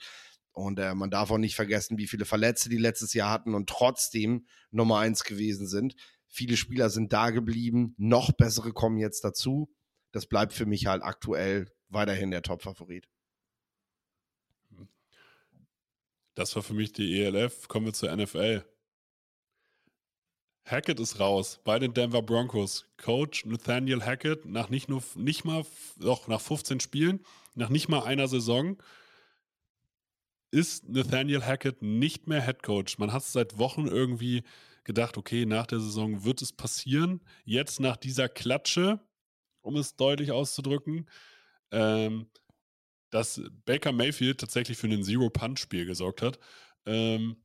Und 0.53 0.79
äh, 0.79 0.95
man 0.95 1.11
darf 1.11 1.31
auch 1.31 1.39
nicht 1.39 1.55
vergessen, 1.55 1.99
wie 1.99 2.07
viele 2.07 2.25
Verletzte 2.25 2.69
die 2.69 2.79
letztes 2.79 3.15
Jahr 3.15 3.31
hatten 3.31 3.55
und 3.55 3.69
trotzdem 3.69 4.47
Nummer 4.71 4.99
eins 4.99 5.25
gewesen 5.25 5.67
sind. 5.67 5.95
Viele 6.27 6.57
Spieler 6.57 6.91
sind 6.91 7.13
da 7.13 7.31
geblieben, 7.31 7.95
noch 7.99 8.33
bessere 8.33 8.73
kommen 8.73 8.99
jetzt 8.99 9.25
dazu. 9.25 9.71
Das 10.11 10.27
bleibt 10.27 10.53
für 10.53 10.67
mich 10.67 10.87
halt 10.87 11.03
aktuell 11.03 11.71
weiterhin 11.89 12.31
der 12.31 12.43
Top-Favorit. 12.43 13.09
Das 16.35 16.57
war 16.57 16.63
für 16.63 16.75
mich 16.75 16.93
die 16.93 17.21
ELF. 17.21 17.69
Kommen 17.69 17.87
wir 17.87 17.93
zur 17.93 18.15
NFL. 18.15 18.65
Hackett 20.65 21.01
ist 21.01 21.19
raus 21.19 21.61
bei 21.65 21.79
den 21.79 21.93
Denver 21.93 22.23
Broncos. 22.23 22.87
Coach 22.97 23.45
Nathaniel 23.45 24.03
Hackett 24.03 24.47
nach 24.47 24.69
nicht 24.69 24.89
nur 24.89 25.03
nicht 25.17 25.45
mal 25.45 25.65
doch 25.99 26.29
nach 26.29 26.41
15 26.41 26.81
Spielen, 26.81 27.21
nach 27.55 27.69
nicht 27.69 27.89
mal 27.89 28.03
einer 28.05 28.29
Saison 28.29 28.81
ist 30.53 30.89
Nathaniel 30.89 31.43
Hackett 31.45 31.83
nicht 31.83 32.29
mehr 32.29 32.45
Head 32.45 32.63
Coach. 32.63 32.99
Man 32.99 33.13
hat 33.13 33.23
es 33.23 33.33
seit 33.33 33.59
Wochen 33.59 33.87
irgendwie 33.87 34.45
gedacht, 34.85 35.17
okay, 35.17 35.47
nach 35.47 35.67
der 35.67 35.81
Saison 35.81 36.25
wird 36.25 36.43
es 36.43 36.53
passieren. 36.53 37.21
Jetzt 37.45 37.81
nach 37.81 37.97
dieser 37.97 38.29
Klatsche, 38.29 39.01
um 39.63 39.77
es 39.77 39.97
deutlich 39.97 40.31
auszudrücken, 40.31 41.09
ähm, 41.71 42.29
dass 43.11 43.41
Baker 43.65 43.93
Mayfield 43.93 44.41
tatsächlich 44.41 44.77
für 44.77 44.89
ein 44.89 45.03
Zero-Punch-Spiel 45.03 45.87
gesorgt 45.87 46.21
hat, 46.21 46.39
ähm, 46.85 47.37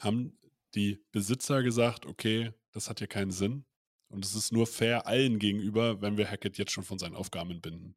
haben 0.00 0.38
die 0.74 1.04
Besitzer 1.12 1.62
gesagt, 1.62 2.06
okay, 2.06 2.52
das 2.72 2.88
hat 2.88 2.98
hier 2.98 3.08
keinen 3.08 3.30
Sinn. 3.30 3.64
Und 4.08 4.24
es 4.24 4.34
ist 4.34 4.52
nur 4.52 4.66
fair 4.66 5.06
allen 5.06 5.38
gegenüber, 5.38 6.00
wenn 6.02 6.16
wir 6.16 6.28
Hackett 6.28 6.58
jetzt 6.58 6.72
schon 6.72 6.84
von 6.84 6.98
seinen 6.98 7.14
Aufgaben 7.14 7.50
entbinden. 7.50 7.94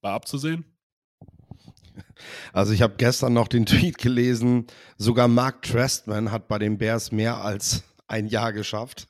War 0.00 0.14
abzusehen? 0.14 0.64
Also 2.52 2.72
ich 2.72 2.82
habe 2.82 2.94
gestern 2.96 3.32
noch 3.32 3.48
den 3.48 3.66
Tweet 3.66 3.98
gelesen, 3.98 4.66
sogar 4.96 5.28
Mark 5.28 5.62
Trestman 5.62 6.32
hat 6.32 6.48
bei 6.48 6.58
den 6.58 6.78
Bears 6.78 7.12
mehr 7.12 7.38
als 7.38 7.84
ein 8.08 8.26
Jahr 8.26 8.52
geschafft. 8.52 9.06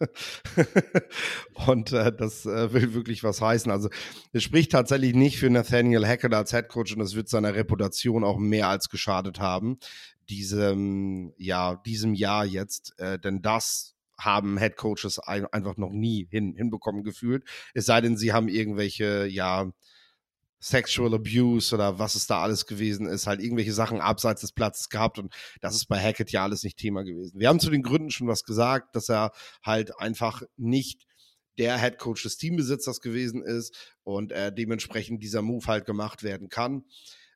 und 1.67 1.93
äh, 1.93 2.13
das 2.13 2.45
äh, 2.47 2.73
will 2.73 2.95
wirklich 2.95 3.23
was 3.23 3.41
heißen. 3.41 3.71
Also 3.71 3.89
es 4.33 4.43
spricht 4.43 4.73
tatsächlich 4.73 5.15
nicht 5.15 5.39
für 5.39 5.49
Nathaniel 5.49 6.07
Hackett 6.07 6.35
als 6.35 6.53
Headcoach 6.53 6.95
und 6.97 7.01
es 7.01 7.15
wird 7.15 7.29
seiner 7.29 7.55
Reputation 7.55 8.25
auch 8.25 8.39
mehr 8.39 8.69
als 8.69 8.89
geschadet 8.89 9.39
haben, 9.39 9.79
diesem, 10.31 11.33
ja, 11.37 11.77
diesem 11.87 12.15
Jahr 12.15 12.45
jetzt. 12.45 12.99
Äh, 12.99 13.19
denn 13.19 13.43
das 13.43 13.95
haben 14.19 14.59
Headcoaches 14.59 15.19
ein, 15.21 15.47
einfach 15.47 15.77
noch 15.77 15.93
nie 15.93 16.27
hin, 16.31 16.55
hinbekommen 16.57 17.05
gefühlt. 17.05 17.45
Es 17.75 17.87
sei 17.87 18.01
denn, 18.01 18.17
sie 18.17 18.33
haben 18.33 18.49
irgendwelche, 18.49 19.27
ja, 19.27 19.71
Sexual 20.61 21.15
Abuse 21.15 21.75
oder 21.75 21.99
was 21.99 22.15
es 22.17 22.27
da 22.27 22.43
alles 22.43 22.67
gewesen 22.67 23.07
ist, 23.07 23.27
halt 23.27 23.41
irgendwelche 23.41 23.73
Sachen 23.73 24.01
abseits 24.01 24.41
des 24.41 24.53
Platzes 24.53 24.89
gehabt 24.89 25.19
und 25.19 25.33
das 25.61 25.77
ist 25.77 25.87
bei 25.87 26.01
Hackett 26.01 26.33
ja 26.33 26.43
alles 26.43 26.65
nicht 26.65 26.77
Thema 26.77 27.05
gewesen. 27.05 27.39
Wir 27.39 27.49
haben 27.49 27.61
zu 27.61 27.71
den 27.71 27.83
Gründen 27.83 28.11
schon 28.11 28.27
was 28.27 28.43
gesagt, 28.43 28.97
dass 28.97 29.09
er 29.09 29.31
halt 29.63 29.99
einfach 30.01 30.43
nicht 30.57 31.07
der 31.59 31.79
Head 31.81 31.99
Coach 31.99 32.23
des 32.23 32.39
Teambesitzers 32.39 33.01
gewesen 33.01 33.43
ist 33.43 33.95
und 34.03 34.33
äh, 34.33 34.53
dementsprechend 34.53 35.23
dieser 35.23 35.43
Move 35.43 35.67
halt 35.67 35.87
gemacht 35.87 36.23
werden 36.23 36.49
kann. 36.49 36.85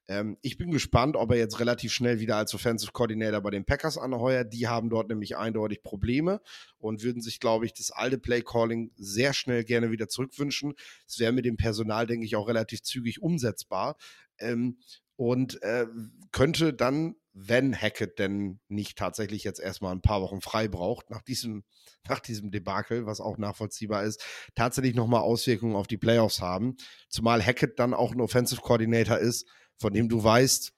Ähm, 0.08 0.36
ich 0.42 0.56
bin 0.56 0.70
gespannt, 0.70 1.16
ob 1.16 1.30
er 1.30 1.38
jetzt 1.38 1.60
relativ 1.60 1.92
schnell 1.92 2.20
wieder 2.20 2.36
als 2.36 2.54
Offensive 2.54 2.92
Coordinator 2.92 3.40
bei 3.40 3.50
den 3.50 3.64
Packers 3.64 3.98
anheuert. 3.98 4.52
Die 4.52 4.68
haben 4.68 4.90
dort 4.90 5.08
nämlich 5.08 5.36
eindeutig 5.36 5.82
Probleme 5.82 6.40
und 6.78 7.02
würden 7.02 7.22
sich, 7.22 7.40
glaube 7.40 7.66
ich, 7.66 7.72
das 7.72 7.90
alte 7.90 8.18
Play 8.18 8.42
Calling 8.42 8.90
sehr 8.96 9.32
schnell 9.32 9.64
gerne 9.64 9.90
wieder 9.90 10.08
zurückwünschen. 10.08 10.74
Es 11.06 11.18
wäre 11.18 11.32
mit 11.32 11.44
dem 11.44 11.56
Personal, 11.56 12.06
denke 12.06 12.26
ich, 12.26 12.36
auch 12.36 12.48
relativ 12.48 12.82
zügig 12.82 13.22
umsetzbar. 13.22 13.96
Ähm, 14.38 14.78
und 15.16 15.62
äh, 15.62 15.86
könnte 16.32 16.72
dann, 16.72 17.14
wenn 17.34 17.74
Hackett 17.74 18.18
denn 18.18 18.60
nicht 18.68 18.98
tatsächlich 18.98 19.44
jetzt 19.44 19.60
erstmal 19.60 19.92
ein 19.92 20.02
paar 20.02 20.20
Wochen 20.20 20.40
frei 20.40 20.68
braucht, 20.68 21.10
nach 21.10 21.22
diesem, 21.22 21.64
nach 22.08 22.18
diesem 22.18 22.50
Debakel, 22.50 23.06
was 23.06 23.20
auch 23.20 23.38
nachvollziehbar 23.38 24.02
ist, 24.02 24.22
tatsächlich 24.54 24.94
nochmal 24.94 25.20
Auswirkungen 25.20 25.76
auf 25.76 25.86
die 25.86 25.96
Playoffs 25.96 26.40
haben. 26.40 26.76
Zumal 27.08 27.44
Hackett 27.44 27.78
dann 27.78 27.94
auch 27.94 28.12
ein 28.12 28.20
Offensive 28.20 28.60
Coordinator 28.60 29.18
ist, 29.18 29.46
von 29.78 29.92
dem 29.92 30.08
du 30.08 30.22
weißt, 30.22 30.72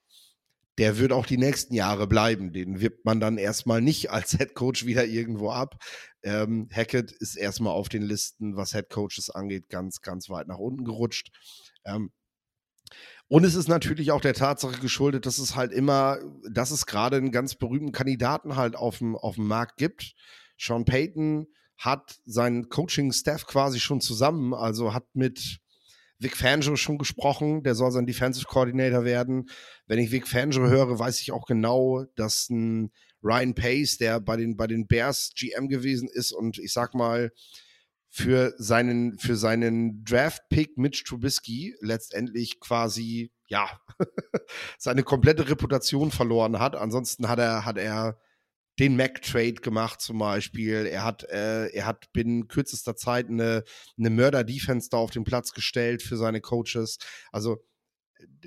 der 0.79 0.99
wird 0.99 1.13
auch 1.13 1.27
die 1.27 1.39
nächsten 1.39 1.75
Jahre 1.75 2.07
bleiben. 2.07 2.53
Den 2.53 2.81
wirbt 2.81 3.05
man 3.05 3.21
dann 3.21 3.39
erstmal 3.39 3.81
nicht 3.81 4.11
als 4.11 4.37
Head 4.37 4.55
Coach 4.55 4.87
wieder 4.87 5.05
irgendwo 5.05 5.51
ab. 5.51 5.77
Ähm, 6.23 6.69
Hackett 6.73 7.13
ist 7.13 7.37
erstmal 7.37 7.73
auf 7.73 7.89
den 7.89 8.03
Listen, 8.03 8.57
was 8.57 8.73
Head 8.73 8.91
Coaches 8.91 9.31
angeht, 9.31 9.69
ganz, 9.69 10.01
ganz 10.01 10.29
weit 10.29 10.49
nach 10.49 10.59
unten 10.59 10.85
gerutscht. 10.85 11.31
Ähm, 11.85 12.13
und 13.29 13.45
es 13.45 13.55
ist 13.55 13.69
natürlich 13.69 14.13
auch 14.13 14.21
der 14.21 14.35
Tatsache 14.35 14.81
geschuldet, 14.81 15.27
dass 15.27 15.39
es 15.39 15.57
halt 15.57 15.73
immer, 15.73 16.19
dass 16.51 16.71
es 16.71 16.87
gerade 16.87 17.17
einen 17.17 17.33
ganz 17.33 17.55
berühmten 17.55 17.93
Kandidaten 17.93 18.57
halt 18.57 18.77
auf 18.77 18.99
dem, 18.99 19.17
auf 19.17 19.37
dem 19.37 19.47
Markt 19.47 19.77
gibt. 19.77 20.15
Sean 20.59 20.85
Payton 20.85 21.47
hat 21.79 22.19
seinen 22.25 22.69
Coaching-Staff 22.69 23.47
quasi 23.47 23.81
schon 23.81 24.01
zusammen, 24.01 24.55
also 24.55 24.95
hat 24.95 25.07
mit 25.15 25.61
Vic 26.19 26.37
Fangio 26.37 26.77
schon 26.77 26.99
gesprochen, 26.99 27.63
der 27.63 27.75
soll 27.75 27.91
sein 27.91 28.07
Defensive 28.07 28.47
Coordinator 28.47 29.05
werden. 29.05 29.49
Wenn 29.87 29.99
ich 29.99 30.11
Vic 30.11 30.29
Fangio 30.29 30.69
höre, 30.69 30.99
weiß 30.99 31.21
ich 31.21 31.33
auch 31.33 31.47
genau, 31.47 32.05
dass 32.17 32.49
ein 32.51 32.93
Ryan 33.23 33.55
Pace, 33.55 33.97
der 33.99 34.21
bei 34.21 34.37
den, 34.37 34.57
bei 34.57 34.67
den 34.67 34.87
Bears 34.87 35.33
GM 35.35 35.69
gewesen 35.69 36.09
ist 36.13 36.33
und 36.33 36.59
ich 36.59 36.73
sag 36.73 36.95
mal, 36.95 37.31
für 38.17 38.55
seinen, 38.59 39.19
für 39.19 39.35
seinen 39.35 40.05
Draft-Pick 40.05 40.79
Mitch 40.79 41.03
Trubisky 41.05 41.75
letztendlich 41.81 42.61
quasi, 42.61 43.33
ja, 43.49 43.69
seine 44.79 45.03
komplette 45.03 45.49
Reputation 45.49 46.13
verloren 46.13 46.61
hat. 46.61 46.77
Ansonsten 46.77 47.29
hat 47.29 47.41
er, 47.41 47.65
hat 47.65 47.77
er 47.77 48.21
den 48.79 48.97
Mac-Trade 48.97 49.55
gemacht 49.55 50.01
zum 50.01 50.19
Beispiel. 50.19 50.87
Er 50.87 51.05
hat, 51.05 51.25
äh, 51.25 51.67
er 51.69 51.87
hat 51.87 52.13
binnen 52.13 52.49
kürzester 52.49 52.97
Zeit 52.97 53.29
eine, 53.29 53.65
eine 53.99 54.11
Mörder-Defense 54.11 54.89
da 54.91 54.97
auf 54.97 55.11
den 55.11 55.25
Platz 55.25 55.53
gestellt 55.53 56.03
für 56.03 56.17
seine 56.17 56.41
Coaches. 56.41 56.99
Also 57.31 57.63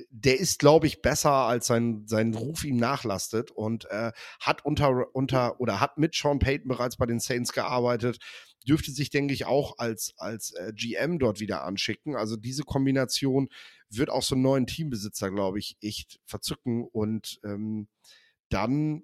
der 0.10 0.40
ist, 0.40 0.60
glaube 0.60 0.88
ich, 0.88 1.02
besser, 1.02 1.32
als 1.32 1.68
sein, 1.68 2.04
sein 2.08 2.34
Ruf 2.34 2.64
ihm 2.64 2.78
nachlastet 2.78 3.52
und 3.52 3.86
äh, 3.86 4.12
hat 4.40 4.66
unter, 4.66 5.16
unter 5.16 5.60
oder 5.60 5.80
hat 5.80 5.98
mit 5.98 6.16
Sean 6.16 6.40
Payton 6.40 6.68
bereits 6.68 6.98
bei 6.98 7.06
den 7.06 7.20
Saints 7.20 7.52
gearbeitet, 7.52 8.18
dürfte 8.68 8.92
sich, 8.92 9.10
denke 9.10 9.34
ich, 9.34 9.46
auch 9.46 9.78
als, 9.78 10.14
als 10.18 10.52
äh, 10.52 10.74
GM 10.74 11.20
dort 11.20 11.40
wieder 11.40 11.64
anschicken. 11.64 12.16
Also 12.16 12.36
diese 12.36 12.64
Kombination 12.64 13.50
wird 13.90 14.10
auch 14.10 14.24
so 14.24 14.36
einen 14.36 14.44
neuen 14.44 14.68
Teambesitzer, 14.68 15.32
glaube 15.32 15.60
ich, 15.60 15.78
echt 15.82 16.20
verzücken 16.26 16.86
und 16.92 17.40
ähm, 17.44 17.88
dann 18.50 19.04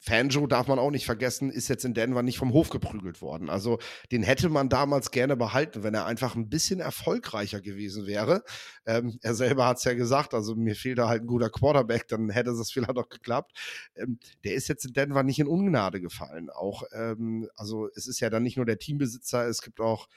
Fanjo 0.00 0.46
darf 0.46 0.68
man 0.68 0.78
auch 0.78 0.90
nicht 0.90 1.06
vergessen, 1.06 1.50
ist 1.50 1.68
jetzt 1.68 1.84
in 1.84 1.94
Denver 1.94 2.22
nicht 2.22 2.38
vom 2.38 2.52
Hof 2.52 2.70
geprügelt 2.70 3.20
worden. 3.20 3.50
Also 3.50 3.78
den 4.12 4.22
hätte 4.22 4.48
man 4.48 4.68
damals 4.68 5.10
gerne 5.10 5.36
behalten, 5.36 5.82
wenn 5.82 5.94
er 5.94 6.06
einfach 6.06 6.36
ein 6.36 6.48
bisschen 6.48 6.80
erfolgreicher 6.80 7.60
gewesen 7.60 8.06
wäre. 8.06 8.44
Ähm, 8.86 9.18
er 9.22 9.34
selber 9.34 9.66
hat 9.66 9.78
es 9.78 9.84
ja 9.84 9.94
gesagt, 9.94 10.34
also 10.34 10.54
mir 10.54 10.76
fehlt 10.76 10.98
da 10.98 11.08
halt 11.08 11.22
ein 11.22 11.26
guter 11.26 11.50
Quarterback, 11.50 12.06
dann 12.08 12.30
hätte 12.30 12.54
das 12.56 12.70
vielleicht 12.70 12.96
auch 12.96 13.08
geklappt. 13.08 13.52
Ähm, 13.96 14.18
der 14.44 14.54
ist 14.54 14.68
jetzt 14.68 14.84
in 14.84 14.92
Denver 14.92 15.22
nicht 15.22 15.40
in 15.40 15.48
Ungnade 15.48 16.00
gefallen. 16.00 16.48
Auch, 16.50 16.84
ähm, 16.92 17.48
also 17.56 17.88
es 17.94 18.06
ist 18.06 18.20
ja 18.20 18.30
dann 18.30 18.44
nicht 18.44 18.56
nur 18.56 18.66
der 18.66 18.78
Teambesitzer, 18.78 19.46
es 19.48 19.62
gibt 19.62 19.80
auch 19.80 20.08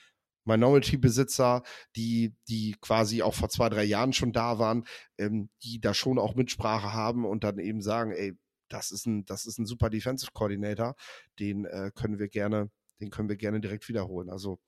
Minority-Besitzer, 0.46 1.64
die, 1.96 2.36
die 2.48 2.76
quasi 2.82 3.22
auch 3.22 3.34
vor 3.34 3.50
zwei, 3.50 3.70
drei 3.70 3.84
Jahren 3.84 4.14
schon 4.14 4.34
da 4.34 4.60
waren, 4.60 4.86
ähm, 5.18 5.50
die 5.64 5.80
da 5.80 5.94
schon 5.94 6.20
auch 6.20 6.36
Mitsprache 6.36 6.94
haben 6.94 7.26
und 7.26 7.44
dann 7.44 7.60
eben 7.60 7.82
sagen, 7.82 8.12
ey, 8.12 8.38
das 8.72 8.92
ist 8.92 9.06
ein, 9.06 9.26
das 9.26 9.46
ist 9.46 9.58
ein 9.58 9.66
super 9.66 9.90
Defensive 9.90 10.32
Coordinator, 10.34 10.96
den 11.40 11.66
äh, 11.66 11.92
können 11.94 12.20
wir 12.20 12.30
gerne, 12.30 12.72
den 13.00 13.10
können 13.10 13.30
wir 13.30 13.38
gerne 13.38 13.60
direkt 13.60 13.88
wiederholen. 13.90 14.30
Also, 14.30 14.60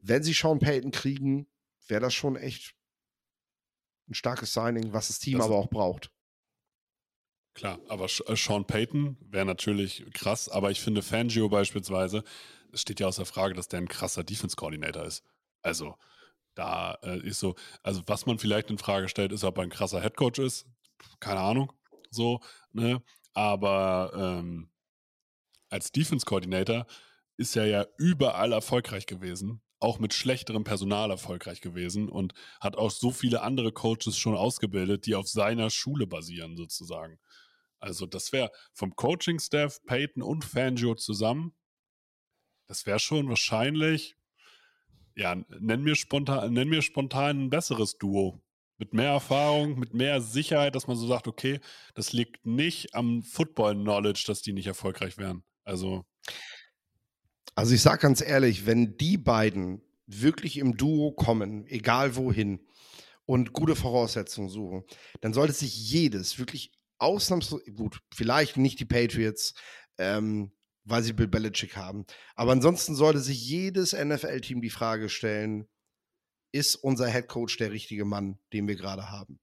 wenn 0.00 0.22
sie 0.22 0.32
Sean 0.32 0.58
Payton 0.58 0.90
kriegen, 0.90 1.48
wäre 1.88 2.00
das 2.00 2.14
schon 2.14 2.36
echt 2.36 2.74
ein 4.08 4.14
starkes 4.14 4.52
Signing, 4.52 4.92
was 4.92 5.08
das 5.08 5.18
Team 5.18 5.38
das 5.38 5.46
aber 5.46 5.56
auch 5.56 5.70
braucht. 5.70 6.10
Klar, 7.54 7.78
aber 7.88 8.06
äh, 8.06 8.36
Sean 8.36 8.66
Payton 8.66 9.16
wäre 9.20 9.44
natürlich 9.44 10.04
krass, 10.12 10.48
aber 10.48 10.70
ich 10.70 10.80
finde 10.80 11.02
Fangio 11.02 11.48
beispielsweise, 11.48 12.24
es 12.72 12.80
steht 12.80 13.00
ja 13.00 13.06
außer 13.06 13.26
Frage, 13.26 13.54
dass 13.54 13.68
der 13.68 13.80
ein 13.80 13.88
krasser 13.88 14.24
Defense-Coordinator 14.24 15.04
ist. 15.04 15.22
Also, 15.60 15.96
da 16.54 16.94
äh, 17.02 17.20
ist 17.20 17.40
so, 17.40 17.54
also 17.82 18.02
was 18.06 18.26
man 18.26 18.38
vielleicht 18.38 18.70
in 18.70 18.78
Frage 18.78 19.08
stellt, 19.08 19.32
ist, 19.32 19.44
ob 19.44 19.58
er 19.58 19.64
ein 19.64 19.70
krasser 19.70 20.00
Headcoach 20.00 20.38
ist. 20.38 20.66
Keine 21.20 21.40
Ahnung. 21.40 21.72
So, 22.10 22.40
ne? 22.72 23.02
Aber 23.34 24.12
ähm, 24.14 24.70
als 25.68 25.92
Defense-Coordinator 25.92 26.86
ist 27.36 27.56
er 27.56 27.66
ja 27.66 27.86
überall 27.96 28.52
erfolgreich 28.52 29.06
gewesen, 29.06 29.62
auch 29.80 29.98
mit 29.98 30.14
schlechterem 30.14 30.64
Personal 30.64 31.10
erfolgreich 31.10 31.60
gewesen 31.60 32.08
und 32.08 32.34
hat 32.60 32.76
auch 32.76 32.90
so 32.90 33.10
viele 33.10 33.42
andere 33.42 33.72
Coaches 33.72 34.16
schon 34.16 34.36
ausgebildet, 34.36 35.06
die 35.06 35.14
auf 35.14 35.28
seiner 35.28 35.70
Schule 35.70 36.06
basieren, 36.06 36.56
sozusagen. 36.56 37.18
Also, 37.80 38.06
das 38.06 38.32
wäre 38.32 38.52
vom 38.74 38.94
Coaching-Staff, 38.94 39.82
Peyton 39.84 40.22
und 40.22 40.44
Fangio 40.44 40.94
zusammen, 40.94 41.54
das 42.72 42.86
wäre 42.86 43.00
schon 43.00 43.28
wahrscheinlich, 43.28 44.16
ja, 45.14 45.34
nenn 45.34 45.82
mir 45.82 45.94
spontan, 45.94 46.52
nenn 46.52 46.68
mir 46.68 46.80
spontan 46.80 47.44
ein 47.44 47.50
besseres 47.50 47.98
Duo 47.98 48.40
mit 48.82 48.94
mehr 48.94 49.10
Erfahrung, 49.10 49.78
mit 49.78 49.94
mehr 49.94 50.20
Sicherheit, 50.20 50.74
dass 50.74 50.88
man 50.88 50.96
so 50.96 51.06
sagt, 51.06 51.28
okay, 51.28 51.60
das 51.94 52.12
liegt 52.12 52.44
nicht 52.44 52.96
am 52.96 53.22
Football-Knowledge, 53.22 54.24
dass 54.26 54.42
die 54.42 54.52
nicht 54.52 54.66
erfolgreich 54.66 55.18
wären. 55.18 55.44
Also. 55.62 56.04
Also 57.54 57.74
ich 57.74 57.80
sage 57.80 58.02
ganz 58.02 58.20
ehrlich, 58.20 58.66
wenn 58.66 58.96
die 58.96 59.18
beiden 59.18 59.82
wirklich 60.08 60.58
im 60.58 60.76
Duo 60.76 61.12
kommen, 61.12 61.64
egal 61.68 62.16
wohin, 62.16 62.66
und 63.24 63.52
gute 63.52 63.76
Voraussetzungen 63.76 64.48
suchen, 64.48 64.82
dann 65.20 65.32
sollte 65.32 65.52
sich 65.52 65.76
jedes 65.92 66.40
wirklich 66.40 66.72
ausnahmslos, 66.98 67.62
gut, 67.76 68.00
vielleicht 68.12 68.56
nicht 68.56 68.80
die 68.80 68.84
Patriots, 68.84 69.54
ähm, 69.96 70.50
weil 70.82 71.04
sie 71.04 71.12
Bill 71.12 71.28
Belichick 71.28 71.76
haben, 71.76 72.04
aber 72.34 72.50
ansonsten 72.50 72.96
sollte 72.96 73.20
sich 73.20 73.46
jedes 73.46 73.92
NFL-Team 73.92 74.60
die 74.60 74.70
Frage 74.70 75.08
stellen, 75.08 75.68
ist 76.52 76.76
unser 76.76 77.08
Head 77.08 77.28
Coach 77.28 77.56
der 77.56 77.72
richtige 77.72 78.04
Mann, 78.04 78.38
den 78.52 78.68
wir 78.68 78.76
gerade 78.76 79.10
haben. 79.10 79.40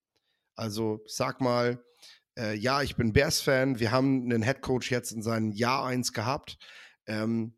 Also 0.56 1.02
sag 1.08 1.42
mal, 1.42 1.84
äh, 2.38 2.56
ja, 2.56 2.82
ich 2.82 2.96
bin 2.96 3.14
Bears-Fan. 3.14 3.80
Wir 3.80 3.92
haben 3.92 4.24
einen 4.24 4.44
Head 4.44 4.62
Coach 4.62 4.92
jetzt 4.92 5.12
in 5.12 5.22
seinem 5.22 5.52
Jahr 5.52 5.86
1 5.86 6.14
gehabt. 6.14 6.58
Ähm, 7.08 7.56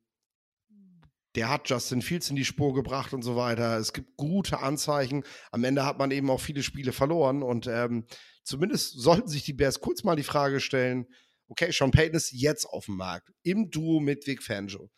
der 1.36 1.50
hat 1.50 1.70
Justin 1.70 2.02
Fields 2.02 2.30
in 2.30 2.36
die 2.36 2.46
Spur 2.46 2.74
gebracht 2.74 3.14
und 3.14 3.22
so 3.22 3.36
weiter. 3.36 3.78
Es 3.78 3.94
gibt 3.94 4.18
gute 4.18 4.60
Anzeichen. 4.60 5.24
Am 5.52 5.64
Ende 5.64 5.86
hat 5.86 5.98
man 5.98 6.12
eben 6.12 6.30
auch 6.30 6.42
viele 6.42 6.64
Spiele 6.64 6.92
verloren 6.92 7.42
und 7.44 7.68
ähm, 7.68 8.06
zumindest 8.44 9.00
sollten 9.00 9.30
sich 9.30 9.44
die 9.44 9.54
Bears 9.54 9.80
kurz 9.80 10.04
mal 10.04 10.16
die 10.16 10.24
Frage 10.24 10.60
stellen: 10.60 11.08
Okay, 11.48 11.72
Sean 11.72 11.92
Payton 11.92 12.16
ist 12.16 12.32
jetzt 12.32 12.66
auf 12.66 12.86
dem 12.86 12.98
Markt 12.98 13.32
im 13.44 13.70
Duo 13.70 14.00
mit 14.00 14.28
Vic 14.28 14.44
Fangio. 14.44 14.92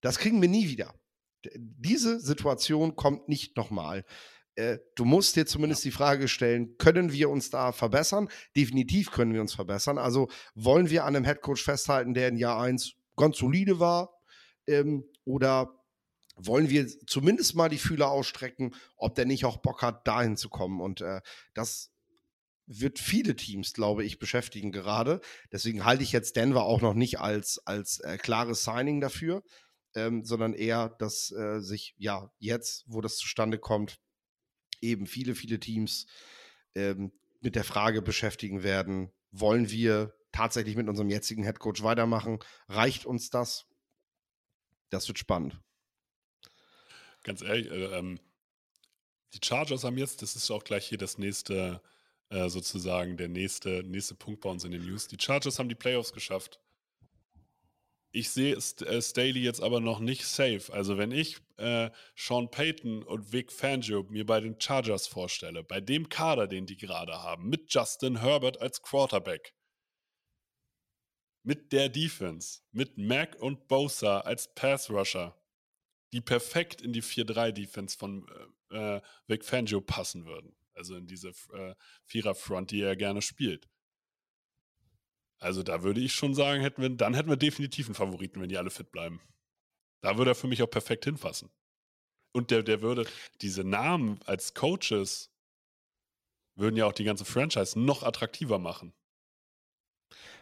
Das 0.00 0.18
kriegen 0.18 0.40
wir 0.40 0.48
nie 0.48 0.68
wieder 0.68 0.94
diese 1.54 2.20
Situation 2.20 2.96
kommt 2.96 3.28
nicht 3.28 3.56
nochmal. 3.56 4.04
Äh, 4.56 4.78
du 4.94 5.04
musst 5.04 5.36
dir 5.36 5.46
zumindest 5.46 5.84
die 5.84 5.90
Frage 5.90 6.28
stellen, 6.28 6.76
können 6.78 7.12
wir 7.12 7.28
uns 7.30 7.50
da 7.50 7.72
verbessern? 7.72 8.28
Definitiv 8.56 9.10
können 9.10 9.32
wir 9.32 9.40
uns 9.40 9.54
verbessern. 9.54 9.98
Also 9.98 10.28
wollen 10.54 10.90
wir 10.90 11.04
an 11.04 11.16
einem 11.16 11.24
Headcoach 11.24 11.62
festhalten, 11.62 12.14
der 12.14 12.28
in 12.28 12.36
Jahr 12.36 12.60
1 12.60 12.94
ganz 13.16 13.38
solide 13.38 13.80
war? 13.80 14.20
Ähm, 14.66 15.04
oder 15.24 15.80
wollen 16.36 16.68
wir 16.68 16.86
zumindest 17.06 17.54
mal 17.54 17.68
die 17.68 17.78
Fühler 17.78 18.10
ausstrecken, 18.10 18.74
ob 18.96 19.14
der 19.14 19.24
nicht 19.24 19.44
auch 19.44 19.58
Bock 19.58 19.82
hat, 19.82 20.06
dahin 20.06 20.36
zu 20.36 20.48
kommen? 20.48 20.80
Und 20.80 21.00
äh, 21.00 21.20
das 21.54 21.90
wird 22.66 22.98
viele 22.98 23.36
Teams, 23.36 23.72
glaube 23.72 24.04
ich, 24.04 24.18
beschäftigen 24.18 24.72
gerade. 24.72 25.20
Deswegen 25.52 25.84
halte 25.84 26.02
ich 26.02 26.12
jetzt 26.12 26.36
Denver 26.36 26.64
auch 26.64 26.80
noch 26.80 26.94
nicht 26.94 27.20
als, 27.20 27.60
als 27.66 28.00
äh, 28.00 28.16
klares 28.16 28.64
Signing 28.64 29.00
dafür 29.00 29.42
ähm, 29.94 30.24
sondern 30.24 30.54
eher, 30.54 30.90
dass 30.98 31.30
äh, 31.32 31.60
sich 31.60 31.94
ja 31.96 32.30
jetzt, 32.38 32.84
wo 32.86 33.00
das 33.00 33.16
zustande 33.16 33.58
kommt, 33.58 33.98
eben 34.80 35.06
viele, 35.06 35.34
viele 35.34 35.60
Teams 35.60 36.06
ähm, 36.74 37.12
mit 37.40 37.54
der 37.54 37.64
Frage 37.64 38.02
beschäftigen 38.02 38.62
werden, 38.62 39.12
wollen 39.30 39.70
wir 39.70 40.14
tatsächlich 40.32 40.76
mit 40.76 40.88
unserem 40.88 41.10
jetzigen 41.10 41.44
Headcoach 41.44 41.82
weitermachen? 41.82 42.38
Reicht 42.68 43.06
uns 43.06 43.30
das? 43.30 43.66
Das 44.90 45.08
wird 45.08 45.18
spannend. 45.18 45.60
Ganz 47.22 47.42
ehrlich, 47.42 47.70
äh, 47.70 47.98
ähm, 47.98 48.20
die 49.32 49.40
Chargers 49.42 49.84
haben 49.84 49.98
jetzt, 49.98 50.22
das 50.22 50.36
ist 50.36 50.50
auch 50.50 50.64
gleich 50.64 50.86
hier 50.86 50.98
das 50.98 51.18
nächste, 51.18 51.82
äh, 52.28 52.48
sozusagen 52.48 53.16
der 53.16 53.28
nächste, 53.28 53.82
nächste 53.82 54.14
Punkt 54.14 54.40
bei 54.40 54.50
uns 54.50 54.64
in 54.64 54.72
den 54.72 54.84
News. 54.84 55.08
Die 55.08 55.16
Chargers 55.18 55.58
haben 55.58 55.68
die 55.68 55.74
Playoffs 55.74 56.12
geschafft. 56.12 56.60
Ich 58.14 58.30
sehe 58.30 58.54
äh, 58.54 59.02
Staley 59.02 59.40
jetzt 59.40 59.60
aber 59.60 59.80
noch 59.80 59.98
nicht 59.98 60.24
safe. 60.24 60.72
Also 60.72 60.96
wenn 60.96 61.10
ich 61.10 61.38
äh, 61.56 61.90
Sean 62.14 62.48
Payton 62.48 63.02
und 63.02 63.32
Vic 63.32 63.50
Fangio 63.50 64.04
mir 64.04 64.24
bei 64.24 64.38
den 64.38 64.60
Chargers 64.60 65.08
vorstelle, 65.08 65.64
bei 65.64 65.80
dem 65.80 66.08
Kader, 66.08 66.46
den 66.46 66.64
die 66.64 66.76
gerade 66.76 67.24
haben, 67.24 67.48
mit 67.48 67.74
Justin 67.74 68.20
Herbert 68.20 68.60
als 68.60 68.82
Quarterback, 68.82 69.56
mit 71.42 71.72
der 71.72 71.88
Defense, 71.88 72.60
mit 72.70 72.96
Mac 72.98 73.34
und 73.42 73.66
Bosa 73.66 74.20
als 74.20 74.54
Pass 74.54 74.90
Rusher, 74.90 75.36
die 76.12 76.20
perfekt 76.20 76.82
in 76.82 76.92
die 76.92 77.02
4-3-Defense 77.02 77.98
von 77.98 78.28
äh, 78.70 78.96
äh, 78.96 79.00
Vic 79.26 79.44
Fangio 79.44 79.80
passen 79.80 80.24
würden. 80.24 80.54
Also 80.74 80.94
in 80.94 81.08
diese 81.08 81.30
äh, 81.52 81.74
Vierer-Front, 82.04 82.70
die 82.70 82.80
er 82.80 82.94
gerne 82.94 83.22
spielt. 83.22 83.68
Also 85.44 85.62
da 85.62 85.82
würde 85.82 86.00
ich 86.00 86.14
schon 86.14 86.34
sagen, 86.34 86.62
hätten 86.62 86.80
wir, 86.80 86.88
dann 86.88 87.12
hätten 87.12 87.28
wir 87.28 87.36
definitiv 87.36 87.86
einen 87.86 87.94
Favoriten, 87.94 88.40
wenn 88.40 88.48
die 88.48 88.56
alle 88.56 88.70
fit 88.70 88.90
bleiben. 88.90 89.20
Da 90.00 90.16
würde 90.16 90.30
er 90.30 90.34
für 90.34 90.46
mich 90.46 90.62
auch 90.62 90.70
perfekt 90.70 91.04
hinfassen. 91.04 91.50
Und 92.32 92.50
der, 92.50 92.62
der 92.62 92.80
würde 92.80 93.06
diese 93.42 93.62
Namen 93.62 94.18
als 94.24 94.54
Coaches 94.54 95.30
würden 96.56 96.76
ja 96.76 96.86
auch 96.86 96.94
die 96.94 97.04
ganze 97.04 97.26
Franchise 97.26 97.78
noch 97.78 98.04
attraktiver 98.04 98.58
machen. 98.58 98.94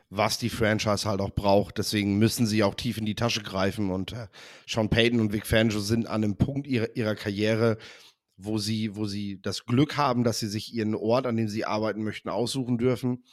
Was 0.08 0.38
die 0.38 0.50
Franchise 0.50 1.08
halt 1.08 1.20
auch 1.20 1.34
braucht. 1.34 1.78
Deswegen 1.78 2.20
müssen 2.20 2.46
sie 2.46 2.62
auch 2.62 2.76
tief 2.76 2.96
in 2.96 3.04
die 3.04 3.16
Tasche 3.16 3.42
greifen. 3.42 3.90
Und 3.90 4.12
äh, 4.12 4.28
Sean 4.68 4.88
Payton 4.88 5.18
und 5.18 5.32
Vic 5.32 5.48
Fangio 5.48 5.80
sind 5.80 6.06
an 6.06 6.22
einem 6.22 6.36
Punkt 6.36 6.68
ihrer, 6.68 6.94
ihrer 6.94 7.16
Karriere, 7.16 7.76
wo 8.36 8.58
sie, 8.58 8.94
wo 8.94 9.06
sie 9.06 9.42
das 9.42 9.64
Glück 9.64 9.96
haben, 9.96 10.22
dass 10.22 10.38
sie 10.38 10.48
sich 10.48 10.72
ihren 10.72 10.94
Ort, 10.94 11.26
an 11.26 11.36
dem 11.36 11.48
sie 11.48 11.64
arbeiten 11.64 12.04
möchten, 12.04 12.28
aussuchen 12.28 12.78
dürfen 12.78 13.24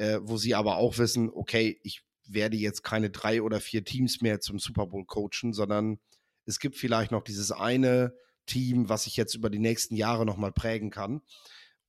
äh, 0.00 0.18
wo 0.22 0.38
sie 0.38 0.54
aber 0.54 0.78
auch 0.78 0.96
wissen, 0.96 1.28
okay, 1.30 1.78
ich 1.82 2.02
werde 2.26 2.56
jetzt 2.56 2.82
keine 2.82 3.10
drei 3.10 3.42
oder 3.42 3.60
vier 3.60 3.84
Teams 3.84 4.22
mehr 4.22 4.40
zum 4.40 4.58
Super 4.58 4.86
Bowl 4.86 5.04
coachen, 5.04 5.52
sondern 5.52 6.00
es 6.46 6.58
gibt 6.58 6.76
vielleicht 6.76 7.10
noch 7.10 7.22
dieses 7.22 7.52
eine 7.52 8.14
Team, 8.46 8.88
was 8.88 9.06
ich 9.06 9.18
jetzt 9.18 9.34
über 9.34 9.50
die 9.50 9.58
nächsten 9.58 9.96
Jahre 9.96 10.24
nochmal 10.24 10.52
prägen 10.52 10.90
kann. 10.90 11.20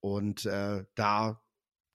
Und 0.01 0.45
äh, 0.45 0.83
da, 0.95 1.41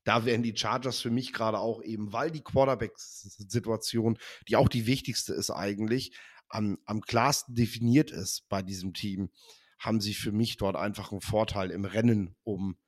da 0.04 0.24
wären 0.24 0.42
die 0.42 0.56
Chargers 0.56 1.00
für 1.00 1.10
mich 1.10 1.34
gerade 1.34 1.58
auch 1.58 1.82
eben, 1.82 2.14
weil 2.14 2.30
die 2.30 2.42
Quarterback-Situation, 2.42 4.18
die 4.48 4.56
auch 4.56 4.70
die 4.70 4.86
wichtigste 4.86 5.34
ist 5.34 5.50
eigentlich, 5.50 6.16
am, 6.48 6.78
am 6.86 7.02
klarsten 7.02 7.54
definiert 7.54 8.10
ist 8.10 8.48
bei 8.48 8.62
diesem 8.62 8.94
Team, 8.94 9.30
haben 9.78 10.00
sie 10.00 10.14
für 10.14 10.32
mich 10.32 10.56
dort 10.56 10.76
einfach 10.76 11.12
einen 11.12 11.20
Vorteil 11.20 11.70
im 11.70 11.84
Rennen 11.84 12.34
um, 12.42 12.78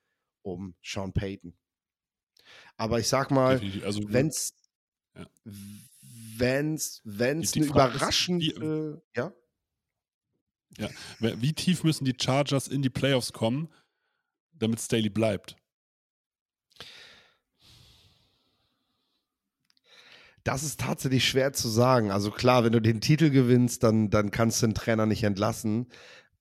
um 0.41 0.77
Sean 0.83 1.13
Payton. 1.13 1.59
Aber 2.77 3.01
ich 3.01 3.09
sag 3.09 3.31
mal, 3.31 3.61
also, 3.85 4.01
wenn's, 4.07 4.55
ja. 5.17 5.27
wenn's, 5.45 7.01
wenn's 7.05 7.53
die, 7.53 7.61
die 7.61 7.65
eine 7.65 7.75
überraschende, 7.75 9.03
äh, 9.15 9.19
ja? 9.19 9.33
Ja, 10.77 10.89
wie 11.19 11.53
tief 11.55 11.83
müssen 11.83 12.05
die 12.05 12.15
Chargers 12.21 12.69
in 12.69 12.83
die 12.83 12.91
Playoffs 12.91 13.33
kommen, 13.33 13.73
damit 14.53 14.81
Staley 14.81 15.09
bleibt? 15.09 15.57
Das 20.45 20.63
ist 20.63 20.81
tatsächlich 20.81 21.29
schwer 21.29 21.53
zu 21.53 21.69
sagen. 21.69 22.11
Also 22.11 22.31
klar, 22.31 22.65
wenn 22.65 22.73
du 22.73 22.81
den 22.81 23.01
Titel 23.01 23.31
gewinnst, 23.31 23.83
dann, 23.83 24.09
dann 24.09 24.31
kannst 24.31 24.63
du 24.63 24.67
den 24.67 24.75
Trainer 24.75 25.05
nicht 25.05 25.25
entlassen. 25.25 25.91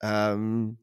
Ähm 0.02 0.78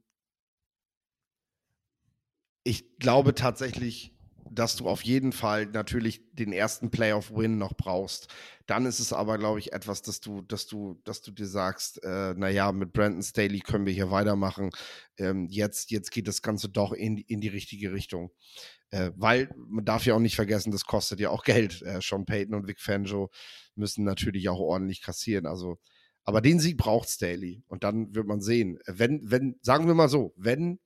ich 2.65 2.99
glaube 2.99 3.35
tatsächlich, 3.35 4.14
dass 4.55 4.77
du 4.77 4.89
auf 4.89 5.03
jeden 5.03 5.33
Fall 5.33 5.67
natürlich 5.67 6.23
den 6.33 6.53
ersten 6.53 6.91
Playoff-Win 6.91 7.59
noch 7.59 7.75
brauchst. 7.75 8.29
Dann 8.67 8.87
ist 8.87 9.01
es 9.01 9.13
aber, 9.13 9.39
glaube 9.39 9.59
ich, 9.59 9.73
etwas, 9.73 10.03
dass 10.03 10.21
du, 10.21 10.43
dass 10.43 10.67
du, 10.67 11.01
dass 11.05 11.21
du 11.23 11.31
dir 11.31 11.47
sagst, 11.47 12.03
äh, 12.03 12.35
naja, 12.35 12.73
mit 12.73 12.93
Brandon 12.93 13.23
Staley 13.23 13.61
können 13.61 13.87
wir 13.87 13.93
hier 13.93 14.11
weitermachen. 14.11 14.71
Ähm, 15.19 15.49
jetzt, 15.51 15.91
jetzt 15.91 16.11
geht 16.11 16.29
das 16.29 16.43
Ganze 16.43 16.69
doch 16.69 16.93
in, 16.93 17.19
in 17.19 17.41
die 17.41 17.49
richtige 17.49 17.93
Richtung. 17.93 18.31
Äh, 18.91 19.11
weil 19.17 19.51
man 19.57 19.85
darf 19.85 20.07
ja 20.07 20.15
auch 20.15 20.21
nicht 20.21 20.37
vergessen, 20.37 20.71
das 20.71 20.85
kostet 20.85 21.21
ja 21.21 21.31
auch 21.31 21.43
Geld. 21.45 21.83
Äh, 21.83 22.01
Sean 22.01 22.25
Payton 22.25 22.55
und 22.55 22.69
Vic 22.69 22.81
Fangio 22.81 23.31
müssen 23.75 24.05
natürlich 24.05 24.49
auch 24.49 24.61
ordentlich 24.61 25.03
kassieren. 25.03 25.47
Also, 25.47 25.79
aber 26.25 26.41
den 26.41 26.61
Sieg 26.61 26.79
braucht 26.79 27.09
Staley. 27.09 27.63
Und 27.67 27.85
dann 27.85 28.15
wird 28.15 28.27
man 28.27 28.41
sehen. 28.41 28.79
Wenn, 28.87 29.21
wenn, 29.31 29.57
sagen 29.61 29.87
wir 29.87 29.95
mal 29.95 30.09
so, 30.09 30.33
wenn 30.37 30.79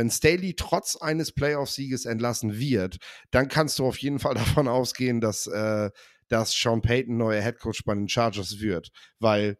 wenn 0.00 0.10
Staley 0.10 0.54
trotz 0.54 0.96
eines 0.96 1.30
Playoff-Sieges 1.30 2.06
entlassen 2.06 2.58
wird, 2.58 2.96
dann 3.30 3.48
kannst 3.48 3.78
du 3.78 3.86
auf 3.86 3.98
jeden 3.98 4.18
Fall 4.18 4.34
davon 4.56 4.66
ausgehen, 4.66 5.20
dass, 5.20 5.46
äh, 5.46 5.90
dass 6.28 6.52
Sean 6.52 6.80
Payton 6.80 7.18
neuer 7.18 7.42
Headcoach 7.42 7.82
bei 7.84 7.94
den 7.94 8.08
Chargers 8.08 8.60
wird. 8.60 8.90
Weil 9.18 9.58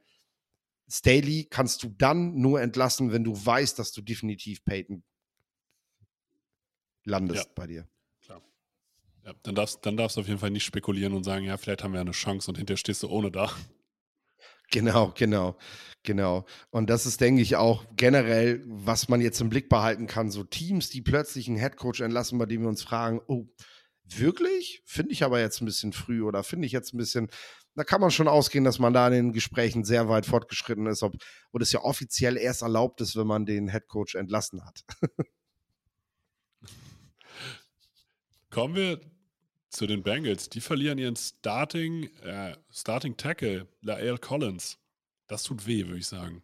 Staley 0.90 1.46
kannst 1.50 1.82
du 1.82 1.90
dann 1.90 2.36
nur 2.36 2.62
entlassen, 2.62 3.12
wenn 3.12 3.22
du 3.22 3.32
weißt, 3.34 3.78
dass 3.78 3.92
du 3.92 4.00
definitiv 4.00 4.64
Payton 4.64 5.04
landest 7.04 7.44
ja. 7.44 7.52
bei 7.54 7.66
dir. 7.66 7.88
Klar. 8.22 8.42
Ja, 9.26 9.34
dann 9.42 9.54
darfst, 9.54 9.84
dann 9.84 9.98
darfst 9.98 10.16
du 10.16 10.22
auf 10.22 10.26
jeden 10.26 10.40
Fall 10.40 10.50
nicht 10.50 10.64
spekulieren 10.64 11.12
und 11.12 11.24
sagen, 11.24 11.44
ja, 11.44 11.58
vielleicht 11.58 11.84
haben 11.84 11.92
wir 11.92 12.00
eine 12.00 12.12
Chance 12.12 12.50
und 12.50 12.56
hinterher 12.56 12.78
stehst 12.78 13.02
du 13.02 13.10
ohne 13.10 13.30
da. 13.30 13.54
Genau, 14.70 15.12
genau, 15.16 15.58
genau. 16.02 16.46
Und 16.70 16.88
das 16.90 17.04
ist, 17.04 17.20
denke 17.20 17.42
ich, 17.42 17.56
auch 17.56 17.84
generell, 17.96 18.62
was 18.66 19.08
man 19.08 19.20
jetzt 19.20 19.40
im 19.40 19.48
Blick 19.50 19.68
behalten 19.68 20.06
kann. 20.06 20.30
So 20.30 20.44
Teams, 20.44 20.90
die 20.90 21.02
plötzlich 21.02 21.48
einen 21.48 21.56
Headcoach 21.56 22.00
entlassen, 22.00 22.38
bei 22.38 22.46
dem 22.46 22.62
wir 22.62 22.68
uns 22.68 22.82
fragen, 22.82 23.20
oh, 23.26 23.46
wirklich? 24.04 24.82
Finde 24.86 25.12
ich 25.12 25.24
aber 25.24 25.40
jetzt 25.40 25.60
ein 25.60 25.66
bisschen 25.66 25.92
früh 25.92 26.22
oder 26.22 26.42
finde 26.44 26.66
ich 26.66 26.72
jetzt 26.72 26.94
ein 26.94 26.98
bisschen, 26.98 27.28
da 27.74 27.84
kann 27.84 28.00
man 28.00 28.10
schon 28.10 28.28
ausgehen, 28.28 28.64
dass 28.64 28.78
man 28.78 28.92
da 28.92 29.06
in 29.08 29.12
den 29.12 29.32
Gesprächen 29.32 29.84
sehr 29.84 30.08
weit 30.08 30.26
fortgeschritten 30.26 30.86
ist, 30.86 31.02
ob, 31.02 31.14
und 31.50 31.62
es 31.62 31.72
ja 31.72 31.80
offiziell 31.80 32.36
erst 32.36 32.62
erlaubt 32.62 33.00
ist, 33.00 33.16
wenn 33.16 33.26
man 33.26 33.46
den 33.46 33.68
Headcoach 33.68 34.14
entlassen 34.14 34.64
hat. 34.64 34.84
Kommen 38.50 38.74
wir 38.74 39.00
zu 39.70 39.86
den 39.86 40.02
Bengals. 40.02 40.48
Die 40.48 40.60
verlieren 40.60 40.98
ihren 40.98 41.16
Starting, 41.16 42.04
äh, 42.22 42.56
Starting 42.70 43.16
Tackle, 43.16 43.68
Lael 43.80 44.18
Collins. 44.18 44.78
Das 45.28 45.44
tut 45.44 45.66
weh, 45.66 45.86
würde 45.86 45.98
ich 45.98 46.08
sagen. 46.08 46.42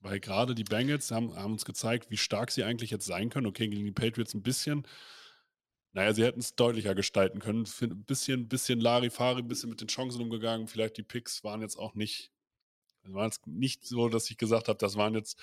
Weil 0.00 0.20
gerade 0.20 0.54
die 0.54 0.64
Bengals 0.64 1.10
haben, 1.10 1.34
haben, 1.34 1.52
uns 1.52 1.64
gezeigt, 1.64 2.10
wie 2.10 2.16
stark 2.16 2.52
sie 2.52 2.62
eigentlich 2.62 2.90
jetzt 2.90 3.06
sein 3.06 3.30
können. 3.30 3.46
Okay, 3.46 3.68
gegen 3.68 3.84
die 3.84 3.92
Patriots 3.92 4.32
ein 4.32 4.42
bisschen. 4.42 4.86
Naja, 5.92 6.14
sie 6.14 6.24
hätten 6.24 6.38
es 6.38 6.54
deutlicher 6.54 6.94
gestalten 6.94 7.40
können. 7.40 7.66
Ein 7.80 8.04
bisschen, 8.04 8.48
bisschen 8.48 8.80
Larifari, 8.80 9.40
ein 9.40 9.48
bisschen 9.48 9.70
mit 9.70 9.80
den 9.80 9.88
Chancen 9.88 10.22
umgegangen. 10.22 10.68
Vielleicht 10.68 10.98
die 10.98 11.02
Picks 11.02 11.42
waren 11.42 11.62
jetzt 11.62 11.76
auch 11.76 11.94
nicht, 11.94 12.30
waren 13.02 13.26
jetzt 13.26 13.44
nicht 13.46 13.84
so, 13.84 14.08
dass 14.08 14.30
ich 14.30 14.36
gesagt 14.36 14.68
habe, 14.68 14.78
das 14.78 14.96
waren 14.96 15.14
jetzt 15.14 15.40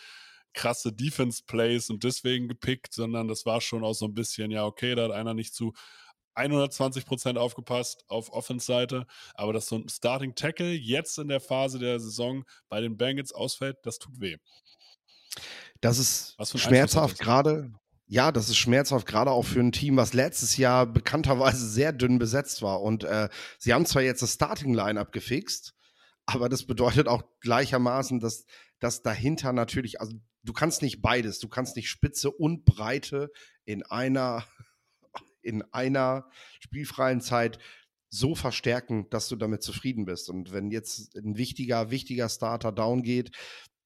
krasse 0.53 0.93
Defense-Plays 0.93 1.89
und 1.89 2.03
deswegen 2.05 2.47
gepickt, 2.47 2.93
sondern 2.93 3.27
das 3.27 3.45
war 3.45 3.59
schon 3.59 3.83
auch 3.83 3.93
so 3.93 4.05
ein 4.05 4.13
bisschen, 4.13 4.51
ja, 4.51 4.65
okay, 4.65 4.95
da 4.95 5.03
hat 5.03 5.11
einer 5.11 5.33
nicht 5.33 5.53
zu 5.53 5.73
120 6.35 7.05
Prozent 7.05 7.37
aufgepasst 7.37 8.03
auf 8.07 8.31
Offense-Seite. 8.31 9.07
Aber 9.33 9.53
dass 9.53 9.67
so 9.67 9.77
ein 9.77 9.89
Starting 9.89 10.35
Tackle 10.35 10.71
jetzt 10.71 11.17
in 11.17 11.27
der 11.27 11.39
Phase 11.39 11.79
der 11.79 11.99
Saison 11.99 12.43
bei 12.69 12.81
den 12.81 12.97
Bengals 12.97 13.31
ausfällt, 13.31 13.77
das 13.83 13.99
tut 13.99 14.19
weh. 14.19 14.37
Das 15.81 15.99
ist 15.99 16.35
schmerzhaft 16.55 17.19
gerade. 17.19 17.71
Ja, 18.07 18.31
das 18.31 18.49
ist 18.49 18.57
schmerzhaft, 18.57 19.07
gerade 19.07 19.31
auch 19.31 19.45
für 19.45 19.59
ein 19.59 19.71
Team, 19.71 19.97
was 19.97 20.13
letztes 20.13 20.57
Jahr 20.57 20.85
bekannterweise 20.85 21.67
sehr 21.67 21.91
dünn 21.91 22.19
besetzt 22.19 22.61
war. 22.61 22.81
Und 22.81 23.03
äh, 23.03 23.29
sie 23.57 23.73
haben 23.73 23.87
zwar 23.87 24.03
jetzt 24.03 24.21
das 24.21 24.33
Starting-Line-Up 24.33 25.11
gefixt, 25.11 25.73
aber 26.27 26.47
das 26.47 26.65
bedeutet 26.67 27.07
auch 27.07 27.23
gleichermaßen, 27.39 28.19
dass, 28.19 28.45
dass 28.79 29.01
dahinter 29.01 29.53
natürlich, 29.53 30.01
also 30.01 30.13
du 30.43 30.53
kannst 30.53 30.83
nicht 30.83 31.01
beides, 31.01 31.39
du 31.39 31.49
kannst 31.49 31.75
nicht 31.75 31.89
Spitze 31.89 32.29
und 32.29 32.63
Breite 32.63 33.31
in 33.65 33.83
einer 33.83 34.45
in 35.45 35.61
einer 35.71 36.29
spielfreien 36.59 37.21
Zeit 37.21 37.59
so 38.09 38.35
verstärken, 38.35 39.07
dass 39.09 39.27
du 39.27 39.35
damit 39.35 39.61
zufrieden 39.61 40.05
bist. 40.05 40.29
Und 40.29 40.51
wenn 40.51 40.71
jetzt 40.71 41.15
ein 41.15 41.37
wichtiger, 41.37 41.91
wichtiger 41.91 42.29
Starter 42.29 42.71
down 42.71 43.03
geht, 43.03 43.31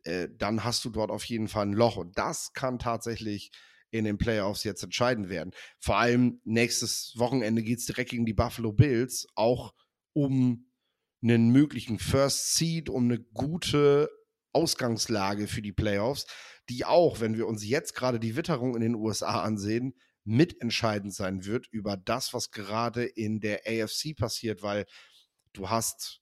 äh, 0.04 0.30
dann 0.38 0.64
hast 0.64 0.86
du 0.86 0.90
dort 0.90 1.12
auf 1.12 1.26
jeden 1.26 1.48
Fall 1.48 1.68
ein 1.68 1.74
Loch. 1.74 1.98
Und 1.98 2.18
das 2.18 2.54
kann 2.54 2.80
tatsächlich 2.80 3.52
in 3.92 4.06
den 4.06 4.18
Playoffs 4.18 4.64
jetzt 4.64 4.84
entscheidend 4.84 5.30
werden. 5.30 5.52
Vor 5.80 5.98
allem 5.98 6.42
nächstes 6.44 7.14
Wochenende 7.18 7.64
geht 7.64 7.80
es 7.80 7.86
direkt 7.86 8.12
gegen 8.12 8.26
die 8.26 8.34
Buffalo 8.34 8.72
Bills, 8.72 9.28
auch 9.36 9.74
um 10.14 10.70
einen 11.22 11.50
möglichen 11.50 12.00
First 12.00 12.56
Seed, 12.56 12.90
um 12.90 13.06
eine 13.06 13.20
gute 13.20 14.10
Ausgangslage 14.54 15.48
für 15.48 15.62
die 15.62 15.74
Playoffs, 15.74 16.28
die 16.70 16.86
auch, 16.86 17.20
wenn 17.20 17.36
wir 17.36 17.48
uns 17.48 17.68
jetzt 17.68 17.96
gerade 17.96 18.20
die 18.20 18.36
Witterung 18.36 18.76
in 18.76 18.82
den 18.82 18.96
USA 18.96 19.42
ansehen, 19.42 19.96
mitentscheidend 20.30 21.14
sein 21.14 21.46
wird 21.46 21.68
über 21.72 21.98
das, 21.98 22.34
was 22.34 22.52
gerade 22.52 23.04
in 23.04 23.40
der 23.40 23.62
AFC 23.66 24.16
passiert, 24.16 24.62
weil 24.62 24.86
du 25.54 25.70
hast 25.70 26.22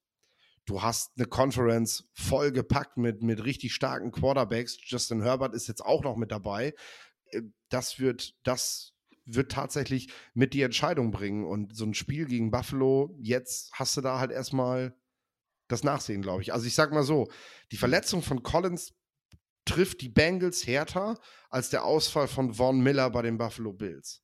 du 0.66 0.82
hast 0.82 1.12
eine 1.18 1.28
Conference 1.28 2.06
vollgepackt 2.14 2.98
mit, 2.98 3.22
mit 3.22 3.44
richtig 3.44 3.74
starken 3.74 4.12
Quarterbacks. 4.12 4.78
Justin 4.82 5.22
Herbert 5.22 5.54
ist 5.54 5.68
jetzt 5.68 5.86
auch 5.86 6.04
noch 6.04 6.16
mit 6.18 6.32
dabei. 6.32 6.74
Äh, 7.32 7.42
das 7.70 8.00
wird, 8.00 8.36
das 8.44 8.94
wird 9.26 9.52
tatsächlich 9.52 10.12
mit 10.34 10.54
die 10.54 10.62
Entscheidung 10.62 11.12
bringen. 11.12 11.46
Und 11.46 11.76
so 11.76 11.86
ein 11.86 11.94
Spiel 11.94 12.26
gegen 12.26 12.52
Buffalo, 12.52 13.18
jetzt 13.22 13.72
hast 13.74 13.96
du 13.98 14.02
da 14.02 14.20
halt 14.20 14.32
erstmal 14.32 14.96
das 15.68 15.84
Nachsehen, 15.84 16.22
glaube 16.22 16.42
ich. 16.42 16.54
Also 16.54 16.66
ich 16.66 16.76
sag 16.76 16.94
mal 16.94 17.04
so, 17.04 17.30
die 17.72 17.78
Verletzung 17.78 18.22
von 18.22 18.44
Collins 18.44 18.94
trifft 19.66 20.02
die 20.02 20.10
Bengals 20.10 20.66
härter 20.66 21.18
als 21.50 21.70
der 21.70 21.84
Ausfall 21.84 22.28
von 22.28 22.54
Von 22.54 22.80
Miller 22.80 23.10
bei 23.10 23.22
den 23.22 23.38
Buffalo 23.38 23.74
Bills. 23.74 24.22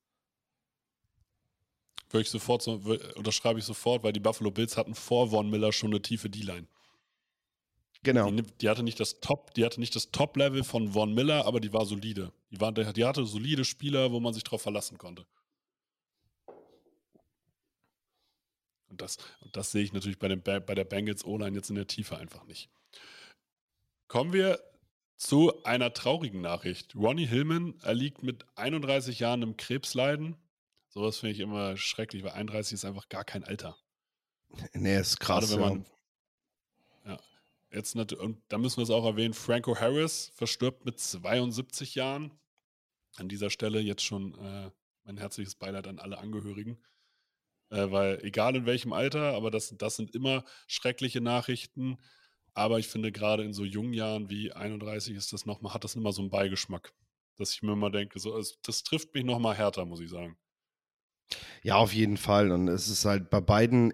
Würde 2.10 2.24
ich 2.24 2.30
sofort 2.30 2.62
so, 2.62 2.74
unterschreibe 3.16 3.60
ich 3.60 3.66
sofort, 3.66 4.04
weil 4.04 4.14
die 4.14 4.20
Buffalo 4.20 4.52
Bills 4.52 4.78
hatten 4.78 4.94
vor 4.94 5.30
Von 5.30 5.50
Miller 5.50 5.72
schon 5.72 5.90
eine 5.92 6.02
tiefe 6.02 6.30
D-Line. 6.30 6.68
Genau. 8.04 8.30
Die, 8.30 8.44
die, 8.44 8.70
hatte 8.70 8.84
nicht 8.84 9.00
das 9.00 9.20
Top, 9.20 9.54
die 9.54 9.66
hatte 9.66 9.80
nicht 9.80 9.96
das 9.96 10.12
Top-Level 10.12 10.64
von 10.64 10.92
Von 10.92 11.14
Miller, 11.14 11.46
aber 11.46 11.60
die 11.60 11.74
war 11.74 11.86
solide. 11.86 12.32
Die, 12.52 12.60
war, 12.60 12.72
die 12.72 13.06
hatte 13.06 13.26
solide 13.26 13.66
Spieler, 13.66 14.12
wo 14.12 14.20
man 14.20 14.34
sich 14.34 14.44
drauf 14.44 14.62
verlassen 14.62 14.98
konnte. 14.98 15.26
Und 18.90 19.02
das, 19.02 19.18
und 19.42 19.56
das 19.56 19.72
sehe 19.72 19.84
ich 19.84 19.94
natürlich 19.94 20.20
bei, 20.20 20.28
den, 20.28 20.44
bei 20.44 20.60
der 20.60 20.84
Bengals 20.84 21.26
O-Line 21.26 21.56
jetzt 21.56 21.70
in 21.70 21.76
der 21.76 21.88
Tiefe 21.88 22.18
einfach 22.18 22.44
nicht. 22.46 22.70
Kommen 24.08 24.34
wir 24.34 24.62
zu 25.24 25.64
einer 25.64 25.94
traurigen 25.94 26.42
Nachricht. 26.42 26.96
Ronnie 26.96 27.26
Hillman 27.26 27.80
erliegt 27.82 28.24
mit 28.24 28.46
31 28.56 29.20
Jahren 29.20 29.42
im 29.42 29.56
Krebsleiden. 29.56 30.36
Sowas 30.90 31.18
finde 31.18 31.34
ich 31.34 31.40
immer 31.40 31.78
schrecklich, 31.78 32.24
weil 32.24 32.32
31 32.32 32.74
ist 32.74 32.86
einfach 32.86 33.08
gar 33.08 33.24
kein 33.24 33.44
Alter. 33.46 33.78
Nee, 34.74 35.00
ist 35.00 35.20
krass. 35.20 35.50
Gerade 35.50 35.62
wenn 35.62 35.70
man. 35.70 35.86
Ja. 37.06 37.14
ja 37.14 37.20
jetzt 37.72 37.96
und 37.96 38.42
da 38.50 38.58
müssen 38.58 38.78
wir 38.78 38.84
es 38.84 38.90
auch 38.90 39.06
erwähnen: 39.06 39.34
Franco 39.34 39.80
Harris 39.80 40.32
verstirbt 40.36 40.86
mit 40.86 41.00
72 41.00 41.96
Jahren. 41.96 42.32
An 43.16 43.30
dieser 43.30 43.50
Stelle 43.50 43.80
jetzt 43.80 44.04
schon 44.04 44.34
äh, 44.40 44.72
mein 45.06 45.18
herzliches 45.18 45.56
Beileid 45.56 45.88
an 45.88 46.00
alle 46.00 46.18
Angehörigen. 46.18 46.78
Äh, 47.70 47.92
weil 47.92 48.20
egal 48.24 48.56
in 48.56 48.66
welchem 48.66 48.92
Alter, 48.92 49.34
aber 49.34 49.52
das, 49.52 49.74
das 49.78 49.96
sind 49.96 50.14
immer 50.14 50.44
schreckliche 50.68 51.22
Nachrichten. 51.22 51.98
Aber 52.54 52.80
ich 52.80 52.88
finde, 52.88 53.12
gerade 53.12 53.44
in 53.44 53.54
so 53.54 53.64
jungen 53.64 53.94
Jahren 53.94 54.30
wie 54.30 54.52
31 54.52 55.16
ist 55.16 55.34
das 55.34 55.46
noch 55.46 55.62
mal, 55.62 55.74
hat 55.74 55.84
das 55.84 55.96
immer 55.96 56.12
so 56.12 56.22
einen 56.22 56.30
Beigeschmack, 56.30 56.94
dass 57.38 57.52
ich 57.52 57.64
mir 57.64 57.74
immer 57.74 57.90
denke, 57.90 58.20
so, 58.20 58.40
das 58.64 58.84
trifft 58.84 59.14
mich 59.14 59.24
noch 59.24 59.40
mal 59.40 59.56
härter, 59.56 59.86
muss 59.86 60.02
ich 60.02 60.10
sagen. 60.10 60.38
Ja, 61.64 61.76
auf 61.76 61.94
jeden 61.94 62.18
Fall. 62.18 62.52
Und 62.52 62.68
es 62.68 62.88
ist 62.88 63.06
halt 63.06 63.30
bei 63.30 63.42
beiden, 63.42 63.94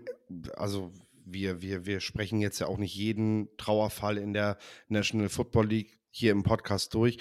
also 0.55 0.91
wir, 1.25 1.61
wir, 1.61 1.85
wir 1.85 1.99
sprechen 1.99 2.41
jetzt 2.41 2.59
ja 2.59 2.67
auch 2.67 2.77
nicht 2.77 2.95
jeden 2.95 3.55
Trauerfall 3.57 4.17
in 4.17 4.33
der 4.33 4.57
National 4.87 5.29
Football 5.29 5.67
League 5.67 5.99
hier 6.09 6.31
im 6.31 6.43
Podcast 6.43 6.93
durch. 6.93 7.17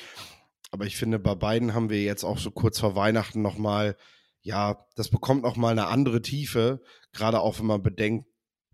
Aber 0.70 0.86
ich 0.86 0.96
finde, 0.96 1.18
bei 1.18 1.34
beiden 1.34 1.74
haben 1.74 1.90
wir 1.90 2.02
jetzt 2.02 2.24
auch 2.24 2.38
so 2.38 2.50
kurz 2.50 2.80
vor 2.80 2.96
Weihnachten 2.96 3.42
nochmal, 3.42 3.96
ja, 4.40 4.86
das 4.96 5.08
bekommt 5.08 5.42
nochmal 5.42 5.72
eine 5.72 5.86
andere 5.86 6.22
Tiefe. 6.22 6.82
Gerade 7.12 7.40
auch, 7.40 7.58
wenn 7.58 7.66
man 7.66 7.82
bedenkt, 7.82 8.26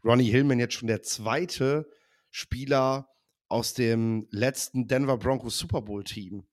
Ronnie 0.05 0.31
Hillman 0.31 0.59
jetzt 0.59 0.75
schon 0.75 0.89
der 0.89 1.03
zweite 1.03 1.89
Spieler 2.37 3.09
aus 3.49 3.74
dem 3.74 4.26
letzten 4.30 4.89
Denver 4.89 5.18
Broncos 5.18 5.57
Super 5.57 5.82
Bowl 5.82 6.03
Team. 6.03 6.45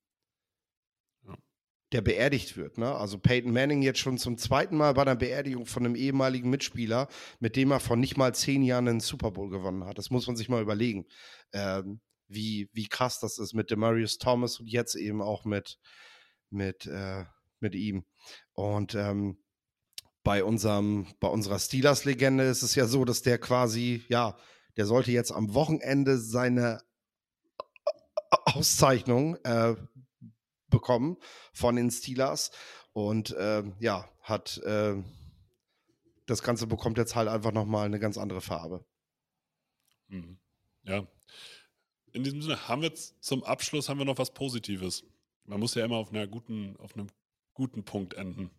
der 1.91 2.01
beerdigt 2.01 2.55
wird. 2.55 2.77
Ne? 2.77 2.95
Also 2.95 3.17
Peyton 3.17 3.51
Manning 3.51 3.82
jetzt 3.82 3.97
schon 3.99 4.19
zum 4.19 4.38
zweiten 4.38 4.77
Mal 4.77 4.93
bei 4.93 5.01
einer 5.01 5.15
Beerdigung 5.15 5.65
von 5.65 5.84
einem 5.84 5.95
ehemaligen 5.95 6.51
Mitspieler, 6.51 7.07
mit 7.39 7.55
dem 7.55 7.71
er 7.71 7.79
vor 7.79 7.97
nicht 7.97 8.15
mal 8.15 8.36
zehn 8.36 8.61
Jahren 8.61 8.88
einen 8.88 8.99
Super 8.99 9.32
Bowl 9.32 9.49
gewonnen 9.49 9.84
hat. 9.86 9.97
Das 9.97 10.11
muss 10.11 10.27
man 10.27 10.36
sich 10.36 10.49
mal 10.49 10.61
überlegen, 10.61 11.07
ähm, 11.51 11.99
wie, 12.27 12.69
wie 12.73 12.88
krass 12.88 13.19
das 13.19 13.39
ist 13.39 13.55
mit 13.55 13.71
Demarius 13.71 14.19
Thomas 14.19 14.59
und 14.59 14.67
jetzt 14.67 14.93
eben 14.93 15.21
auch 15.21 15.45
mit, 15.45 15.79
mit, 16.51 16.86
äh, 16.86 17.25
mit 17.59 17.73
ihm. 17.73 18.05
Und 18.53 18.93
ähm, 18.93 19.43
bei 20.23 20.43
unserem, 20.43 21.07
bei 21.19 21.27
unserer 21.27 21.57
Steelers-Legende 21.57 22.43
ist 22.43 22.61
es 22.61 22.75
ja 22.75 22.86
so, 22.86 23.03
dass 23.03 23.23
der 23.23 23.39
quasi, 23.39 24.03
ja, 24.09 24.38
der 24.78 24.86
sollte 24.86 25.11
jetzt 25.11 25.32
am 25.32 25.53
Wochenende 25.53 26.17
seine 26.17 26.82
Auszeichnung 28.45 29.36
äh, 29.43 29.76
bekommen 30.69 31.17
von 31.53 31.76
den 31.76 31.91
Steelers. 31.91 32.51
Und 32.93 33.32
äh, 33.32 33.63
ja, 33.80 34.09
hat 34.22 34.57
äh, 34.59 35.01
das 36.26 36.43
Ganze 36.43 36.67
bekommt 36.67 36.97
jetzt 36.97 37.15
halt 37.15 37.28
einfach 37.28 37.51
nochmal 37.51 37.86
eine 37.86 37.99
ganz 37.99 38.17
andere 38.17 38.41
Farbe. 38.41 38.86
Mhm. 40.07 40.38
Ja. 40.84 41.07
In 42.13 42.24
diesem 42.24 42.41
Sinne 42.41 42.67
haben 42.67 42.82
wir 42.82 42.93
zum 42.93 43.43
Abschluss 43.43 43.88
haben 43.88 43.99
wir 43.99 44.05
noch 44.05 44.17
was 44.17 44.34
Positives. 44.34 45.03
Man 45.45 45.59
muss 45.59 45.76
ja 45.76 45.86
immer 45.86 45.97
auf 45.97 46.09
einer 46.09 46.28
guten, 46.28 46.76
auf 46.78 46.95
einem 46.95 47.07
guten 47.53 47.84
Punkt 47.84 48.13
enden. 48.15 48.51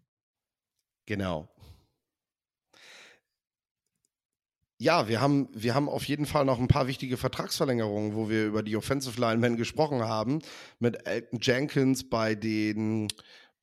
Genau. 1.07 1.49
Ja, 4.83 5.07
wir 5.07 5.21
haben, 5.21 5.49
wir 5.53 5.77
haben 5.77 5.89
auf 5.89 6.03
jeden 6.07 6.27
Fall 6.27 6.45
noch 6.45 6.59
ein 6.59 6.67
paar 6.67 6.89
wichtige 6.89 7.17
Vertragsverlängerungen, 7.17 8.17
wo 8.17 8.29
wir 8.29 8.47
über 8.47 8.65
die 8.65 8.77
Offensive 8.77 9.21
Linemen 9.21 9.57
gesprochen 9.57 10.03
haben. 10.03 10.41
Mit 10.81 11.07
Elton 11.07 11.39
Jenkins 11.41 12.11
bei 12.11 12.35
den, 12.35 13.07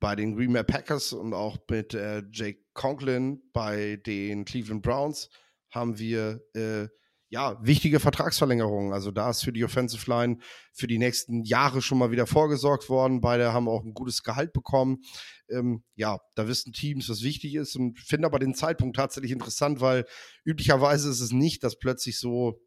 bei 0.00 0.16
den 0.16 0.34
Green 0.34 0.54
Bay 0.54 0.64
Packers 0.64 1.12
und 1.12 1.34
auch 1.34 1.58
mit 1.68 1.92
äh, 1.92 2.22
Jake 2.32 2.60
Conklin 2.72 3.42
bei 3.52 3.96
den 4.06 4.46
Cleveland 4.46 4.80
Browns 4.80 5.28
haben 5.68 5.98
wir 5.98 6.40
äh, 6.54 6.88
ja, 7.30 7.56
wichtige 7.62 8.00
Vertragsverlängerungen. 8.00 8.92
Also 8.92 9.12
da 9.12 9.30
ist 9.30 9.44
für 9.44 9.52
die 9.52 9.64
Offensive 9.64 10.10
Line 10.10 10.38
für 10.72 10.88
die 10.88 10.98
nächsten 10.98 11.44
Jahre 11.44 11.80
schon 11.80 11.98
mal 11.98 12.10
wieder 12.10 12.26
vorgesorgt 12.26 12.88
worden. 12.88 13.20
Beide 13.20 13.52
haben 13.52 13.68
auch 13.68 13.84
ein 13.84 13.94
gutes 13.94 14.24
Gehalt 14.24 14.52
bekommen. 14.52 14.98
Ähm, 15.48 15.84
ja, 15.94 16.18
da 16.34 16.48
wissen 16.48 16.72
Teams, 16.72 17.08
was 17.08 17.22
wichtig 17.22 17.54
ist 17.54 17.76
und 17.76 18.00
finde 18.00 18.26
aber 18.26 18.40
den 18.40 18.54
Zeitpunkt 18.54 18.96
tatsächlich 18.96 19.30
interessant, 19.30 19.80
weil 19.80 20.06
üblicherweise 20.44 21.08
ist 21.08 21.20
es 21.20 21.30
nicht, 21.30 21.62
dass 21.62 21.78
plötzlich 21.78 22.18
so 22.18 22.60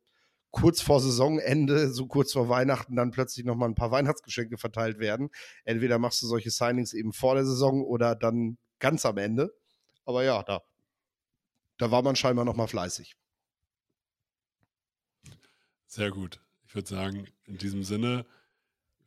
kurz 0.52 0.82
vor 0.82 1.02
Saisonende, 1.02 1.92
so 1.92 2.08
kurz 2.08 2.32
vor 2.32 2.48
Weihnachten, 2.48 2.96
dann 2.96 3.12
plötzlich 3.12 3.46
nochmal 3.46 3.68
ein 3.68 3.76
paar 3.76 3.92
Weihnachtsgeschenke 3.92 4.58
verteilt 4.58 4.98
werden. 4.98 5.30
Entweder 5.66 6.00
machst 6.00 6.22
du 6.22 6.28
solche 6.28 6.52
Signings 6.52 6.94
eben 6.94 7.12
vor 7.12 7.36
der 7.36 7.46
Saison 7.46 7.84
oder 7.84 8.16
dann 8.16 8.58
ganz 8.80 9.06
am 9.06 9.18
Ende. 9.18 9.54
Aber 10.06 10.24
ja, 10.24 10.42
da, 10.44 10.62
da 11.78 11.92
war 11.92 12.02
man 12.02 12.16
scheinbar 12.16 12.46
nochmal 12.46 12.68
fleißig. 12.68 13.18
Sehr 15.94 16.10
gut. 16.10 16.40
Ich 16.66 16.74
würde 16.74 16.90
sagen, 16.90 17.28
in 17.46 17.60
diesem 17.60 17.84
Sinne, 17.84 18.26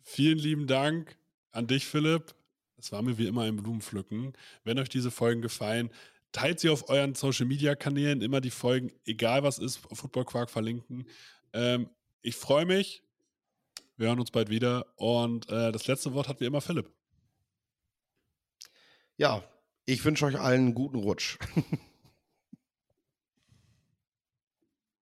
vielen 0.05 0.39
lieben 0.39 0.69
Dank 0.69 1.19
an 1.51 1.67
dich, 1.67 1.85
Philipp. 1.85 2.37
Es 2.77 2.93
war 2.93 3.03
mir 3.03 3.19
wie 3.19 3.27
immer 3.27 3.43
ein 3.43 3.57
Blumenpflücken. 3.57 4.35
Wenn 4.63 4.79
euch 4.79 4.89
diese 4.89 5.11
Folgen 5.11 5.43
gefallen, 5.43 5.91
teilt 6.31 6.61
sie 6.61 6.69
auf 6.69 6.89
euren 6.89 7.17
Social 7.17 7.47
Media 7.47 7.75
Kanälen 7.75 8.23
immer 8.23 8.41
die 8.41 8.53
Folgen, 8.53 8.93
egal 9.05 9.43
was 9.43 9.59
ist, 9.59 9.79
Football 9.79 10.27
Quark 10.27 10.49
verlinken. 10.49 11.09
Ähm, 11.53 11.91
ich 12.23 12.37
freue 12.37 12.67
mich. 12.67 13.03
Wir 13.97 14.07
hören 14.07 14.21
uns 14.21 14.31
bald 14.31 14.49
wieder. 14.49 14.87
Und 14.95 15.49
äh, 15.49 15.73
das 15.73 15.89
letzte 15.89 16.15
Wort 16.15 16.29
hat 16.29 16.39
wie 16.39 16.45
immer 16.45 16.61
Philipp. 16.61 16.89
Ja, 19.17 19.43
ich 19.87 20.05
wünsche 20.05 20.25
euch 20.25 20.39
allen 20.39 20.67
einen 20.67 20.75
guten 20.75 20.99
Rutsch. 20.99 21.37